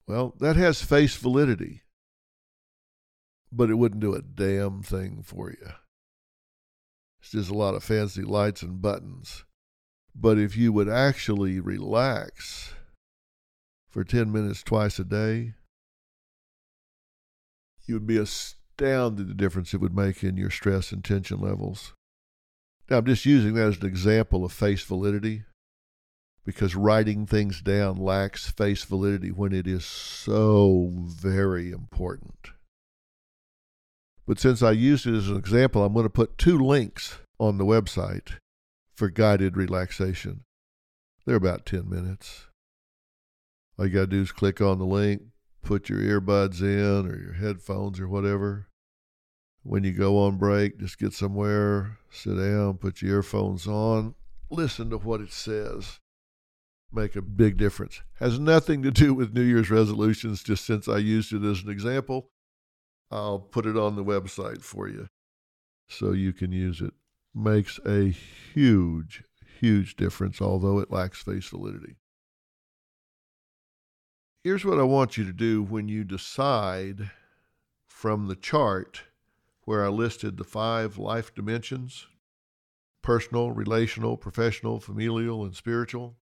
Well, 0.08 0.36
that 0.40 0.56
has 0.56 0.82
face 0.82 1.16
validity, 1.16 1.82
but 3.52 3.70
it 3.70 3.76
wouldn't 3.76 4.02
do 4.02 4.14
a 4.14 4.22
damn 4.22 4.84
thing 4.84 5.24
for 5.24 5.50
you. 5.50 5.72
It's 7.22 7.32
just 7.32 7.50
a 7.50 7.58
lot 7.58 7.76
of 7.76 7.84
fancy 7.84 8.22
lights 8.22 8.62
and 8.62 8.82
buttons. 8.82 9.44
But 10.20 10.40
if 10.40 10.58
you 10.58 10.74
would 10.74 10.90
actually 10.90 11.60
relax 11.60 12.74
for 13.88 14.04
10 14.04 14.32
minutes 14.32 14.64
twice 14.64 14.98
a 14.98 15.04
day, 15.04 15.54
you 17.86 17.94
would 17.94 18.08
be 18.08 18.18
astounded 18.18 19.22
at 19.22 19.28
the 19.28 19.34
difference 19.36 19.74
it 19.74 19.80
would 19.80 19.96
make 19.96 20.24
in 20.24 20.36
your 20.36 20.50
stress 20.50 20.92
and 20.92 21.04
tension 21.04 21.40
levels. 21.40 21.94
Now, 22.90 22.98
I'm 22.98 23.06
just 23.06 23.26
using 23.26 23.54
that 23.54 23.68
as 23.68 23.78
an 23.78 23.86
example 23.86 24.44
of 24.44 24.52
face 24.52 24.84
validity 24.84 25.44
because 26.44 26.76
writing 26.76 27.28
things 27.28 27.62
down 27.62 27.98
lacks 27.98 28.50
face 28.50 28.84
validity 28.84 29.30
when 29.30 29.54
it 29.54 29.68
is 29.68 29.86
so 29.86 30.92
very 30.96 31.72
important. 31.72 32.50
But 34.26 34.40
since 34.40 34.64
I 34.64 34.72
used 34.72 35.06
it 35.06 35.14
as 35.14 35.30
an 35.30 35.38
example, 35.38 35.84
I'm 35.84 35.94
going 35.94 36.04
to 36.06 36.10
put 36.10 36.40
two 36.40 36.58
links 36.58 37.20
on 37.40 37.58
the 37.58 37.66
website 37.66 38.38
for 38.98 39.10
guided 39.10 39.56
relaxation. 39.56 40.44
They're 41.26 41.36
about 41.36 41.66
10 41.66 41.90
minutes. 41.90 42.48
All 43.80 43.86
you 43.86 43.94
got 43.94 44.02
to 44.02 44.08
do 44.08 44.22
is 44.22 44.32
click 44.32 44.60
on 44.60 44.80
the 44.80 44.86
link, 44.86 45.22
put 45.64 45.88
your 45.88 46.00
earbuds 46.00 46.62
in 46.62 47.10
or 47.10 47.18
your 47.18 47.34
headphones 47.34 48.00
or 48.00 48.10
whatever. 48.10 48.68
When 49.64 49.84
you 49.86 49.94
go 49.94 50.18
on 50.18 50.38
break, 50.38 50.80
just 50.80 50.98
get 50.98 51.14
somewhere, 51.14 52.00
sit 52.10 52.36
down, 52.36 52.80
put 52.80 53.02
your 53.02 53.18
earphones 53.18 53.68
on, 53.68 54.16
listen 54.50 54.90
to 54.90 54.98
what 54.98 55.22
it 55.22 55.32
says 55.32 56.00
make 56.92 57.16
a 57.16 57.22
big 57.22 57.58
difference. 57.58 58.02
Has 58.20 58.40
nothing 58.40 58.82
to 58.84 58.92
do 58.92 59.14
with 59.14 59.34
New 59.34 59.44
Year's 59.44 59.70
resolutions, 59.70 60.44
just 60.44 60.66
since 60.66 60.88
I 60.88 60.98
used 60.98 61.34
it 61.34 61.44
as 61.44 61.64
an 61.64 61.70
example. 61.70 62.30
I'll 63.12 63.40
put 63.40 63.66
it 63.66 63.78
on 63.78 63.96
the 63.96 64.04
website 64.04 64.62
for 64.62 64.88
you 64.88 65.08
so 65.88 66.12
you 66.12 66.34
can 66.34 66.52
use 66.52 66.82
it. 66.82 66.94
Makes 67.40 67.80
a 67.86 68.10
huge, 68.10 69.24
huge 69.60 69.96
difference, 69.96 70.42
although 70.42 70.80
it 70.80 70.90
lacks 70.92 71.22
face 71.22 71.48
validity. 71.48 71.98
Here's 74.44 74.66
what 74.66 74.80
I 74.80 74.84
want 74.84 75.18
you 75.18 75.26
to 75.26 75.34
do 75.34 75.62
when 75.62 75.88
you 75.88 76.04
decide 76.04 77.12
from 77.86 78.28
the 78.28 78.36
chart 78.36 79.04
where 79.66 79.86
I 79.86 79.90
listed 79.90 80.38
the 80.38 80.44
five 80.44 80.98
life 80.98 81.36
dimensions 81.36 82.08
personal, 83.04 83.52
relational, 83.52 84.18
professional, 84.18 84.80
familial, 84.80 85.46
and 85.46 85.56
spiritual 85.56 86.18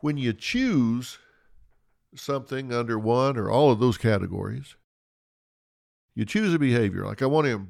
when 0.00 0.16
you 0.16 0.32
choose 0.32 1.18
something 2.14 2.72
under 2.72 2.98
one 2.98 3.36
or 3.36 3.50
all 3.50 3.70
of 3.70 3.80
those 3.80 3.98
categories, 3.98 4.76
you 6.14 6.24
choose 6.24 6.54
a 6.54 6.58
behavior. 6.58 7.04
Like 7.04 7.22
I 7.22 7.26
want 7.26 7.46
to 7.46 7.66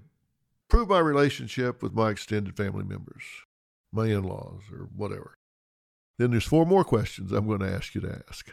improve 0.68 0.88
my 0.88 0.98
relationship 0.98 1.82
with 1.82 1.94
my 1.94 2.10
extended 2.10 2.56
family 2.56 2.84
members, 2.84 3.22
my 3.90 4.06
in 4.06 4.22
laws, 4.22 4.62
or 4.70 4.88
whatever. 4.94 5.38
Then 6.18 6.30
there's 6.30 6.44
four 6.44 6.66
more 6.66 6.84
questions 6.84 7.32
I'm 7.32 7.46
going 7.46 7.60
to 7.60 7.72
ask 7.72 7.94
you 7.94 8.02
to 8.02 8.22
ask. 8.28 8.50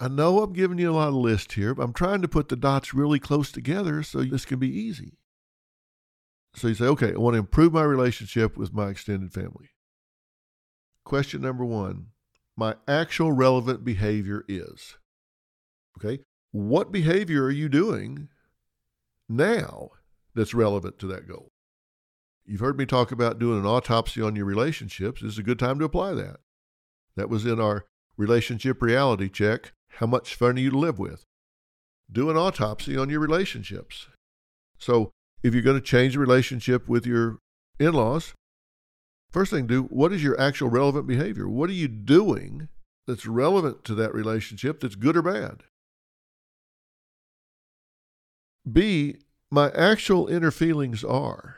I 0.00 0.08
know 0.08 0.40
I'm 0.40 0.52
giving 0.52 0.78
you 0.78 0.90
a 0.90 0.92
lot 0.94 1.08
of 1.08 1.14
lists 1.14 1.54
here, 1.54 1.74
but 1.74 1.84
I'm 1.84 1.92
trying 1.92 2.20
to 2.22 2.28
put 2.28 2.48
the 2.48 2.56
dots 2.56 2.94
really 2.94 3.20
close 3.20 3.52
together 3.52 4.02
so 4.02 4.22
this 4.22 4.44
can 4.44 4.58
be 4.58 4.68
easy. 4.68 5.18
So 6.56 6.68
you 6.68 6.74
say, 6.74 6.86
okay, 6.86 7.12
I 7.12 7.18
want 7.18 7.34
to 7.34 7.38
improve 7.40 7.72
my 7.72 7.82
relationship 7.82 8.56
with 8.56 8.72
my 8.72 8.88
extended 8.88 9.32
family. 9.32 9.70
Question 11.04 11.42
number 11.42 11.64
one 11.64 12.08
my 12.56 12.76
actual 12.88 13.32
relevant 13.32 13.84
behavior 13.84 14.44
is. 14.48 14.96
Okay? 15.98 16.22
What 16.52 16.92
behavior 16.92 17.44
are 17.44 17.50
you 17.50 17.68
doing 17.68 18.28
now 19.28 19.90
that's 20.34 20.54
relevant 20.54 20.98
to 21.00 21.06
that 21.08 21.28
goal? 21.28 21.48
You've 22.46 22.60
heard 22.60 22.78
me 22.78 22.86
talk 22.86 23.10
about 23.10 23.38
doing 23.38 23.58
an 23.60 23.66
autopsy 23.66 24.20
on 24.20 24.36
your 24.36 24.44
relationships. 24.44 25.22
This 25.22 25.32
is 25.32 25.38
a 25.38 25.44
good 25.44 25.58
time 25.58 25.78
to 25.78 25.84
apply 25.84 26.12
that. 26.14 26.40
That 27.16 27.30
was 27.30 27.46
in 27.46 27.60
our 27.60 27.86
relationship 28.16 28.82
reality 28.82 29.28
check. 29.28 29.72
How 29.98 30.06
much 30.06 30.34
fun 30.34 30.56
are 30.56 30.60
you 30.60 30.70
to 30.70 30.78
live 30.78 30.98
with? 30.98 31.24
Do 32.10 32.28
an 32.28 32.36
autopsy 32.36 32.96
on 32.96 33.08
your 33.08 33.20
relationships. 33.20 34.08
So, 34.78 35.12
if 35.42 35.54
you're 35.54 35.62
going 35.62 35.78
to 35.78 35.86
change 35.86 36.14
the 36.14 36.20
relationship 36.20 36.88
with 36.88 37.06
your 37.06 37.38
in 37.78 37.92
laws, 37.92 38.34
First 39.34 39.50
thing 39.50 39.66
do, 39.66 39.82
what 39.90 40.12
is 40.12 40.22
your 40.22 40.40
actual 40.40 40.68
relevant 40.70 41.08
behavior? 41.08 41.48
What 41.48 41.68
are 41.68 41.72
you 41.72 41.88
doing 41.88 42.68
that's 43.08 43.26
relevant 43.26 43.82
to 43.86 43.94
that 43.96 44.14
relationship 44.14 44.78
that's 44.78 44.94
good 44.94 45.16
or 45.16 45.22
bad? 45.22 45.64
B, 48.70 49.16
my 49.54 49.70
actual 49.70 50.26
inner 50.26 50.50
feelings 50.50 51.04
are. 51.04 51.56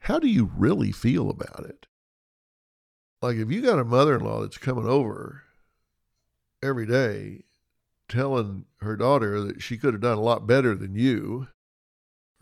How 0.00 0.18
do 0.18 0.26
you 0.26 0.50
really 0.56 0.90
feel 0.90 1.30
about 1.30 1.64
it? 1.64 1.86
Like 3.22 3.36
if 3.36 3.50
you 3.50 3.62
got 3.62 3.78
a 3.78 3.84
mother 3.84 4.16
in 4.16 4.24
law 4.24 4.40
that's 4.40 4.58
coming 4.58 4.86
over 4.86 5.44
every 6.62 6.86
day 6.86 7.44
telling 8.08 8.64
her 8.80 8.96
daughter 8.96 9.40
that 9.42 9.62
she 9.62 9.76
could 9.78 9.94
have 9.94 10.00
done 10.00 10.18
a 10.18 10.22
lot 10.22 10.48
better 10.48 10.74
than 10.74 10.96
you, 10.96 11.46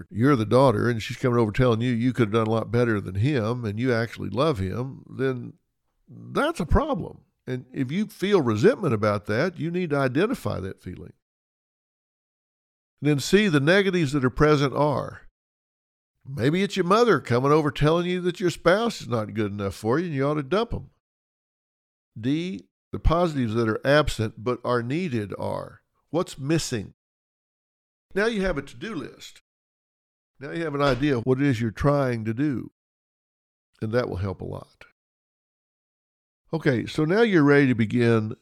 you're 0.08 0.36
the 0.36 0.46
daughter 0.46 0.88
and 0.88 1.02
she's 1.02 1.16
coming 1.18 1.38
over 1.38 1.52
telling 1.52 1.82
you 1.82 1.92
you 1.92 2.14
could 2.14 2.28
have 2.28 2.44
done 2.44 2.46
a 2.46 2.50
lot 2.50 2.70
better 2.70 3.00
than 3.00 3.16
him 3.16 3.66
and 3.66 3.78
you 3.78 3.92
actually 3.92 4.30
love 4.30 4.58
him, 4.58 5.04
then 5.10 5.52
that's 6.08 6.60
a 6.60 6.66
problem. 6.66 7.20
And 7.46 7.66
if 7.72 7.92
you 7.92 8.06
feel 8.06 8.40
resentment 8.40 8.94
about 8.94 9.26
that, 9.26 9.58
you 9.58 9.70
need 9.70 9.90
to 9.90 9.96
identify 9.96 10.58
that 10.60 10.80
feeling. 10.82 11.12
And 13.00 13.10
then 13.10 13.20
see 13.20 13.48
the 13.48 13.60
negatives 13.60 14.12
that 14.12 14.24
are 14.24 14.30
present 14.30 14.74
are. 14.74 15.22
Maybe 16.26 16.62
it's 16.62 16.76
your 16.76 16.84
mother 16.84 17.20
coming 17.20 17.52
over 17.52 17.70
telling 17.70 18.06
you 18.06 18.20
that 18.22 18.40
your 18.40 18.50
spouse 18.50 19.00
is 19.00 19.08
not 19.08 19.34
good 19.34 19.52
enough 19.52 19.74
for 19.74 19.98
you 19.98 20.06
and 20.06 20.14
you 20.14 20.26
ought 20.26 20.34
to 20.34 20.42
dump 20.42 20.70
them. 20.70 20.90
D, 22.20 22.66
the 22.92 22.98
positives 22.98 23.54
that 23.54 23.68
are 23.68 23.86
absent 23.86 24.34
but 24.36 24.58
are 24.64 24.82
needed 24.82 25.32
are 25.38 25.80
what's 26.10 26.38
missing? 26.38 26.94
Now 28.14 28.26
you 28.26 28.42
have 28.42 28.58
a 28.58 28.62
to 28.62 28.76
do 28.76 28.94
list. 28.94 29.42
Now 30.40 30.50
you 30.50 30.64
have 30.64 30.74
an 30.74 30.82
idea 30.82 31.18
what 31.18 31.40
it 31.40 31.46
is 31.46 31.60
you're 31.60 31.70
trying 31.70 32.24
to 32.24 32.34
do. 32.34 32.72
And 33.80 33.92
that 33.92 34.08
will 34.08 34.16
help 34.16 34.40
a 34.40 34.44
lot. 34.44 34.84
Okay, 36.52 36.86
so 36.86 37.04
now 37.04 37.22
you're 37.22 37.42
ready 37.42 37.68
to 37.68 37.74
begin 37.74 38.34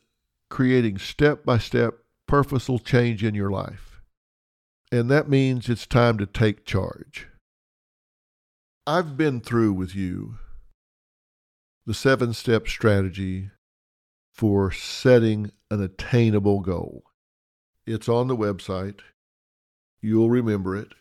creating 0.48 0.98
step 0.98 1.44
by 1.44 1.58
step 1.58 1.94
purposeful 2.26 2.78
change 2.78 3.22
in 3.22 3.34
your 3.34 3.50
life. 3.50 3.95
And 4.92 5.10
that 5.10 5.28
means 5.28 5.68
it's 5.68 5.86
time 5.86 6.18
to 6.18 6.26
take 6.26 6.64
charge. 6.64 7.28
I've 8.86 9.16
been 9.16 9.40
through 9.40 9.72
with 9.72 9.96
you 9.96 10.38
the 11.86 11.94
seven 11.94 12.32
step 12.32 12.68
strategy 12.68 13.50
for 14.32 14.70
setting 14.70 15.50
an 15.70 15.82
attainable 15.82 16.60
goal. 16.60 17.04
It's 17.86 18.08
on 18.08 18.28
the 18.28 18.36
website. 18.36 19.00
You'll 20.00 20.30
remember 20.30 20.76
it 20.76 20.92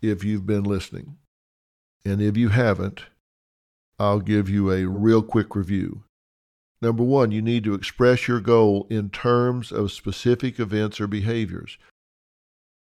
if 0.00 0.22
you've 0.22 0.46
been 0.46 0.64
listening. 0.64 1.16
And 2.04 2.20
if 2.20 2.36
you 2.36 2.48
haven't, 2.50 3.04
I'll 3.98 4.20
give 4.20 4.48
you 4.48 4.70
a 4.70 4.86
real 4.86 5.22
quick 5.22 5.54
review. 5.54 6.04
Number 6.80 7.04
one, 7.04 7.30
you 7.30 7.40
need 7.40 7.62
to 7.64 7.74
express 7.74 8.26
your 8.26 8.40
goal 8.40 8.86
in 8.90 9.10
terms 9.10 9.70
of 9.70 9.92
specific 9.92 10.58
events 10.58 11.00
or 11.00 11.06
behaviors. 11.06 11.78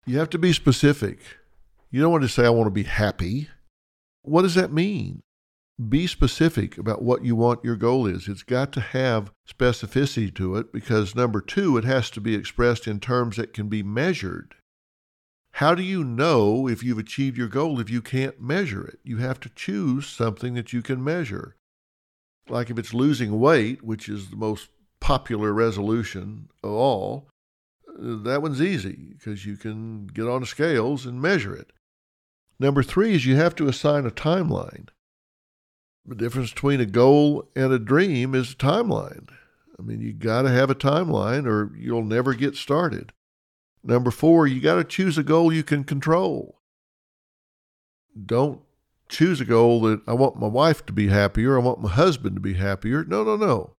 You 0.06 0.18
have 0.18 0.30
to 0.30 0.38
be 0.38 0.52
specific. 0.52 1.18
You 1.90 2.00
don't 2.00 2.12
want 2.12 2.22
to 2.22 2.28
say, 2.28 2.46
I 2.46 2.50
want 2.50 2.68
to 2.68 2.70
be 2.70 2.84
happy. 2.84 3.48
What 4.22 4.42
does 4.42 4.54
that 4.54 4.72
mean? 4.72 5.22
Be 5.88 6.06
specific 6.06 6.78
about 6.78 7.02
what 7.02 7.24
you 7.24 7.34
want 7.34 7.64
your 7.64 7.74
goal 7.74 8.06
is. 8.06 8.28
It's 8.28 8.44
got 8.44 8.72
to 8.72 8.80
have 8.80 9.32
specificity 9.50 10.32
to 10.36 10.56
it 10.56 10.72
because, 10.72 11.16
number 11.16 11.40
two, 11.40 11.76
it 11.76 11.84
has 11.84 12.08
to 12.10 12.20
be 12.20 12.36
expressed 12.36 12.86
in 12.86 13.00
terms 13.00 13.36
that 13.36 13.52
can 13.52 13.68
be 13.68 13.82
measured. 13.82 14.54
How 15.54 15.74
do 15.74 15.82
you 15.82 16.04
know 16.04 16.68
if 16.68 16.84
you've 16.84 16.98
achieved 16.98 17.36
your 17.36 17.48
goal 17.48 17.80
if 17.80 17.90
you 17.90 18.00
can't 18.00 18.40
measure 18.40 18.86
it? 18.86 19.00
You 19.02 19.16
have 19.16 19.40
to 19.40 19.48
choose 19.48 20.06
something 20.06 20.54
that 20.54 20.72
you 20.72 20.82
can 20.82 21.02
measure. 21.02 21.56
Like 22.48 22.70
if 22.70 22.78
it's 22.78 22.94
losing 22.94 23.40
weight, 23.40 23.82
which 23.82 24.08
is 24.08 24.30
the 24.30 24.36
most 24.36 24.68
popular 25.00 25.52
resolution 25.52 26.48
of 26.62 26.70
all, 26.70 27.28
that 27.98 28.42
one's 28.42 28.62
easy 28.62 29.14
because 29.18 29.46
you 29.46 29.56
can 29.56 30.06
get 30.06 30.28
on 30.28 30.44
scales 30.44 31.06
and 31.06 31.20
measure 31.20 31.54
it. 31.54 31.72
Number 32.58 32.82
three 32.82 33.14
is 33.14 33.26
you 33.26 33.36
have 33.36 33.54
to 33.56 33.68
assign 33.68 34.06
a 34.06 34.10
timeline. 34.10 34.88
The 36.04 36.14
difference 36.14 36.52
between 36.52 36.80
a 36.80 36.86
goal 36.86 37.48
and 37.56 37.72
a 37.72 37.78
dream 37.78 38.34
is 38.34 38.52
a 38.52 38.56
timeline. 38.56 39.28
I 39.78 39.82
mean, 39.82 40.00
you 40.00 40.12
got 40.12 40.42
to 40.42 40.50
have 40.50 40.70
a 40.70 40.74
timeline 40.74 41.46
or 41.46 41.76
you'll 41.76 42.04
never 42.04 42.32
get 42.34 42.54
started. 42.54 43.12
Number 43.82 44.10
four, 44.10 44.46
you 44.46 44.60
got 44.60 44.76
to 44.76 44.84
choose 44.84 45.18
a 45.18 45.22
goal 45.22 45.52
you 45.52 45.62
can 45.62 45.84
control. 45.84 46.60
Don't 48.24 48.60
choose 49.08 49.40
a 49.40 49.44
goal 49.44 49.80
that 49.82 50.00
I 50.06 50.14
want 50.14 50.40
my 50.40 50.48
wife 50.48 50.86
to 50.86 50.92
be 50.92 51.08
happier, 51.08 51.56
I 51.56 51.62
want 51.62 51.82
my 51.82 51.90
husband 51.90 52.36
to 52.36 52.40
be 52.40 52.54
happier. 52.54 53.04
No, 53.04 53.22
no, 53.22 53.36
no. 53.36 53.74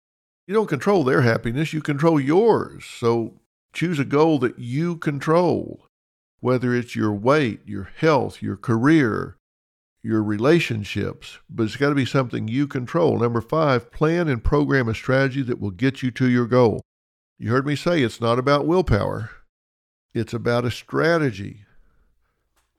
You 0.45 0.53
don't 0.53 0.69
control 0.69 1.03
their 1.03 1.21
happiness, 1.21 1.73
you 1.73 1.81
control 1.81 2.19
yours. 2.19 2.85
So 2.85 3.33
choose 3.77 3.99
a 3.99 4.05
goal 4.05 4.39
that 4.39 4.57
you 4.57 4.97
control, 4.97 5.85
whether 6.39 6.73
it's 6.73 6.95
your 6.95 7.13
weight, 7.13 7.59
your 7.67 7.91
health, 7.95 8.41
your 8.41 8.57
career, 8.57 9.37
your 10.01 10.23
relationships, 10.23 11.37
but 11.47 11.63
it's 11.63 11.75
got 11.75 11.89
to 11.89 11.95
be 11.95 12.05
something 12.05 12.47
you 12.47 12.65
control. 12.65 13.19
Number 13.19 13.39
five, 13.39 13.91
plan 13.91 14.27
and 14.27 14.43
program 14.43 14.89
a 14.89 14.95
strategy 14.95 15.43
that 15.43 15.59
will 15.59 15.69
get 15.69 16.01
you 16.01 16.09
to 16.09 16.27
your 16.27 16.47
goal. 16.47 16.81
You 17.37 17.51
heard 17.51 17.67
me 17.67 17.75
say 17.75 18.01
it's 18.01 18.19
not 18.19 18.39
about 18.39 18.65
willpower, 18.65 19.29
it's 20.11 20.33
about 20.33 20.65
a 20.65 20.71
strategy. 20.71 21.63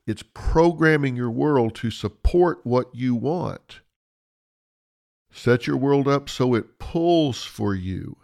It's 0.05 0.23
programming 0.33 1.15
your 1.15 1.31
world 1.31 1.75
to 1.75 1.91
support 1.91 2.59
what 2.65 2.93
you 2.93 3.15
want. 3.15 3.79
Set 5.31 5.65
your 5.65 5.77
world 5.77 6.09
up 6.09 6.27
so 6.27 6.55
it 6.55 6.77
pulls 6.77 7.43
for 7.43 7.73
you. 7.73 8.17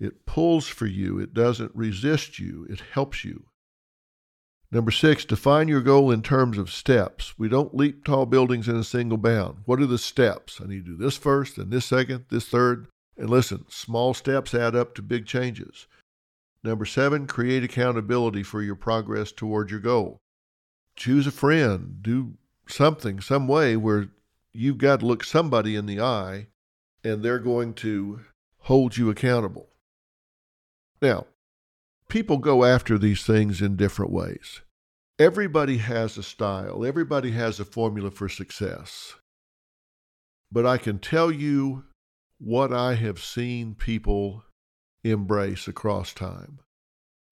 It 0.00 0.24
pulls 0.24 0.66
for 0.66 0.86
you. 0.86 1.18
It 1.18 1.34
doesn't 1.34 1.74
resist 1.74 2.38
you. 2.38 2.66
It 2.70 2.80
helps 2.92 3.24
you. 3.24 3.44
Number 4.72 4.90
six, 4.90 5.24
define 5.24 5.68
your 5.68 5.80
goal 5.80 6.10
in 6.10 6.22
terms 6.22 6.56
of 6.56 6.70
steps. 6.70 7.34
We 7.36 7.48
don't 7.48 7.74
leap 7.74 8.04
tall 8.04 8.24
buildings 8.24 8.68
in 8.68 8.76
a 8.76 8.84
single 8.84 9.18
bound. 9.18 9.58
What 9.66 9.80
are 9.80 9.86
the 9.86 9.98
steps? 9.98 10.60
I 10.60 10.66
need 10.66 10.86
to 10.86 10.92
do 10.92 10.96
this 10.96 11.16
first, 11.16 11.58
and 11.58 11.70
this 11.70 11.86
second, 11.86 12.26
this 12.30 12.48
third. 12.48 12.86
And 13.16 13.28
listen, 13.28 13.64
small 13.68 14.14
steps 14.14 14.54
add 14.54 14.74
up 14.76 14.94
to 14.94 15.02
big 15.02 15.26
changes. 15.26 15.86
Number 16.62 16.84
seven, 16.84 17.26
create 17.26 17.64
accountability 17.64 18.42
for 18.42 18.62
your 18.62 18.76
progress 18.76 19.32
toward 19.32 19.70
your 19.70 19.80
goal. 19.80 20.18
Choose 20.94 21.26
a 21.26 21.32
friend, 21.32 21.98
do 22.00 22.34
something, 22.68 23.20
some 23.20 23.48
way 23.48 23.76
where 23.76 24.08
you've 24.52 24.78
got 24.78 25.00
to 25.00 25.06
look 25.06 25.24
somebody 25.24 25.74
in 25.74 25.86
the 25.86 26.00
eye 26.00 26.46
and 27.02 27.22
they're 27.22 27.38
going 27.38 27.74
to 27.74 28.20
hold 28.58 28.96
you 28.96 29.10
accountable. 29.10 29.69
Now, 31.02 31.26
people 32.08 32.38
go 32.38 32.64
after 32.64 32.98
these 32.98 33.24
things 33.24 33.62
in 33.62 33.76
different 33.76 34.12
ways. 34.12 34.60
Everybody 35.18 35.78
has 35.78 36.18
a 36.18 36.22
style, 36.22 36.84
everybody 36.84 37.32
has 37.32 37.60
a 37.60 37.64
formula 37.64 38.10
for 38.10 38.28
success. 38.28 39.14
But 40.52 40.66
I 40.66 40.78
can 40.78 40.98
tell 40.98 41.30
you 41.30 41.84
what 42.38 42.72
I 42.72 42.94
have 42.94 43.22
seen 43.22 43.74
people 43.74 44.44
embrace 45.04 45.68
across 45.68 46.12
time 46.12 46.60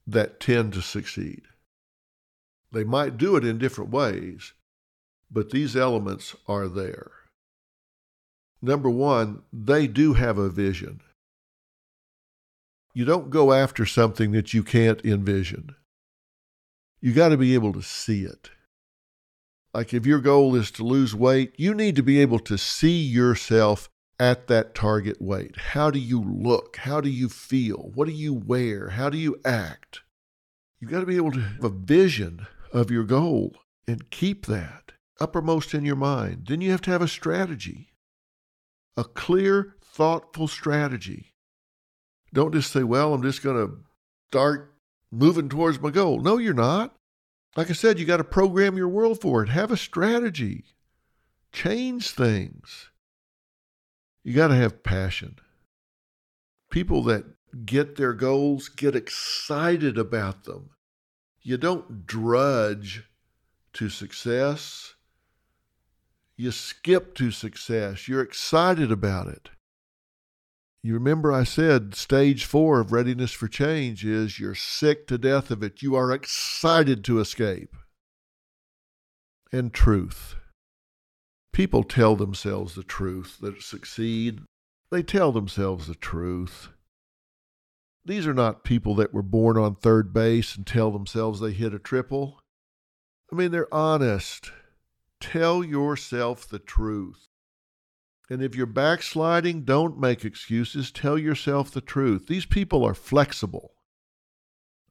that 0.07 0.41
tend 0.41 0.73
to 0.75 0.83
succeed. 0.83 1.43
They 2.73 2.85
might 2.85 3.16
do 3.16 3.37
it 3.37 3.45
in 3.45 3.59
different 3.59 3.91
ways, 3.91 4.53
but 5.31 5.51
these 5.51 5.77
elements 5.77 6.37
are 6.47 6.69
there. 6.69 7.11
Number 8.61 8.91
one, 8.91 9.43
they 9.53 9.87
do 9.87 10.14
have 10.14 10.39
a 10.39 10.49
vision 10.49 11.01
you 12.99 13.05
don't 13.05 13.30
go 13.30 13.53
after 13.53 13.86
something 13.86 14.32
that 14.32 14.53
you 14.53 14.64
can't 14.64 15.05
envision. 15.05 15.76
You 17.01 17.12
got 17.12 17.28
to 17.28 17.36
be 17.36 17.55
able 17.55 17.72
to 17.74 17.80
see 17.80 18.24
it. 18.24 18.51
Like 19.72 19.94
if 19.94 20.05
your 20.05 20.18
goal 20.18 20.57
is 20.57 20.72
to 20.72 20.82
lose 20.82 21.14
weight, 21.14 21.53
you 21.57 21.74
need 21.74 21.94
to 21.94 22.03
be 22.03 22.20
able 22.20 22.40
to 22.40 22.59
see 22.59 23.01
yourself 23.01 23.88
at 24.18 24.49
that 24.49 24.74
target 24.74 25.22
weight. 25.22 25.57
How 25.59 25.92
do 25.92 26.01
you 26.01 26.20
look? 26.20 26.78
How 26.78 27.01
do 27.01 27.09
you 27.09 27.28
feel? 27.28 27.92
What 27.94 28.09
do 28.09 28.12
you 28.12 28.34
wear? 28.34 28.88
How 28.88 29.09
do 29.11 29.16
you 29.16 29.36
act? 29.44 30.01
You've 30.80 30.90
got 30.90 30.99
to 30.99 31.07
be 31.07 31.14
able 31.14 31.30
to 31.30 31.40
have 31.40 31.62
a 31.62 31.68
vision 31.68 32.49
of 32.72 32.90
your 32.90 33.05
goal 33.05 33.55
and 33.86 34.11
keep 34.11 34.46
that 34.46 34.90
uppermost 35.20 35.72
in 35.72 35.84
your 35.84 35.94
mind. 35.94 36.46
Then 36.49 36.61
you 36.61 36.72
have 36.72 36.82
to 36.82 36.90
have 36.90 37.03
a 37.03 37.07
strategy, 37.07 37.92
a 38.96 39.05
clear, 39.05 39.76
thoughtful 39.80 40.49
strategy 40.49 41.28
don't 42.33 42.53
just 42.53 42.72
say, 42.72 42.83
well, 42.83 43.14
I'm 43.14 43.22
just 43.22 43.43
going 43.43 43.57
to 43.57 43.79
start 44.31 44.74
moving 45.11 45.49
towards 45.49 45.81
my 45.81 45.91
goal. 45.91 46.20
No, 46.20 46.39
you're 46.39 46.55
not. 46.55 46.95
Like 47.57 47.70
I 47.70 47.72
said, 47.72 47.99
you 47.99 48.05
got 48.05 48.18
to 48.18 48.24
program 48.24 48.76
your 48.76 48.89
world 48.89 49.20
for 49.20 49.43
it. 49.43 49.49
Have 49.49 49.70
a 49.70 49.76
strategy. 49.76 50.64
Change 51.53 52.11
things. 52.11 52.91
You 54.22 54.35
got 54.35 54.49
to 54.49 54.55
have 54.55 54.83
passion. 54.83 55.37
People 56.70 57.03
that 57.05 57.24
get 57.64 57.97
their 57.97 58.12
goals 58.12 58.68
get 58.68 58.95
excited 58.95 59.97
about 59.97 60.45
them. 60.45 60.70
You 61.41 61.57
don't 61.57 62.07
drudge 62.07 63.05
to 63.72 63.89
success. 63.89 64.95
You 66.37 66.51
skip 66.51 67.14
to 67.14 67.31
success. 67.31 68.07
You're 68.07 68.20
excited 68.20 68.93
about 68.93 69.29
it. 69.29 69.49
You 70.89 70.95
remember 70.95 71.30
I 71.30 71.45
said 71.45 71.95
stage 71.95 72.47
four 72.47 72.80
of 72.80 72.93
readiness 72.93 73.32
for 73.32 73.47
change 73.47 74.07
is 74.07 74.41
you're 74.41 74.55
sick 74.55 75.07
to 75.09 75.18
death 75.18 75.51
of 75.51 75.62
it. 75.62 75.82
You 75.82 75.95
are 75.97 76.11
excited 76.11 77.05
to 77.05 77.20
escape. 77.20 77.76
And 79.53 79.74
truth. 79.74 80.36
People 81.53 81.84
tell 81.84 82.16
themselves 82.16 82.74
the 82.74 82.82
truth 82.82 83.36
that 83.43 83.61
succeed. 83.61 84.41
They 84.91 85.03
tell 85.03 85.30
themselves 85.30 85.89
the 85.89 85.95
truth. 85.95 86.70
These 88.07 88.26
are 88.26 88.32
not 88.32 88.64
people 88.64 88.95
that 88.95 89.12
were 89.12 89.20
born 89.20 89.59
on 89.59 89.74
third 89.74 90.14
base 90.14 90.57
and 90.57 90.66
tell 90.66 90.91
themselves 90.91 91.41
they 91.41 91.53
hit 91.53 91.74
a 91.74 91.78
triple. 91.78 92.41
I 93.30 93.36
mean, 93.36 93.51
they're 93.51 93.74
honest. 93.74 94.53
Tell 95.20 95.62
yourself 95.62 96.49
the 96.49 96.59
truth. 96.59 97.28
And 98.31 98.43
if 98.43 98.55
you're 98.55 98.66
backsliding, 98.66 99.62
don't 99.62 99.99
make 99.99 100.24
excuses. 100.24 100.91
Tell 100.91 101.16
yourself 101.16 101.70
the 101.70 101.81
truth. 101.81 102.26
These 102.26 102.47
people 102.47 102.85
are 102.85 102.95
flexible. 102.95 103.72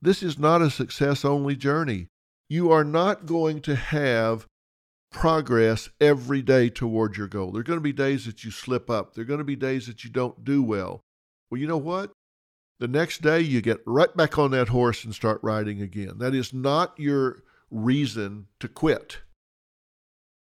This 0.02 0.24
is 0.24 0.40
not 0.40 0.62
a 0.62 0.72
success 0.72 1.24
only 1.24 1.56
journey. 1.56 2.08
You 2.50 2.72
are 2.72 2.84
not 2.84 3.26
going 3.26 3.62
to 3.62 3.76
have 3.76 4.48
progress 5.12 5.90
every 6.00 6.42
day 6.42 6.70
toward 6.70 7.18
your 7.18 7.28
goal. 7.28 7.52
There 7.52 7.62
are 7.62 7.64
going 7.64 7.78
to 7.78 7.82
be 7.82 7.94
days 7.94 8.26
that 8.26 8.44
you 8.44 8.52
slip 8.52 8.90
up, 8.90 9.14
there 9.14 9.24
are 9.24 9.28
going 9.28 9.40
to 9.40 9.44
be 9.44 9.56
days 9.56 9.88
that 9.88 10.04
you 10.04 10.10
don't 10.10 10.44
do 10.44 10.62
well. 10.64 11.02
Well, 11.50 11.60
you 11.60 11.68
know 11.68 11.78
what? 11.78 12.12
The 12.80 12.88
next 12.88 13.22
day, 13.22 13.42
you 13.42 13.62
get 13.62 13.82
right 13.88 14.16
back 14.16 14.38
on 14.38 14.52
that 14.52 14.70
horse 14.70 15.04
and 15.04 15.16
start 15.16 15.40
riding 15.42 15.82
again. 15.82 16.20
That 16.20 16.36
is 16.36 16.54
not 16.54 16.94
your 17.00 17.42
reason 17.72 18.48
to 18.60 18.68
quit. 18.68 19.20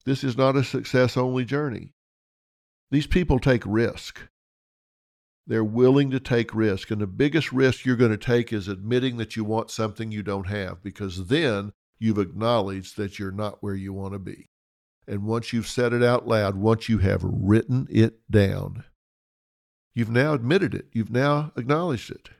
This 0.04 0.24
is 0.24 0.36
not 0.36 0.56
a 0.56 0.64
success 0.64 1.16
only 1.16 1.44
journey. 1.44 1.92
These 2.90 3.06
people 3.06 3.38
take 3.38 3.64
risk. 3.66 4.28
They're 5.46 5.64
willing 5.64 6.10
to 6.10 6.20
take 6.20 6.54
risk. 6.54 6.90
And 6.90 7.00
the 7.00 7.06
biggest 7.06 7.52
risk 7.52 7.84
you're 7.84 7.96
going 7.96 8.10
to 8.10 8.16
take 8.16 8.52
is 8.52 8.68
admitting 8.68 9.16
that 9.16 9.36
you 9.36 9.44
want 9.44 9.70
something 9.70 10.10
you 10.10 10.22
don't 10.22 10.48
have, 10.48 10.82
because 10.82 11.28
then 11.28 11.72
you've 11.98 12.18
acknowledged 12.18 12.96
that 12.96 13.18
you're 13.18 13.32
not 13.32 13.62
where 13.62 13.74
you 13.74 13.92
want 13.92 14.12
to 14.12 14.18
be. 14.18 14.48
And 15.06 15.24
once 15.24 15.52
you've 15.52 15.68
said 15.68 15.92
it 15.92 16.02
out 16.02 16.26
loud, 16.26 16.56
once 16.56 16.88
you 16.88 16.98
have 16.98 17.22
written 17.22 17.86
it 17.88 18.28
down, 18.30 18.84
you've 19.94 20.10
now 20.10 20.34
admitted 20.34 20.74
it. 20.74 20.86
You've 20.92 21.12
now 21.12 21.52
acknowledged 21.56 22.10
it. 22.10 22.30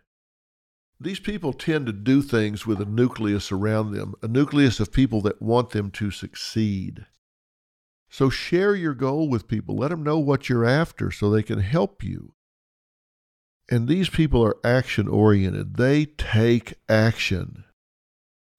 These 0.98 1.20
people 1.20 1.52
tend 1.52 1.86
to 1.86 1.92
do 1.92 2.22
things 2.22 2.66
with 2.66 2.80
a 2.80 2.86
nucleus 2.86 3.52
around 3.52 3.92
them, 3.92 4.14
a 4.22 4.28
nucleus 4.28 4.80
of 4.80 4.92
people 4.92 5.20
that 5.22 5.42
want 5.42 5.70
them 5.70 5.90
to 5.92 6.10
succeed. 6.10 7.06
So 8.08 8.30
share 8.30 8.74
your 8.74 8.94
goal 8.94 9.28
with 9.28 9.48
people. 9.48 9.76
Let 9.76 9.88
them 9.88 10.02
know 10.02 10.18
what 10.18 10.48
you're 10.48 10.64
after 10.64 11.10
so 11.10 11.30
they 11.30 11.42
can 11.42 11.58
help 11.58 12.02
you. 12.02 12.32
And 13.68 13.88
these 13.88 14.08
people 14.08 14.44
are 14.44 14.56
action 14.64 15.08
oriented. 15.08 15.76
They 15.76 16.04
take 16.04 16.74
action. 16.88 17.64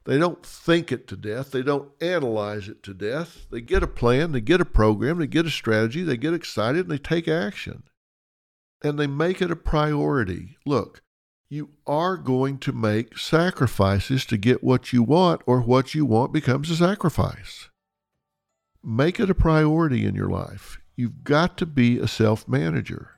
They 0.06 0.18
don't 0.18 0.46
think 0.46 0.92
it 0.92 1.08
to 1.10 1.18
death. 1.18 1.52
They 1.52 1.62
don't 1.62 1.92
analyze 2.02 2.70
it 2.70 2.82
to 2.84 2.94
death. 2.94 3.46
They 3.52 3.60
get 3.60 3.84
a 3.84 3.88
plan, 3.88 4.32
they 4.32 4.40
get 4.40 4.62
a 4.62 4.66
program, 4.66 5.20
they 5.20 5.28
get 5.28 5.46
a 5.46 5.50
strategy, 5.50 6.02
they 6.04 6.16
get 6.16 6.34
excited, 6.34 6.82
and 6.82 6.92
they 6.92 6.98
take 6.98 7.28
action. 7.28 7.84
And 8.82 8.98
they 8.98 9.08
make 9.08 9.42
it 9.42 9.52
a 9.52 9.56
priority. 9.56 10.58
Look, 10.66 11.02
you 11.50 11.72
are 11.86 12.16
going 12.16 12.58
to 12.60 12.72
make 12.72 13.18
sacrifices 13.18 14.26
to 14.28 14.38
get 14.38 14.64
what 14.64 14.94
you 14.94 15.04
want, 15.04 15.42
or 15.46 15.62
what 15.62 15.94
you 15.94 16.06
want 16.06 16.32
becomes 16.32 16.70
a 16.70 16.78
sacrifice. 16.78 17.70
Make 18.84 19.20
it 19.20 19.30
a 19.30 19.36
priority 19.36 20.06
in 20.06 20.16
your 20.16 20.30
life. 20.30 20.80
You've 20.96 21.24
got 21.24 21.58
to 21.58 21.66
be 21.66 22.00
a 22.00 22.08
self 22.08 22.48
manager. 22.48 23.12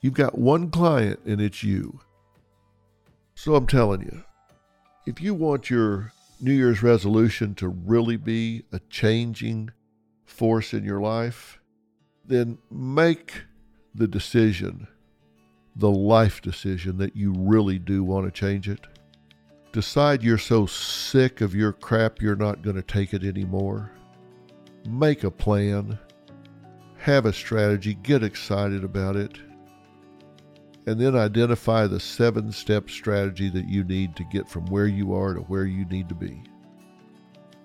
You've 0.00 0.14
got 0.14 0.38
one 0.38 0.70
client, 0.70 1.20
and 1.24 1.40
it's 1.40 1.62
you. 1.62 2.00
So 3.34 3.54
I'm 3.54 3.66
telling 3.66 4.02
you, 4.02 4.24
if 5.06 5.20
you 5.20 5.34
want 5.34 5.70
your 5.70 6.12
New 6.40 6.52
Year's 6.52 6.82
resolution 6.82 7.54
to 7.56 7.68
really 7.68 8.16
be 8.16 8.64
a 8.72 8.80
changing 8.90 9.70
force 10.24 10.74
in 10.74 10.84
your 10.84 11.00
life, 11.00 11.60
then 12.24 12.58
make 12.70 13.44
the 13.94 14.08
decision, 14.08 14.88
the 15.76 15.90
life 15.90 16.42
decision 16.42 16.98
that 16.98 17.16
you 17.16 17.32
really 17.36 17.78
do 17.78 18.02
want 18.02 18.26
to 18.26 18.32
change 18.32 18.68
it. 18.68 18.80
Decide 19.72 20.22
you're 20.22 20.38
so 20.38 20.66
sick 20.66 21.40
of 21.40 21.54
your 21.54 21.72
crap 21.72 22.20
you're 22.20 22.36
not 22.36 22.62
going 22.62 22.76
to 22.76 22.82
take 22.82 23.14
it 23.14 23.24
anymore. 23.24 23.90
Make 24.86 25.24
a 25.24 25.30
plan. 25.30 25.98
Have 26.98 27.26
a 27.26 27.32
strategy. 27.32 27.94
Get 27.94 28.22
excited 28.22 28.84
about 28.84 29.16
it 29.16 29.38
and 30.86 31.00
then 31.00 31.16
identify 31.16 31.86
the 31.86 32.00
seven 32.00 32.50
step 32.50 32.90
strategy 32.90 33.48
that 33.48 33.68
you 33.68 33.84
need 33.84 34.16
to 34.16 34.24
get 34.24 34.48
from 34.48 34.66
where 34.66 34.86
you 34.86 35.14
are 35.14 35.34
to 35.34 35.40
where 35.42 35.64
you 35.64 35.84
need 35.86 36.08
to 36.08 36.14
be. 36.14 36.42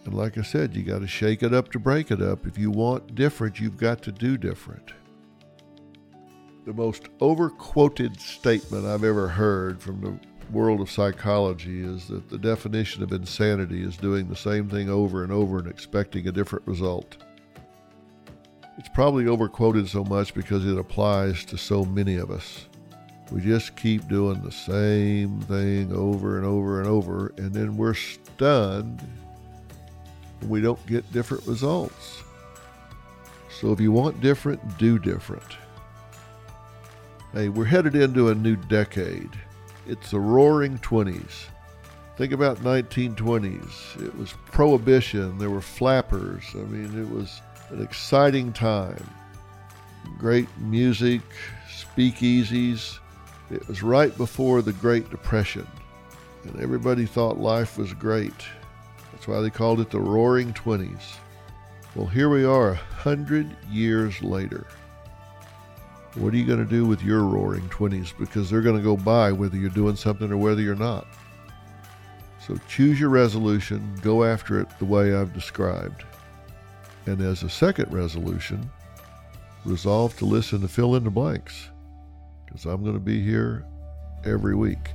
And 0.05 0.13
like 0.13 0.38
I 0.38 0.43
said, 0.43 0.76
you 0.76 0.84
got 0.84 0.99
to 0.99 1.07
shake 1.07 1.43
it 1.43 1.53
up 1.53 1.72
to 1.72 1.80
break 1.80 2.11
it 2.11 2.22
up. 2.22 2.45
If 2.45 2.57
you 2.57 2.72
want 2.72 3.15
different, 3.15 3.59
you've 3.59 3.78
got 3.78 4.01
to 4.03 4.11
do 4.11 4.38
different. 4.38 4.93
The 6.65 6.74
most 6.74 7.09
overquoted 7.20 8.20
statement 8.20 8.86
I've 8.86 9.03
ever 9.03 9.28
heard 9.28 9.82
from 9.82 10.01
the 10.01 10.26
world 10.51 10.81
of 10.81 10.89
psychology 10.89 11.81
is 11.81 12.07
that 12.07 12.29
the 12.29 12.37
definition 12.37 13.03
of 13.03 13.11
insanity 13.11 13.83
is 13.83 13.97
doing 13.97 14.27
the 14.27 14.35
same 14.35 14.69
thing 14.69 14.89
over 14.89 15.23
and 15.23 15.31
over 15.31 15.59
and 15.59 15.67
expecting 15.67 16.27
a 16.27 16.31
different 16.31 16.65
result. 16.67 17.17
It's 18.77 18.89
probably 18.89 19.27
overquoted 19.27 19.89
so 19.89 20.03
much 20.03 20.33
because 20.33 20.65
it 20.65 20.77
applies 20.77 21.43
to 21.45 21.57
so 21.57 21.83
many 21.83 22.15
of 22.17 22.29
us. 22.29 22.67
We 23.31 23.41
just 23.41 23.75
keep 23.75 24.07
doing 24.07 24.41
the 24.41 24.51
same 24.51 25.41
thing 25.41 25.91
over 25.91 26.37
and 26.37 26.45
over 26.45 26.79
and 26.79 26.87
over, 26.87 27.33
and 27.37 27.53
then 27.53 27.75
we're 27.75 27.93
stunned 27.93 29.05
and 30.41 30.49
we 30.49 30.61
don't 30.61 30.85
get 30.85 31.11
different 31.11 31.45
results. 31.47 32.23
So 33.49 33.71
if 33.71 33.79
you 33.79 33.91
want 33.91 34.21
different, 34.21 34.77
do 34.77 34.99
different. 34.99 35.57
Hey, 37.33 37.49
we're 37.49 37.65
headed 37.65 37.95
into 37.95 38.29
a 38.29 38.35
new 38.35 38.55
decade. 38.55 39.31
It's 39.88 40.11
the 40.11 40.19
roaring 40.19 40.77
20s. 40.79 41.45
Think 42.17 42.33
about 42.33 42.57
1920s. 42.57 44.05
It 44.05 44.17
was 44.17 44.33
prohibition. 44.51 45.38
There 45.38 45.49
were 45.49 45.61
flappers. 45.61 46.43
I 46.53 46.59
mean, 46.59 46.99
it 46.99 47.09
was 47.09 47.41
an 47.69 47.81
exciting 47.81 48.51
time. 48.51 49.09
Great 50.17 50.49
music, 50.57 51.21
speakeasies, 51.69 52.99
it 53.49 53.65
was 53.67 53.81
right 53.81 54.15
before 54.17 54.61
the 54.61 54.73
Great 54.73 55.09
Depression, 55.09 55.65
and 56.43 56.59
everybody 56.59 57.05
thought 57.05 57.39
life 57.39 57.77
was 57.77 57.93
great. 57.93 58.45
That's 59.13 59.27
why 59.27 59.39
they 59.39 59.49
called 59.49 59.79
it 59.79 59.89
the 59.89 60.01
Roaring 60.01 60.53
Twenties. 60.53 61.15
Well, 61.95 62.07
here 62.07 62.29
we 62.29 62.43
are, 62.43 62.71
a 62.71 62.75
hundred 62.75 63.55
years 63.71 64.21
later. 64.21 64.67
What 66.18 66.34
are 66.34 66.38
you 66.38 66.45
going 66.45 66.63
to 66.63 66.65
do 66.65 66.86
with 66.86 67.03
your 67.03 67.24
Roaring 67.24 67.70
Twenties? 67.70 68.11
Because 68.18 68.49
they're 68.49 68.61
going 68.61 68.78
to 68.78 68.84
go 68.84 68.97
by 68.97 69.32
whether 69.32 69.55
you're 69.55 69.70
doing 69.70 69.95
something 69.95 70.32
or 70.32 70.38
whether 70.38 70.61
you're 70.61 70.76
not. 70.76 71.05
So 72.45 72.57
choose 72.68 72.99
your 72.99 73.09
resolution, 73.09 73.99
go 74.01 74.24
after 74.24 74.59
it 74.59 74.68
the 74.80 74.86
way 74.86 75.13
I've 75.13 75.34
described. 75.34 76.05
And 77.05 77.22
as 77.22 77.43
a 77.43 77.49
second 77.49 77.93
resolution, 77.93 78.70
resolve 79.63 80.18
to 80.18 80.26
listen 80.26 80.61
to 80.61 80.68
Phil 80.68 80.95
in 80.95 81.03
the 81.03 81.11
Blanks 81.11 81.70
because 82.45 82.65
I'm 82.65 82.82
going 82.82 82.95
to 82.95 82.99
be 82.99 83.22
here 83.22 83.63
every 84.26 84.55
week. 84.55 84.91